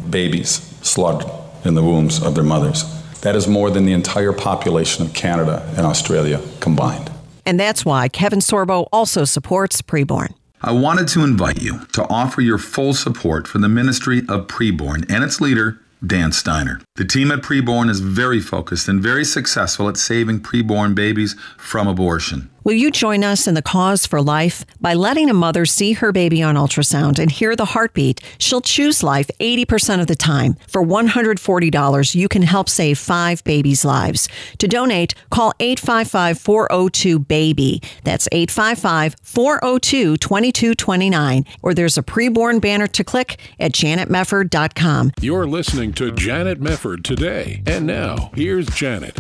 babies 0.10 0.50
slaughtered 0.82 1.30
in 1.66 1.76
the 1.76 1.84
wombs 1.84 2.24
of 2.24 2.36
their 2.36 2.44
mothers. 2.44 2.84
That 3.22 3.36
is 3.36 3.48
more 3.48 3.70
than 3.70 3.86
the 3.86 3.94
entire 3.94 4.34
population 4.34 5.06
of 5.06 5.14
Canada 5.14 5.64
and 5.78 5.86
Australia 5.86 6.42
combined. 6.60 7.12
And 7.46 7.60
that's 7.60 7.86
why 7.86 8.08
Kevin 8.08 8.40
Sorbo 8.40 8.88
also 8.92 9.26
supports 9.26 9.82
preborn. 9.82 10.34
I 10.64 10.72
wanted 10.72 11.08
to 11.10 11.24
invite 11.24 11.60
you 11.60 11.88
to 11.94 12.08
offer 12.08 12.40
your 12.40 12.60
full 12.60 12.94
support 12.94 13.48
for 13.48 13.58
the 13.58 13.68
ministry 13.68 14.20
of 14.30 14.46
preborn 14.46 15.12
and 15.12 15.24
its 15.24 15.42
leader, 15.42 15.80
Dan 16.06 16.32
Steiner. 16.32 16.80
The 17.02 17.08
team 17.08 17.32
at 17.32 17.40
Preborn 17.40 17.90
is 17.90 18.00
very 18.00 18.40
focused 18.40 18.88
and 18.88 19.02
very 19.02 19.26
successful 19.26 19.90
at 19.90 19.98
saving 19.98 20.42
preborn 20.42 20.94
babies 20.94 21.36
from 21.58 21.88
abortion. 21.88 22.52
Will 22.64 22.74
you 22.74 22.92
join 22.92 23.24
us 23.24 23.48
in 23.48 23.56
the 23.56 23.64
cause 23.64 24.06
for 24.06 24.22
life? 24.22 24.66
By 24.80 24.94
letting 24.94 25.32
a 25.32 25.34
mother 25.34 25.66
see 25.66 25.94
her 25.94 26.12
baby 26.12 26.44
on 26.44 26.54
ultrasound 26.54 27.18
and 27.18 27.32
hear 27.32 27.56
the 27.56 27.66
heartbeat, 27.66 28.22
she'll 28.38 28.62
choose 28.62 29.02
life 29.02 29.32
80% 29.40 30.00
of 30.00 30.06
the 30.06 30.16
time. 30.16 30.56
For 30.68 30.84
$140, 30.84 32.14
you 32.14 32.28
can 32.28 32.44
help 32.44 32.70
save 32.70 33.00
five 33.00 33.44
babies' 33.44 33.84
lives. 33.84 34.30
To 34.60 34.68
donate, 34.68 35.16
call 35.32 35.54
855 35.60 36.38
402 36.38 37.20
BABY. 37.20 37.82
That's 38.04 38.28
855 38.32 39.16
402 39.24 40.18
2229. 40.18 41.46
Or 41.64 41.74
there's 41.74 41.98
a 41.98 42.04
preborn 42.04 42.62
banner 42.62 42.86
to 42.86 43.04
click 43.04 43.40
at 43.60 43.72
janetmefford.com. 43.72 45.14
You're 45.20 45.48
listening 45.48 45.94
to 45.94 46.12
Janet 46.12 46.60
Mefford 46.60 46.91
today. 46.98 47.62
And 47.66 47.86
now, 47.86 48.32
here's 48.36 48.68
Janet. 48.68 49.18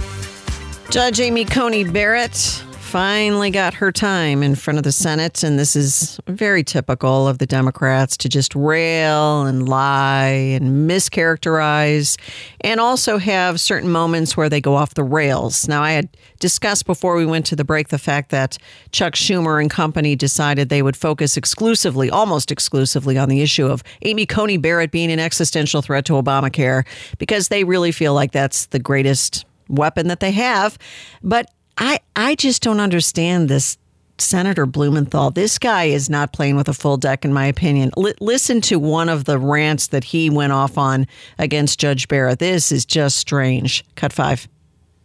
Judge 0.89 1.19
Amy 1.19 1.45
Coney 1.45 1.83
Barrett 1.85 2.63
finally 2.91 3.49
got 3.49 3.73
her 3.73 3.89
time 3.89 4.43
in 4.43 4.53
front 4.53 4.77
of 4.77 4.83
the 4.83 4.91
Senate, 4.91 5.43
and 5.43 5.57
this 5.57 5.77
is 5.77 6.19
very 6.27 6.61
typical 6.61 7.25
of 7.25 7.37
the 7.37 7.45
Democrats 7.45 8.17
to 8.17 8.27
just 8.27 8.53
rail 8.53 9.43
and 9.43 9.69
lie 9.69 10.27
and 10.27 10.89
mischaracterize, 10.89 12.19
and 12.59 12.81
also 12.81 13.17
have 13.17 13.61
certain 13.61 13.89
moments 13.89 14.35
where 14.35 14.49
they 14.49 14.59
go 14.59 14.75
off 14.75 14.93
the 14.95 15.05
rails. 15.05 15.69
Now, 15.69 15.81
I 15.81 15.91
had 15.91 16.09
discussed 16.41 16.85
before 16.85 17.15
we 17.15 17.25
went 17.25 17.45
to 17.45 17.55
the 17.55 17.63
break 17.63 17.87
the 17.87 17.97
fact 17.97 18.29
that 18.31 18.57
Chuck 18.91 19.13
Schumer 19.13 19.61
and 19.61 19.71
company 19.71 20.17
decided 20.17 20.67
they 20.67 20.81
would 20.81 20.97
focus 20.97 21.37
exclusively, 21.37 22.09
almost 22.09 22.51
exclusively, 22.51 23.17
on 23.17 23.29
the 23.29 23.41
issue 23.41 23.67
of 23.67 23.83
Amy 24.01 24.25
Coney 24.25 24.57
Barrett 24.57 24.91
being 24.91 25.13
an 25.13 25.19
existential 25.19 25.81
threat 25.81 26.03
to 26.03 26.13
Obamacare 26.21 26.85
because 27.19 27.47
they 27.47 27.63
really 27.63 27.93
feel 27.93 28.13
like 28.13 28.33
that's 28.33 28.65
the 28.65 28.79
greatest 28.79 29.45
weapon 29.69 30.09
that 30.09 30.19
they 30.19 30.31
have. 30.31 30.77
But 31.23 31.49
I 31.81 31.99
I 32.15 32.35
just 32.35 32.61
don't 32.61 32.79
understand 32.79 33.49
this 33.49 33.77
Senator 34.19 34.67
Blumenthal. 34.67 35.31
This 35.31 35.57
guy 35.57 35.85
is 35.85 36.11
not 36.11 36.31
playing 36.31 36.55
with 36.55 36.69
a 36.69 36.75
full 36.75 36.95
deck, 36.95 37.25
in 37.25 37.33
my 37.33 37.47
opinion. 37.47 37.89
L- 37.97 38.13
listen 38.19 38.61
to 38.61 38.77
one 38.77 39.09
of 39.09 39.25
the 39.25 39.39
rants 39.39 39.87
that 39.87 40.03
he 40.03 40.29
went 40.29 40.53
off 40.53 40.77
on 40.77 41.07
against 41.39 41.79
Judge 41.79 42.07
Barrett. 42.07 42.37
This 42.37 42.71
is 42.71 42.85
just 42.85 43.17
strange. 43.17 43.83
Cut 43.95 44.13
five. 44.13 44.47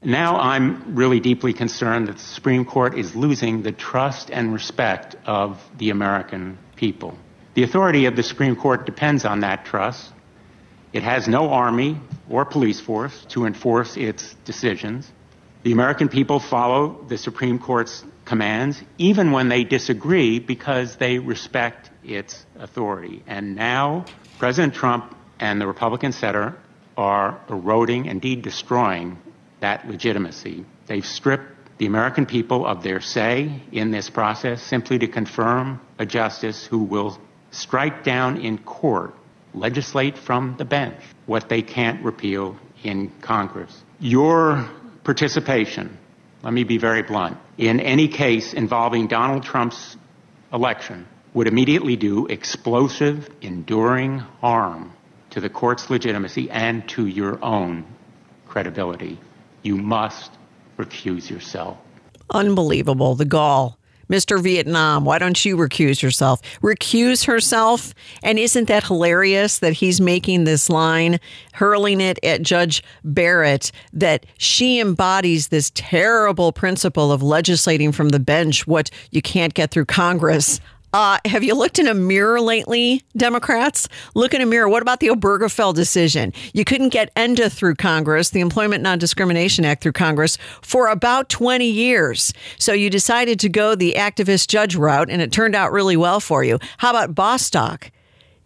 Now 0.03 0.39
I'm 0.39 0.95
really 0.95 1.19
deeply 1.19 1.55
concerned 1.55 2.09
that 2.09 2.19
the 2.19 2.23
Supreme 2.23 2.67
Court 2.67 2.99
is 2.99 3.17
losing 3.17 3.63
the 3.63 3.73
trust 3.73 4.31
and 4.31 4.53
respect 4.53 5.17
of 5.25 5.59
the 5.79 5.89
American 5.89 6.59
people. 6.77 7.17
The 7.55 7.63
authority 7.63 8.05
of 8.05 8.17
the 8.17 8.23
Supreme 8.23 8.55
Court 8.55 8.85
depends 8.85 9.25
on 9.25 9.41
that 9.41 9.65
trust. 9.65 10.13
It 10.93 11.03
has 11.03 11.27
no 11.27 11.49
army 11.49 11.99
or 12.29 12.45
police 12.45 12.81
force 12.81 13.25
to 13.31 13.47
enforce 13.47 13.97
its 13.97 14.35
decisions. 14.45 15.11
The 15.67 15.73
American 15.73 16.09
people 16.09 16.39
follow 16.39 17.05
the 17.09 17.19
Supreme 17.19 17.59
Court's 17.59 18.05
commands 18.25 18.81
even 18.99 19.33
when 19.33 19.49
they 19.49 19.65
disagree 19.65 20.39
because 20.39 20.95
they 20.95 21.19
respect 21.19 21.91
its 22.05 22.47
authority. 22.57 23.25
And 23.27 23.57
now 23.57 24.05
President 24.39 24.75
Trump 24.75 25.17
and 25.41 25.61
the 25.61 25.67
Republican 25.67 26.13
Center 26.13 26.57
are 26.97 27.41
eroding, 27.51 28.07
indeed 28.07 28.43
destroying, 28.43 29.19
that 29.59 29.89
legitimacy. 29.89 30.65
They've 30.87 31.05
stripped 31.05 31.79
the 31.79 31.87
American 31.87 32.27
people 32.27 32.65
of 32.65 32.85
their 32.85 33.01
say 33.01 33.61
in 33.73 33.91
this 33.91 34.09
process 34.09 34.63
simply 34.63 35.01
to 35.01 35.09
confirm 35.09 35.81
a 35.99 36.07
justice 36.07 36.65
who 36.65 36.79
will 36.79 37.19
strike 37.51 38.05
down 38.05 38.37
in 38.37 38.59
court, 38.59 39.17
legislate 39.53 40.17
from 40.17 40.55
the 40.59 40.65
bench 40.65 41.03
what 41.27 41.49
they 41.49 41.63
can't 41.63 42.05
repeal 42.05 42.57
in 42.85 43.11
Congress. 43.21 43.83
Your 43.99 44.71
participation, 45.07 45.97
let 46.43 46.53
me 46.53 46.65
be 46.65 46.79
very 46.79 47.03
blunt, 47.03 47.39
in 47.57 47.79
any 47.79 48.09
case 48.09 48.53
involving 48.53 49.07
Donald 49.07 49.45
Trump's 49.45 49.97
election 50.53 51.07
would 51.33 51.47
immediately 51.47 51.95
do 51.95 52.27
explosive, 52.27 53.31
enduring 53.41 54.19
harm 54.19 54.93
to 55.31 55.41
the 55.41 55.49
court's 55.49 55.89
legitimacy 55.91 56.51
and 56.51 56.89
to 56.89 57.07
your 57.07 57.43
own 57.45 57.85
credibility. 58.49 59.19
You 59.63 59.77
must 59.77 60.33
recuse 60.77 61.31
yourself. 61.31 61.79
Unbelievable. 62.31 63.15
The 63.15 63.27
gall. 63.27 63.79
Mr. 64.11 64.41
Vietnam, 64.41 65.05
why 65.05 65.19
don't 65.19 65.45
you 65.45 65.57
recuse 65.57 66.03
yourself? 66.03 66.41
Recuse 66.63 67.27
herself? 67.27 67.95
And 68.23 68.39
isn't 68.39 68.69
that 68.69 68.85
hilarious 68.85 69.59
that 69.59 69.73
he's 69.73 70.01
making 70.01 70.45
this 70.45 70.71
line, 70.71 71.19
hurling 71.53 72.01
it 72.01 72.19
at 72.23 72.43
Judge 72.43 72.83
Barrett, 73.05 73.73
that 73.93 74.27
she 74.39 74.81
embodies 74.81 75.49
this 75.49 75.73
terrible 75.75 76.53
principle 76.53 77.11
of 77.11 77.23
legislating 77.23 77.93
from 77.93 78.11
the 78.11 78.21
bench 78.21 78.67
what 78.67 78.91
you 79.11 79.23
can't 79.23 79.55
get 79.55 79.71
through 79.71 79.87
Congress? 79.87 80.61
Uh, 80.97 81.19
have 81.27 81.45
you 81.45 81.55
looked 81.55 81.79
in 81.79 81.87
a 81.87 81.93
mirror 81.93 82.41
lately, 82.41 83.03
Democrats? 83.19 83.87
Look 84.15 84.33
in 84.33 84.41
a 84.41 84.47
mirror. 84.47 84.67
What 84.67 84.81
about 84.81 85.01
the 85.01 85.09
Obergefell 85.09 85.75
decision? 85.75 86.33
You 86.55 86.65
couldn't 86.65 86.89
get 86.89 87.13
ENDA 87.15 87.51
through 87.51 87.75
Congress, 87.75 88.31
the 88.31 88.41
Employment 88.41 88.83
Non 88.83 88.99
Discrimination 88.99 89.67
Act 89.67 89.83
through 89.83 89.93
Congress, 89.93 90.39
for 90.63 90.89
about 90.89 91.29
20 91.29 91.69
years. 91.69 92.33
So 92.59 92.73
you 92.73 92.89
decided 92.89 93.39
to 93.41 93.51
go 93.51 93.75
the 93.75 93.93
activist 93.99 94.49
judge 94.49 94.75
route, 94.75 95.11
and 95.11 95.21
it 95.21 95.33
turned 95.33 95.55
out 95.55 95.71
really 95.71 95.99
well 95.99 96.19
for 96.19 96.43
you. 96.43 96.59
How 96.79 96.89
about 96.89 97.15
Bostock? 97.15 97.91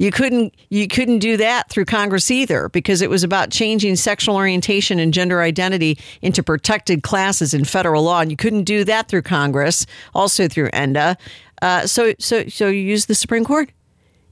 You 0.01 0.11
couldn't 0.11 0.55
you 0.70 0.88
couldn't 0.88 1.18
do 1.18 1.36
that 1.36 1.68
through 1.68 1.84
Congress 1.84 2.30
either 2.30 2.70
because 2.70 3.03
it 3.03 3.11
was 3.11 3.22
about 3.22 3.51
changing 3.51 3.96
sexual 3.96 4.34
orientation 4.34 4.98
and 4.98 5.12
gender 5.12 5.42
identity 5.42 5.98
into 6.22 6.42
protected 6.42 7.03
classes 7.03 7.53
in 7.53 7.66
federal 7.66 8.03
law, 8.05 8.22
and 8.22 8.30
you 8.30 8.36
couldn't 8.36 8.64
do 8.64 8.82
that 8.84 9.09
through 9.09 9.20
Congress, 9.20 9.84
also 10.14 10.48
through 10.48 10.70
ENDA. 10.72 11.18
Uh, 11.62 11.86
so 11.86 12.14
so 12.18 12.46
so 12.48 12.68
you 12.68 12.80
use 12.80 13.06
the 13.06 13.14
Supreme 13.14 13.44
Court. 13.44 13.70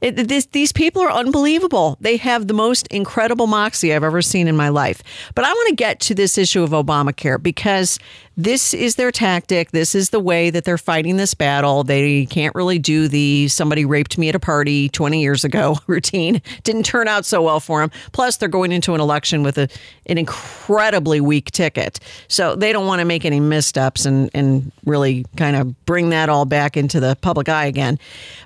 It, 0.01 0.29
this, 0.29 0.47
these 0.47 0.71
people 0.71 1.03
are 1.03 1.11
unbelievable. 1.11 1.97
They 2.01 2.19
have 2.19 2.47
the 2.47 2.55
most 2.55 2.87
incredible 2.87 3.49
moxie 3.49 3.93
I've 3.93 4.05
ever 4.05 4.23
seen 4.23 4.47
in 4.47 4.57
my 4.57 4.69
life. 4.69 5.03
But 5.35 5.45
I 5.45 5.53
want 5.53 5.71
to 5.71 5.75
get 5.75 5.99
to 6.01 6.15
this 6.15 6.39
issue 6.39 6.63
of 6.63 6.71
Obamacare 6.71 7.43
because 7.43 7.99
this 8.39 8.73
is 8.73 8.95
their 8.95 9.11
tactic. 9.11 9.73
This 9.73 9.97
is 9.97 10.11
the 10.11 10.21
way 10.21 10.49
that 10.51 10.65
they're 10.65 10.79
fighting 10.79 11.17
this 11.17 11.35
battle. 11.35 11.83
They 11.83 12.25
can't 12.27 12.55
really 12.55 12.79
do 12.79 13.09
the 13.09 13.49
somebody 13.49 13.85
raped 13.85 14.17
me 14.17 14.29
at 14.29 14.37
a 14.37 14.41
party 14.41 14.89
20 14.91 15.21
years 15.21 15.45
ago 15.45 15.77
routine. 15.89 16.41
Didn't 16.63 16.85
turn 16.85 17.09
out 17.09 17.27
so 17.27 17.43
well 17.43 17.59
for 17.59 17.81
them. 17.81 17.91
Plus, 18.13 18.37
they're 18.37 18.49
going 18.49 18.71
into 18.71 18.95
an 18.95 19.01
election 19.01 19.43
with 19.43 19.59
a, 19.59 19.69
an 20.07 20.19
incredibly 20.19 21.21
weak 21.21 21.51
ticket. 21.51 21.99
So 22.29 22.55
they 22.55 22.73
don't 22.73 22.87
want 22.87 23.01
to 23.01 23.05
make 23.05 23.25
any 23.25 23.41
missteps 23.41 24.07
and, 24.07 24.31
and 24.33 24.71
really 24.87 25.27
kind 25.37 25.57
of 25.57 25.85
bring 25.85 26.11
that 26.11 26.29
all 26.29 26.45
back 26.45 26.77
into 26.77 27.01
the 27.01 27.17
public 27.21 27.49
eye 27.49 27.67
again. 27.67 27.99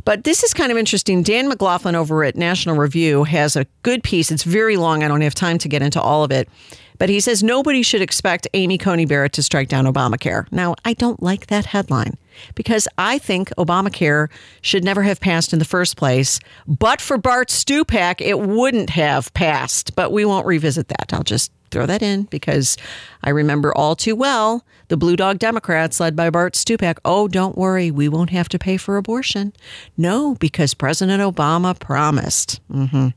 But 0.07 0.25
this 0.25 0.43
is 0.43 0.55
kind 0.55 0.73
of 0.73 0.79
interesting. 0.79 1.23
Dan 1.23 1.49
McLaughlin 1.49 1.97
over 1.97 2.25
at 2.25 2.35
National 2.35 2.77
Review 2.77 3.25
has 3.25 3.57
a 3.57 3.67
good 3.83 4.03
piece. 4.03 4.33
It's 4.33 4.45
very 4.45 4.79
long. 4.79 5.03
I 5.03 5.09
don't 5.09 5.21
have 5.21 5.35
time 5.35 5.59
to 5.59 5.69
get 5.69 5.83
into 5.83 6.01
all 6.01 6.25
of 6.25 6.31
it 6.31 6.49
but 7.03 7.09
he 7.09 7.19
says 7.19 7.43
nobody 7.43 7.83
should 7.83 8.01
expect 8.01 8.47
Amy 8.55 8.79
Coney 8.79 9.07
Barrett 9.07 9.33
to 9.33 9.43
strike 9.43 9.67
down 9.67 9.87
Obamacare. 9.87 10.47
Now, 10.53 10.77
I 10.85 10.93
don't 10.93 11.21
like 11.21 11.49
that 11.49 11.67
headline 11.67 12.17
because 12.55 12.87
I 12.97 13.19
think 13.19 13.49
Obamacare 13.59 14.31
should 14.61 14.85
never 14.85 15.03
have 15.03 15.19
passed 15.19 15.53
in 15.53 15.59
the 15.59 15.65
first 15.65 15.97
place. 15.97 16.39
But 16.69 17.01
for 17.01 17.19
Bart 17.19 17.49
Stupak, 17.49 18.21
it 18.21 18.39
wouldn't 18.39 18.91
have 18.91 19.35
passed. 19.35 19.97
But 19.97 20.13
we 20.13 20.25
won't 20.25 20.47
revisit 20.47 20.87
that. 20.87 21.13
I'll 21.13 21.25
just 21.25 21.51
throw 21.73 21.87
that 21.87 22.03
in 22.03 22.25
because 22.25 22.77
I 23.25 23.31
remember 23.31 23.75
all 23.75 23.97
too 23.97 24.15
well 24.15 24.65
the 24.93 24.97
Blue 24.99 25.17
Dog 25.17 25.39
Democrats, 25.39 26.01
led 26.01 26.15
by 26.15 26.29
Bart 26.29 26.53
Stupak. 26.53 26.99
Oh, 27.03 27.27
don't 27.27 27.57
worry, 27.57 27.91
we 27.91 28.11
won't 28.11 28.29
have 28.29 28.47
to 28.51 28.59
pay 28.59 28.77
for 28.77 28.99
abortion. 28.99 29.55
No, 29.97 30.35
because 30.35 30.75
President 30.75 31.23
Obama 31.23 31.79
promised. 31.79 32.61
Mm-hmm. 32.71 33.09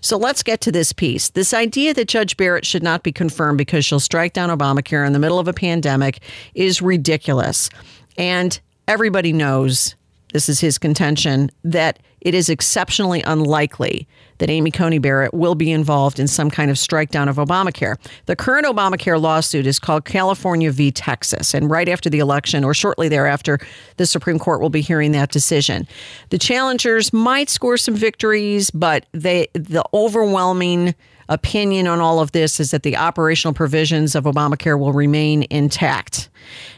So 0.00 0.16
let's 0.16 0.42
get 0.42 0.62
to 0.62 0.72
this 0.72 0.94
piece. 0.94 1.28
This 1.28 1.52
idea 1.52 1.92
that 1.92 2.08
Judge 2.08 2.38
Barrett 2.38 2.64
should 2.64 2.82
not 2.82 3.02
be 3.02 3.12
confirmed 3.12 3.58
because 3.58 3.84
she'll 3.84 4.00
strike 4.00 4.32
down 4.32 4.48
Obamacare 4.48 5.06
in 5.06 5.12
the 5.12 5.18
middle 5.18 5.38
of 5.38 5.46
a 5.46 5.52
pandemic 5.52 6.20
is 6.54 6.80
ridiculous. 6.80 7.68
And 8.16 8.58
everybody 8.88 9.34
knows 9.34 9.96
this 10.32 10.48
is 10.48 10.60
his 10.60 10.78
contention 10.78 11.50
that 11.64 11.98
it 12.22 12.34
is 12.34 12.48
exceptionally 12.48 13.20
unlikely 13.22 14.08
that 14.40 14.50
Amy 14.50 14.70
Coney 14.70 14.98
Barrett 14.98 15.32
will 15.32 15.54
be 15.54 15.70
involved 15.70 16.18
in 16.18 16.26
some 16.26 16.50
kind 16.50 16.70
of 16.70 16.78
strike 16.78 17.10
down 17.10 17.28
of 17.28 17.36
Obamacare. 17.36 17.96
The 18.26 18.34
current 18.34 18.66
Obamacare 18.66 19.20
lawsuit 19.20 19.66
is 19.66 19.78
called 19.78 20.04
California 20.04 20.72
v. 20.72 20.90
Texas. 20.90 21.54
And 21.54 21.70
right 21.70 21.88
after 21.88 22.10
the 22.10 22.18
election, 22.18 22.64
or 22.64 22.74
shortly 22.74 23.08
thereafter, 23.08 23.58
the 23.96 24.06
Supreme 24.06 24.38
Court 24.38 24.60
will 24.60 24.70
be 24.70 24.80
hearing 24.80 25.12
that 25.12 25.30
decision. 25.30 25.86
The 26.30 26.38
challengers 26.38 27.12
might 27.12 27.48
score 27.48 27.76
some 27.76 27.94
victories, 27.94 28.70
but 28.70 29.06
they 29.12 29.48
the 29.52 29.84
overwhelming 29.94 30.94
opinion 31.30 31.86
on 31.86 32.00
all 32.00 32.20
of 32.20 32.32
this 32.32 32.60
is 32.60 32.72
that 32.72 32.82
the 32.82 32.96
operational 32.96 33.54
provisions 33.54 34.14
of 34.14 34.24
Obamacare 34.24 34.78
will 34.78 34.92
remain 34.92 35.46
intact. 35.48 36.28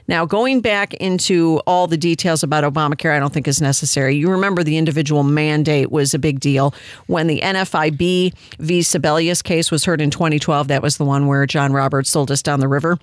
Now, 0.07 0.27
going 0.27 0.61
back 0.61 0.95
into 0.95 1.61
all 1.67 1.87
the 1.87 1.97
details 1.97 2.43
about 2.43 2.63
Obamacare, 2.63 3.17
I 3.17 3.19
don't 3.19 3.33
think 3.33 3.49
is 3.49 3.61
necessary. 3.61 4.15
You 4.15 4.31
remember 4.31 4.63
the 4.63 4.77
individual 4.77 5.23
mandate 5.23 5.91
was 5.91 6.13
a 6.13 6.19
big 6.19 6.39
deal 6.39 6.75
when 7.07 7.27
the 7.27 7.41
NFIB 7.41 8.35
v. 8.59 8.81
Sebelius 8.81 9.43
case 9.43 9.71
was 9.71 9.85
heard 9.85 10.01
in 10.01 10.11
2012. 10.11 10.69
That 10.69 10.83
was 10.83 10.99
the 10.99 11.05
one 11.05 11.27
where 11.27 11.47
John 11.47 11.73
Roberts 11.73 12.11
sold 12.11 12.31
us 12.31 12.43
down 12.43 12.61
the 12.61 12.69
river. 12.69 12.99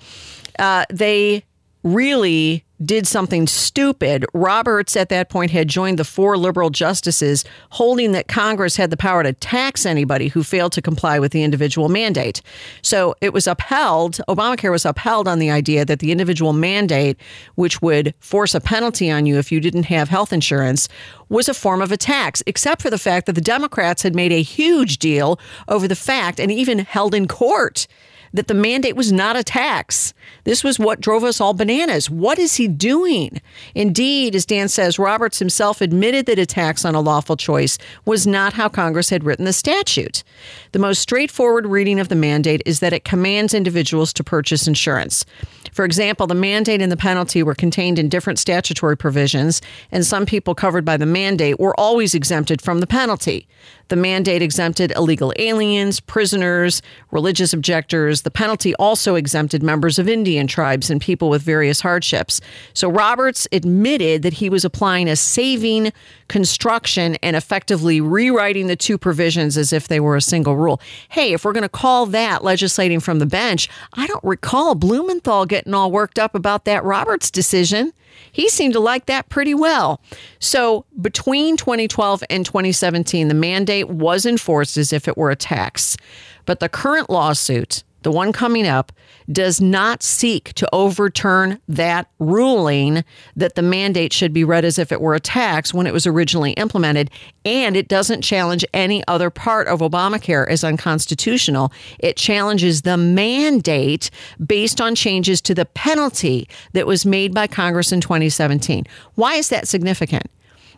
Uh, 0.60 0.86
they 0.89 1.43
really 1.84 2.65
did 2.84 3.05
something 3.05 3.45
stupid. 3.45 4.25
Roberts 4.34 4.95
at 4.95 5.09
that 5.09 5.30
point 5.30 5.51
had 5.51 5.67
joined 5.67 5.99
the 5.99 6.05
four 6.05 6.38
liberal 6.38 6.69
justices 6.69 7.43
holding 7.71 8.13
that 8.13 8.27
Congress 8.27 8.77
had 8.77 8.89
the 8.89 8.97
power 8.97 9.21
to 9.23 9.34
tax 9.34 9.86
anybody 9.86 10.30
who 10.30 10.43
failed 10.43 10.71
to 10.73 10.82
comply 10.82 11.19
with 11.19 11.32
the 11.32 11.43
individual 11.43 11.89
mandate. 11.89 12.41
So 12.82 13.15
it 13.21 13.34
was 13.34 13.47
upheld, 13.47 14.21
Obamacare 14.30 14.71
was 14.71 14.86
upheld 14.86 15.27
on 15.27 15.39
the 15.39 15.51
idea 15.51 15.84
that 15.86 15.99
the 15.99 16.11
individual 16.11 16.53
mandate, 16.53 17.17
which 17.55 17.82
would 17.82 18.13
force 18.19 18.55
a 18.55 18.61
penalty 18.61 19.11
on 19.11 19.25
you 19.25 19.38
if 19.38 19.51
you 19.51 19.59
didn't 19.59 19.84
have 19.84 20.07
health 20.07 20.32
insurance, 20.32 20.88
was 21.27 21.49
a 21.49 21.53
form 21.53 21.82
of 21.82 21.91
a 21.91 21.97
tax, 21.97 22.41
except 22.47 22.82
for 22.82 22.89
the 22.89 22.97
fact 22.97 23.25
that 23.25 23.34
the 23.34 23.41
Democrats 23.41 24.03
had 24.03 24.15
made 24.15 24.32
a 24.32 24.41
huge 24.41 24.99
deal 24.99 25.39
over 25.67 25.88
the 25.88 25.95
fact 25.95 26.39
and 26.39 26.51
even 26.51 26.80
held 26.80 27.13
in 27.13 27.27
court 27.27 27.88
that 28.34 28.47
the 28.47 28.53
mandate 28.53 28.95
was 28.95 29.11
not 29.11 29.36
a 29.36 29.43
tax. 29.43 30.13
This 30.43 30.63
was 30.63 30.80
what 30.80 31.01
drove 31.01 31.23
us 31.23 31.41
all 31.41 31.53
bananas. 31.53 32.09
What 32.09 32.39
is 32.39 32.55
he 32.55 32.67
doing? 32.67 33.41
Indeed, 33.75 34.36
as 34.36 34.45
Dan 34.45 34.67
says, 34.67 34.99
Roberts 34.99 35.39
himself 35.39 35.82
admitted 35.82 36.25
that 36.27 36.39
a 36.39 36.45
tax 36.45 36.86
on 36.86 36.95
a 36.95 37.01
lawful 37.01 37.38
choice 37.38 37.77
was 38.05 38.27
not 38.27 38.53
how 38.53 38.69
Congress 38.69 39.09
had 39.09 39.23
written 39.23 39.45
the 39.45 39.53
statute. 39.53 40.23
The 40.71 40.80
most 40.80 40.99
straightforward 40.99 41.65
reading 41.65 41.99
of 41.99 42.09
the 42.09 42.15
mandate 42.15 42.61
is 42.65 42.80
that 42.80 42.93
it 42.93 43.03
commands 43.03 43.53
individuals 43.53 44.13
to 44.13 44.23
purchase 44.23 44.67
insurance. 44.67 45.25
For 45.71 45.86
example, 45.86 46.27
the 46.27 46.36
mandate 46.36 46.82
and 46.82 46.91
the 46.91 46.97
penalty 46.97 47.43
were 47.43 47.55
contained 47.55 47.99
in 47.99 48.09
different 48.09 48.39
statutory 48.39 48.97
provisions, 48.97 49.61
and 49.91 50.05
some 50.05 50.25
people 50.25 50.55
covered 50.55 50.86
by 50.86 50.97
the 50.97 51.05
mandate 51.05 51.59
were 51.59 51.80
always 51.80 52.13
exempted 52.13 52.61
from 52.61 52.80
the 52.80 52.88
penalty. 52.88 53.47
The 53.89 53.95
mandate 53.95 54.41
exempted 54.41 54.93
illegal 54.95 55.33
aliens, 55.37 55.99
prisoners, 55.99 56.81
religious 57.11 57.53
objectors. 57.53 58.21
The 58.21 58.31
penalty 58.31 58.73
also 58.75 59.15
exempted 59.15 59.61
members 59.61 59.99
of 59.99 60.07
Indian 60.07 60.47
tribes 60.47 60.89
and 60.89 61.01
people 61.01 61.29
with 61.29 61.41
various 61.41 61.81
hardships. 61.81 62.39
So 62.73 62.89
Roberts 62.89 63.47
admitted 63.51 64.21
that 64.21 64.33
he 64.33 64.49
was 64.49 64.63
applying 64.63 65.09
a 65.09 65.15
saving 65.15 65.91
construction 66.27 67.15
and 67.23 67.35
effectively 67.35 67.99
rewriting 67.99 68.67
the 68.67 68.75
two 68.75 68.97
provisions 68.97 69.57
as 69.57 69.73
if 69.73 69.87
they 69.87 69.99
were 69.99 70.15
a 70.15 70.21
single 70.21 70.55
rule. 70.55 70.79
Hey, 71.09 71.33
if 71.33 71.43
we're 71.43 71.53
going 71.53 71.63
to 71.63 71.69
call 71.69 72.05
that 72.07 72.43
legislating 72.43 72.99
from 72.99 73.19
the 73.19 73.25
bench, 73.25 73.69
I 73.93 74.07
don't 74.07 74.23
recall 74.23 74.75
Blumenthal 74.75 75.45
getting 75.45 75.73
all 75.73 75.91
worked 75.91 76.19
up 76.19 76.35
about 76.35 76.65
that 76.65 76.83
Roberts 76.83 77.31
decision. 77.31 77.93
He 78.32 78.49
seemed 78.49 78.74
to 78.74 78.80
like 78.80 79.05
that 79.07 79.30
pretty 79.30 79.53
well. 79.53 80.01
So 80.39 80.86
between 81.01 81.57
2012 81.57 82.24
and 82.30 82.45
2017, 82.45 83.28
the 83.28 83.34
mandate 83.34 83.89
was 83.89 84.26
enforced 84.26 84.78
as 84.78 84.93
if 84.93 85.07
it 85.07 85.18
were 85.18 85.32
a 85.32 85.36
tax. 85.36 85.97
But 86.45 86.60
the 86.60 86.70
current 86.70 87.10
lawsuit, 87.10 87.84
the 88.04 88.12
one 88.12 88.32
coming 88.32 88.68
up, 88.68 88.91
does 89.32 89.62
not 89.62 90.02
seek 90.02 90.54
to 90.54 90.68
overturn 90.74 91.60
that 91.68 92.10
ruling 92.20 93.04
that 93.36 93.56
the 93.56 93.62
mandate 93.62 94.14
should 94.14 94.34
be 94.34 94.43
read 94.43 94.66
as 94.66 94.80
if 94.80 94.91
it 94.91 95.02
were 95.02 95.14
a 95.14 95.20
tax 95.20 95.74
when 95.74 95.86
it 95.86 95.93
was 95.93 96.08
originally 96.08 96.52
implemented. 96.54 97.12
And 97.45 97.76
it 97.76 97.88
doesn't 97.88 98.22
challenge 98.22 98.66
any 98.74 99.04
other 99.08 99.30
part 99.30 99.68
of 99.68 99.80
Obamacare 99.80 100.47
as 100.50 100.64
unconstitutional. 100.64 101.72
It 102.00 102.18
challenges 102.18 102.82
the 102.82 102.97
mandate 102.97 104.10
based 104.45 104.82
on 104.82 104.95
changes 104.95 105.41
to 105.41 105.54
the 105.54 105.66
penalty 105.66 106.47
that 106.74 106.88
was 106.88 107.06
made 107.06 107.34
by 107.34 107.47
Congress 107.47 107.91
in 107.91 108.02
2017. 108.02 108.86
Why 109.16 109.36
is 109.36 109.50
that 109.50 109.68
significant? 109.68 110.28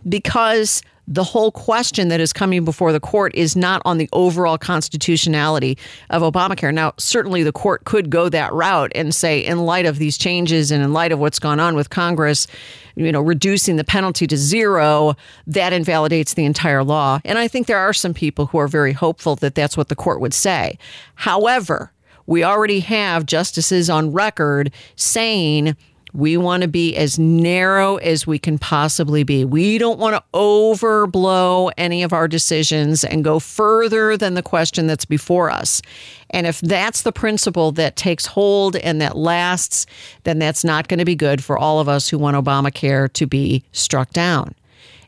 Because 0.07 0.81
the 1.07 1.23
whole 1.23 1.51
question 1.51 2.07
that 2.07 2.19
is 2.19 2.31
coming 2.31 2.63
before 2.63 2.91
the 2.91 2.99
court 2.99 3.33
is 3.35 3.55
not 3.55 3.81
on 3.85 3.97
the 3.97 4.07
overall 4.13 4.57
constitutionality 4.57 5.77
of 6.09 6.21
Obamacare. 6.21 6.73
Now, 6.73 6.93
certainly 6.97 7.43
the 7.43 7.51
court 7.51 7.83
could 7.85 8.09
go 8.09 8.29
that 8.29 8.53
route 8.53 8.91
and 8.95 9.13
say, 9.13 9.39
in 9.39 9.65
light 9.65 9.85
of 9.85 9.97
these 9.97 10.17
changes 10.17 10.71
and 10.71 10.83
in 10.83 10.93
light 10.93 11.11
of 11.11 11.19
what's 11.19 11.39
gone 11.39 11.59
on 11.59 11.75
with 11.75 11.89
Congress, 11.89 12.47
you 12.95 13.11
know, 13.11 13.21
reducing 13.21 13.75
the 13.75 13.83
penalty 13.83 14.27
to 14.27 14.37
zero, 14.37 15.15
that 15.47 15.73
invalidates 15.73 16.33
the 16.35 16.45
entire 16.45 16.83
law. 16.83 17.19
And 17.25 17.37
I 17.37 17.47
think 17.47 17.67
there 17.67 17.79
are 17.79 17.93
some 17.93 18.13
people 18.13 18.45
who 18.45 18.57
are 18.59 18.67
very 18.67 18.93
hopeful 18.93 19.35
that 19.37 19.55
that's 19.55 19.75
what 19.75 19.89
the 19.89 19.95
court 19.95 20.21
would 20.21 20.33
say. 20.33 20.77
However, 21.15 21.91
we 22.27 22.43
already 22.43 22.79
have 22.81 23.25
justices 23.25 23.89
on 23.89 24.13
record 24.13 24.71
saying 24.95 25.75
we 26.13 26.37
want 26.37 26.61
to 26.61 26.67
be 26.67 26.95
as 26.95 27.17
narrow 27.17 27.97
as 27.97 28.27
we 28.27 28.37
can 28.37 28.57
possibly 28.57 29.23
be. 29.23 29.45
We 29.45 29.77
don't 29.77 29.99
want 29.99 30.15
to 30.15 30.23
overblow 30.33 31.71
any 31.77 32.03
of 32.03 32.13
our 32.13 32.27
decisions 32.27 33.03
and 33.03 33.23
go 33.23 33.39
further 33.39 34.17
than 34.17 34.33
the 34.33 34.43
question 34.43 34.87
that's 34.87 35.05
before 35.05 35.49
us. 35.49 35.81
And 36.29 36.47
if 36.47 36.59
that's 36.61 37.01
the 37.03 37.11
principle 37.11 37.71
that 37.73 37.95
takes 37.95 38.25
hold 38.25 38.75
and 38.75 39.01
that 39.01 39.17
lasts, 39.17 39.85
then 40.23 40.39
that's 40.39 40.63
not 40.63 40.87
going 40.87 40.99
to 40.99 41.05
be 41.05 41.15
good 41.15 41.43
for 41.43 41.57
all 41.57 41.79
of 41.79 41.89
us 41.89 42.09
who 42.09 42.17
want 42.17 42.37
Obamacare 42.37 43.11
to 43.13 43.27
be 43.27 43.63
struck 43.71 44.11
down. 44.11 44.55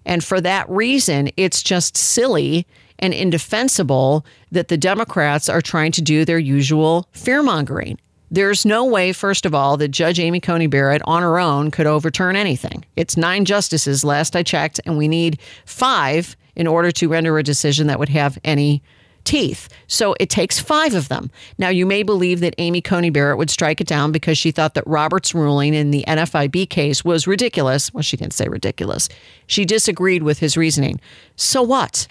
And 0.06 0.24
for 0.24 0.42
that 0.42 0.70
reason, 0.70 1.30
it's 1.38 1.64
just 1.64 1.96
silly 1.96 2.68
and 3.00 3.14
indefensible 3.14 4.26
that 4.52 4.68
the 4.68 4.78
Democrats 4.78 5.50
are 5.50 5.62
trying 5.62 5.92
to 5.94 6.02
do 6.02 6.26
their 6.26 6.40
usual 6.40 7.08
fear 7.12 7.42
mongering. 7.42 8.00
There's 8.34 8.66
no 8.66 8.84
way, 8.84 9.14
first 9.14 9.46
of 9.46 9.54
all, 9.54 9.78
that 9.78 9.90
Judge 9.90 10.20
Amy 10.20 10.40
Coney 10.40 10.66
Barrett 10.66 11.04
on 11.06 11.22
her 11.22 11.38
own 11.38 11.70
could 11.70 11.86
overturn 11.86 12.36
anything. 12.36 12.84
It's 12.96 13.16
nine 13.16 13.46
justices, 13.46 14.04
last 14.04 14.36
I 14.36 14.42
checked, 14.42 14.80
and 14.88 14.98
we 14.98 15.08
need 15.08 15.38
five 15.68 16.36
in 16.56 16.66
order 16.66 16.92
to 16.94 17.08
render 17.08 17.38
a 17.38 17.44
decision 17.44 17.86
that 17.86 18.00
would 18.00 18.10
have 18.10 18.40
any 18.44 18.82
teeth. 19.24 19.70
So 19.86 20.16
it 20.20 20.32
takes 20.32 20.60
five 20.60 20.96
of 20.96 21.10
them. 21.10 21.30
Now, 21.60 21.70
you 21.70 21.86
may 21.86 22.02
believe 22.02 22.40
that 22.40 22.56
Amy 22.58 22.82
Coney 22.82 23.12
Barrett 23.12 23.38
would 23.38 23.52
strike 23.52 23.80
it 23.80 23.86
down 23.86 24.12
because 24.12 24.40
she 24.40 24.50
thought 24.50 24.74
that 24.74 24.88
Roberts' 24.88 25.36
ruling 25.36 25.76
in 25.76 25.92
the 25.92 26.04
NFIB 26.08 26.72
case 26.72 27.06
was 27.06 27.28
ridiculous. 27.28 27.94
Well, 27.94 28.02
she 28.02 28.18
didn't 28.18 28.34
say 28.34 28.48
ridiculous. 28.48 29.10
She 29.46 29.64
disagreed 29.64 30.24
with 30.24 30.40
his 30.40 30.58
reasoning. 30.58 31.00
So 31.36 31.62
what? 31.62 32.08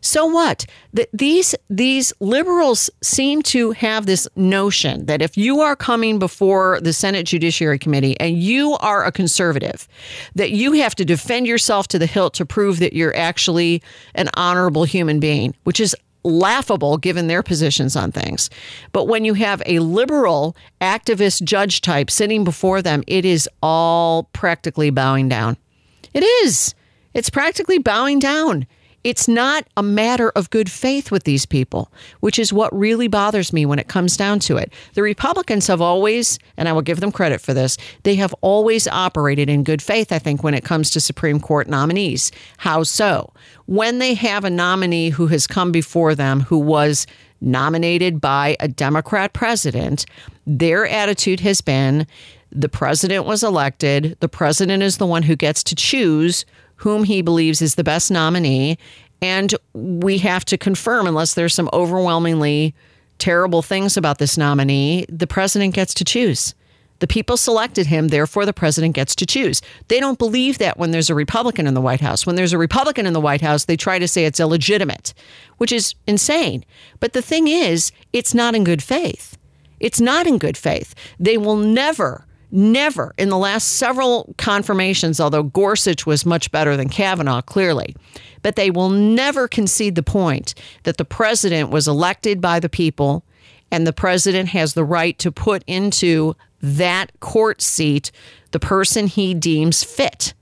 So 0.00 0.26
what? 0.26 0.66
The, 0.92 1.08
these 1.12 1.54
these 1.68 2.12
liberals 2.20 2.90
seem 3.02 3.42
to 3.42 3.72
have 3.72 4.06
this 4.06 4.28
notion 4.36 5.06
that 5.06 5.22
if 5.22 5.36
you 5.36 5.60
are 5.60 5.76
coming 5.76 6.18
before 6.18 6.80
the 6.80 6.92
Senate 6.92 7.26
Judiciary 7.26 7.78
Committee 7.78 8.18
and 8.20 8.38
you 8.38 8.76
are 8.80 9.04
a 9.04 9.12
conservative, 9.12 9.88
that 10.34 10.50
you 10.50 10.72
have 10.72 10.94
to 10.96 11.04
defend 11.04 11.46
yourself 11.46 11.88
to 11.88 11.98
the 11.98 12.06
hilt 12.06 12.34
to 12.34 12.46
prove 12.46 12.78
that 12.78 12.92
you're 12.92 13.16
actually 13.16 13.82
an 14.14 14.28
honorable 14.34 14.84
human 14.84 15.20
being, 15.20 15.54
which 15.64 15.80
is 15.80 15.94
laughable 16.24 16.98
given 16.98 17.26
their 17.26 17.42
positions 17.42 17.96
on 17.96 18.12
things. 18.12 18.50
But 18.92 19.06
when 19.06 19.24
you 19.24 19.34
have 19.34 19.62
a 19.66 19.78
liberal 19.78 20.56
activist 20.80 21.42
judge 21.42 21.80
type 21.80 22.10
sitting 22.10 22.44
before 22.44 22.82
them, 22.82 23.02
it 23.06 23.24
is 23.24 23.48
all 23.62 24.24
practically 24.32 24.90
bowing 24.90 25.28
down. 25.28 25.56
It 26.12 26.24
is. 26.44 26.74
It's 27.14 27.30
practically 27.30 27.78
bowing 27.78 28.18
down. 28.18 28.66
It's 29.04 29.28
not 29.28 29.64
a 29.76 29.82
matter 29.82 30.30
of 30.30 30.50
good 30.50 30.70
faith 30.70 31.10
with 31.10 31.24
these 31.24 31.46
people, 31.46 31.90
which 32.20 32.38
is 32.38 32.52
what 32.52 32.76
really 32.76 33.06
bothers 33.08 33.52
me 33.52 33.64
when 33.64 33.78
it 33.78 33.88
comes 33.88 34.16
down 34.16 34.40
to 34.40 34.56
it. 34.56 34.72
The 34.94 35.02
Republicans 35.02 35.68
have 35.68 35.80
always, 35.80 36.38
and 36.56 36.68
I 36.68 36.72
will 36.72 36.82
give 36.82 37.00
them 37.00 37.12
credit 37.12 37.40
for 37.40 37.54
this, 37.54 37.76
they 38.02 38.16
have 38.16 38.34
always 38.40 38.88
operated 38.88 39.48
in 39.48 39.62
good 39.62 39.80
faith, 39.80 40.12
I 40.12 40.18
think, 40.18 40.42
when 40.42 40.54
it 40.54 40.64
comes 40.64 40.90
to 40.90 41.00
Supreme 41.00 41.38
Court 41.40 41.68
nominees. 41.68 42.32
How 42.56 42.82
so? 42.82 43.32
When 43.66 43.98
they 43.98 44.14
have 44.14 44.44
a 44.44 44.50
nominee 44.50 45.10
who 45.10 45.28
has 45.28 45.46
come 45.46 45.70
before 45.70 46.14
them 46.14 46.40
who 46.40 46.58
was 46.58 47.06
nominated 47.40 48.20
by 48.20 48.56
a 48.58 48.66
Democrat 48.66 49.32
president, 49.32 50.06
their 50.46 50.86
attitude 50.86 51.40
has 51.40 51.60
been 51.60 52.06
the 52.50 52.68
president 52.68 53.26
was 53.26 53.42
elected, 53.42 54.16
the 54.20 54.28
president 54.28 54.82
is 54.82 54.96
the 54.96 55.06
one 55.06 55.22
who 55.22 55.36
gets 55.36 55.62
to 55.64 55.74
choose 55.74 56.44
whom 56.78 57.04
he 57.04 57.22
believes 57.22 57.62
is 57.62 57.76
the 57.76 57.84
best 57.84 58.10
nominee. 58.10 58.78
And 59.20 59.54
we 59.74 60.18
have 60.18 60.44
to 60.46 60.58
confirm, 60.58 61.06
unless 61.06 61.34
there's 61.34 61.54
some 61.54 61.70
overwhelmingly 61.72 62.74
terrible 63.18 63.62
things 63.62 63.96
about 63.96 64.18
this 64.18 64.38
nominee, 64.38 65.04
the 65.08 65.26
president 65.26 65.74
gets 65.74 65.92
to 65.94 66.04
choose. 66.04 66.54
The 67.00 67.06
people 67.06 67.36
selected 67.36 67.86
him, 67.86 68.08
therefore, 68.08 68.44
the 68.44 68.52
president 68.52 68.94
gets 68.94 69.14
to 69.16 69.26
choose. 69.26 69.62
They 69.86 70.00
don't 70.00 70.18
believe 70.18 70.58
that 70.58 70.78
when 70.78 70.90
there's 70.90 71.10
a 71.10 71.14
Republican 71.14 71.66
in 71.66 71.74
the 71.74 71.80
White 71.80 72.00
House. 72.00 72.26
When 72.26 72.36
there's 72.36 72.52
a 72.52 72.58
Republican 72.58 73.06
in 73.06 73.12
the 73.12 73.20
White 73.20 73.40
House, 73.40 73.66
they 73.66 73.76
try 73.76 73.98
to 73.98 74.08
say 74.08 74.24
it's 74.24 74.40
illegitimate, 74.40 75.14
which 75.58 75.70
is 75.70 75.94
insane. 76.06 76.64
But 76.98 77.12
the 77.12 77.22
thing 77.22 77.46
is, 77.46 77.92
it's 78.12 78.34
not 78.34 78.56
in 78.56 78.64
good 78.64 78.82
faith. 78.82 79.38
It's 79.78 80.00
not 80.00 80.26
in 80.26 80.38
good 80.38 80.56
faith. 80.56 80.94
They 81.20 81.38
will 81.38 81.56
never 81.56 82.26
never 82.50 83.14
in 83.18 83.28
the 83.28 83.38
last 83.38 83.76
several 83.76 84.34
confirmations, 84.38 85.20
although 85.20 85.42
Gorsuch 85.42 86.06
was 86.06 86.24
much 86.24 86.50
better 86.50 86.76
than 86.76 86.88
Kavanaugh, 86.88 87.42
clearly, 87.42 87.94
but 88.42 88.56
they 88.56 88.70
will 88.70 88.90
never 88.90 89.48
concede 89.48 89.94
the 89.94 90.02
point 90.02 90.54
that 90.84 90.96
the 90.96 91.04
president 91.04 91.70
was 91.70 91.88
elected 91.88 92.40
by 92.40 92.60
the 92.60 92.68
people 92.68 93.24
and 93.70 93.86
the 93.86 93.92
president 93.92 94.48
has 94.50 94.74
the 94.74 94.84
right 94.84 95.18
to 95.18 95.30
put 95.30 95.62
into 95.66 96.34
that 96.60 97.12
court 97.20 97.60
seat 97.60 98.10
the 98.50 98.60
person 98.60 99.06
he 99.06 99.34
deems 99.34 99.84
fit. 99.84 100.34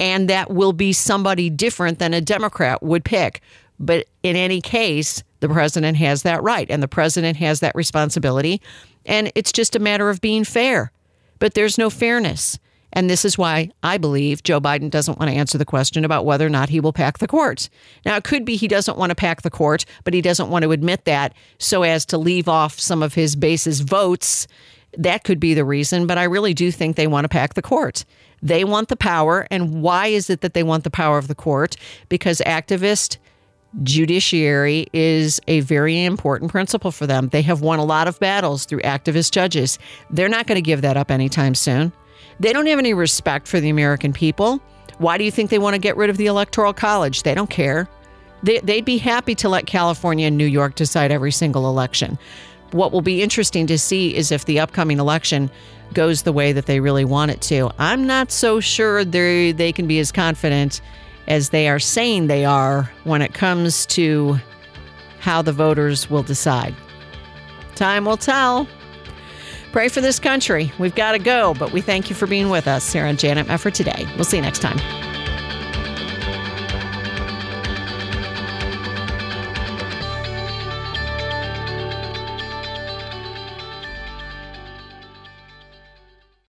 And 0.00 0.28
that 0.28 0.50
will 0.50 0.72
be 0.72 0.92
somebody 0.92 1.50
different 1.50 2.00
than 2.00 2.12
a 2.12 2.20
Democrat 2.20 2.82
would 2.82 3.04
pick. 3.04 3.40
But 3.78 4.06
in 4.22 4.34
any 4.34 4.60
case, 4.60 5.22
the 5.38 5.48
president 5.48 5.96
has 5.98 6.22
that 6.22 6.42
right 6.42 6.68
and 6.68 6.82
the 6.82 6.88
president 6.88 7.36
has 7.36 7.60
that 7.60 7.76
responsibility. 7.76 8.60
And 9.06 9.30
it's 9.34 9.52
just 9.52 9.76
a 9.76 9.78
matter 9.78 10.10
of 10.10 10.20
being 10.20 10.44
fair 10.44 10.90
but 11.44 11.52
there's 11.52 11.76
no 11.76 11.90
fairness. 11.90 12.58
And 12.94 13.10
this 13.10 13.22
is 13.22 13.36
why 13.36 13.70
I 13.82 13.98
believe 13.98 14.42
Joe 14.44 14.62
Biden 14.62 14.88
doesn't 14.88 15.18
want 15.18 15.30
to 15.30 15.36
answer 15.36 15.58
the 15.58 15.66
question 15.66 16.02
about 16.02 16.24
whether 16.24 16.46
or 16.46 16.48
not 16.48 16.70
he 16.70 16.80
will 16.80 16.94
pack 16.94 17.18
the 17.18 17.28
court. 17.28 17.68
Now, 18.06 18.16
it 18.16 18.24
could 18.24 18.46
be 18.46 18.56
he 18.56 18.66
doesn't 18.66 18.96
want 18.96 19.10
to 19.10 19.14
pack 19.14 19.42
the 19.42 19.50
court, 19.50 19.84
but 20.04 20.14
he 20.14 20.22
doesn't 20.22 20.48
want 20.48 20.62
to 20.62 20.72
admit 20.72 21.04
that 21.04 21.34
so 21.58 21.82
as 21.82 22.06
to 22.06 22.16
leave 22.16 22.48
off 22.48 22.80
some 22.80 23.02
of 23.02 23.12
his 23.12 23.36
base's 23.36 23.80
votes. 23.80 24.46
That 24.96 25.24
could 25.24 25.38
be 25.38 25.52
the 25.52 25.66
reason, 25.66 26.06
but 26.06 26.16
I 26.16 26.24
really 26.24 26.54
do 26.54 26.70
think 26.70 26.96
they 26.96 27.06
want 27.06 27.26
to 27.26 27.28
pack 27.28 27.52
the 27.52 27.60
court. 27.60 28.06
They 28.40 28.64
want 28.64 28.88
the 28.88 28.96
power. 28.96 29.46
And 29.50 29.82
why 29.82 30.06
is 30.06 30.30
it 30.30 30.40
that 30.40 30.54
they 30.54 30.62
want 30.62 30.82
the 30.84 30.90
power 30.90 31.18
of 31.18 31.28
the 31.28 31.34
court? 31.34 31.76
Because 32.08 32.40
activist 32.46 33.18
judiciary 33.82 34.86
is 34.92 35.40
a 35.48 35.60
very 35.60 36.04
important 36.04 36.50
principle 36.50 36.92
for 36.92 37.06
them. 37.06 37.28
They 37.28 37.42
have 37.42 37.60
won 37.60 37.78
a 37.78 37.84
lot 37.84 38.08
of 38.08 38.18
battles 38.20 38.64
through 38.64 38.80
activist 38.80 39.32
judges. 39.32 39.78
They're 40.10 40.28
not 40.28 40.46
going 40.46 40.56
to 40.56 40.62
give 40.62 40.82
that 40.82 40.96
up 40.96 41.10
anytime 41.10 41.54
soon. 41.54 41.92
They 42.40 42.52
don't 42.52 42.66
have 42.66 42.78
any 42.78 42.94
respect 42.94 43.48
for 43.48 43.60
the 43.60 43.70
American 43.70 44.12
people. 44.12 44.60
Why 44.98 45.18
do 45.18 45.24
you 45.24 45.30
think 45.30 45.50
they 45.50 45.58
want 45.58 45.74
to 45.74 45.80
get 45.80 45.96
rid 45.96 46.10
of 46.10 46.16
the 46.16 46.26
Electoral 46.26 46.72
College? 46.72 47.22
They 47.22 47.34
don't 47.34 47.50
care. 47.50 47.88
They, 48.42 48.60
would 48.60 48.84
be 48.84 48.98
happy 48.98 49.34
to 49.36 49.48
let 49.48 49.66
California 49.66 50.26
and 50.26 50.36
New 50.36 50.46
York 50.46 50.74
decide 50.74 51.10
every 51.10 51.32
single 51.32 51.68
election. 51.68 52.18
What 52.72 52.92
will 52.92 53.02
be 53.02 53.22
interesting 53.22 53.66
to 53.68 53.78
see 53.78 54.14
is 54.14 54.30
if 54.30 54.44
the 54.44 54.60
upcoming 54.60 54.98
election 54.98 55.50
goes 55.94 56.22
the 56.22 56.32
way 56.32 56.52
that 56.52 56.66
they 56.66 56.80
really 56.80 57.04
want 57.04 57.30
it 57.30 57.40
to. 57.42 57.70
I'm 57.78 58.06
not 58.06 58.30
so 58.30 58.60
sure 58.60 59.04
they 59.04 59.52
they 59.52 59.72
can 59.72 59.86
be 59.86 59.98
as 59.98 60.10
confident 60.12 60.80
as 61.26 61.50
they 61.50 61.68
are 61.68 61.78
saying 61.78 62.26
they 62.26 62.44
are 62.44 62.90
when 63.04 63.22
it 63.22 63.34
comes 63.34 63.86
to 63.86 64.38
how 65.20 65.42
the 65.42 65.52
voters 65.52 66.10
will 66.10 66.22
decide. 66.22 66.74
Time 67.74 68.04
will 68.04 68.16
tell. 68.16 68.68
Pray 69.72 69.88
for 69.88 70.00
this 70.00 70.18
country. 70.18 70.70
We've 70.78 70.94
got 70.94 71.12
to 71.12 71.18
go, 71.18 71.54
but 71.54 71.72
we 71.72 71.80
thank 71.80 72.08
you 72.08 72.14
for 72.14 72.26
being 72.26 72.48
with 72.48 72.68
us 72.68 72.92
here 72.92 73.06
on 73.06 73.16
Janet 73.16 73.46
Mefford 73.46 73.72
today. 73.72 74.06
We'll 74.14 74.24
see 74.24 74.36
you 74.36 74.42
next 74.42 74.60
time. 74.60 74.78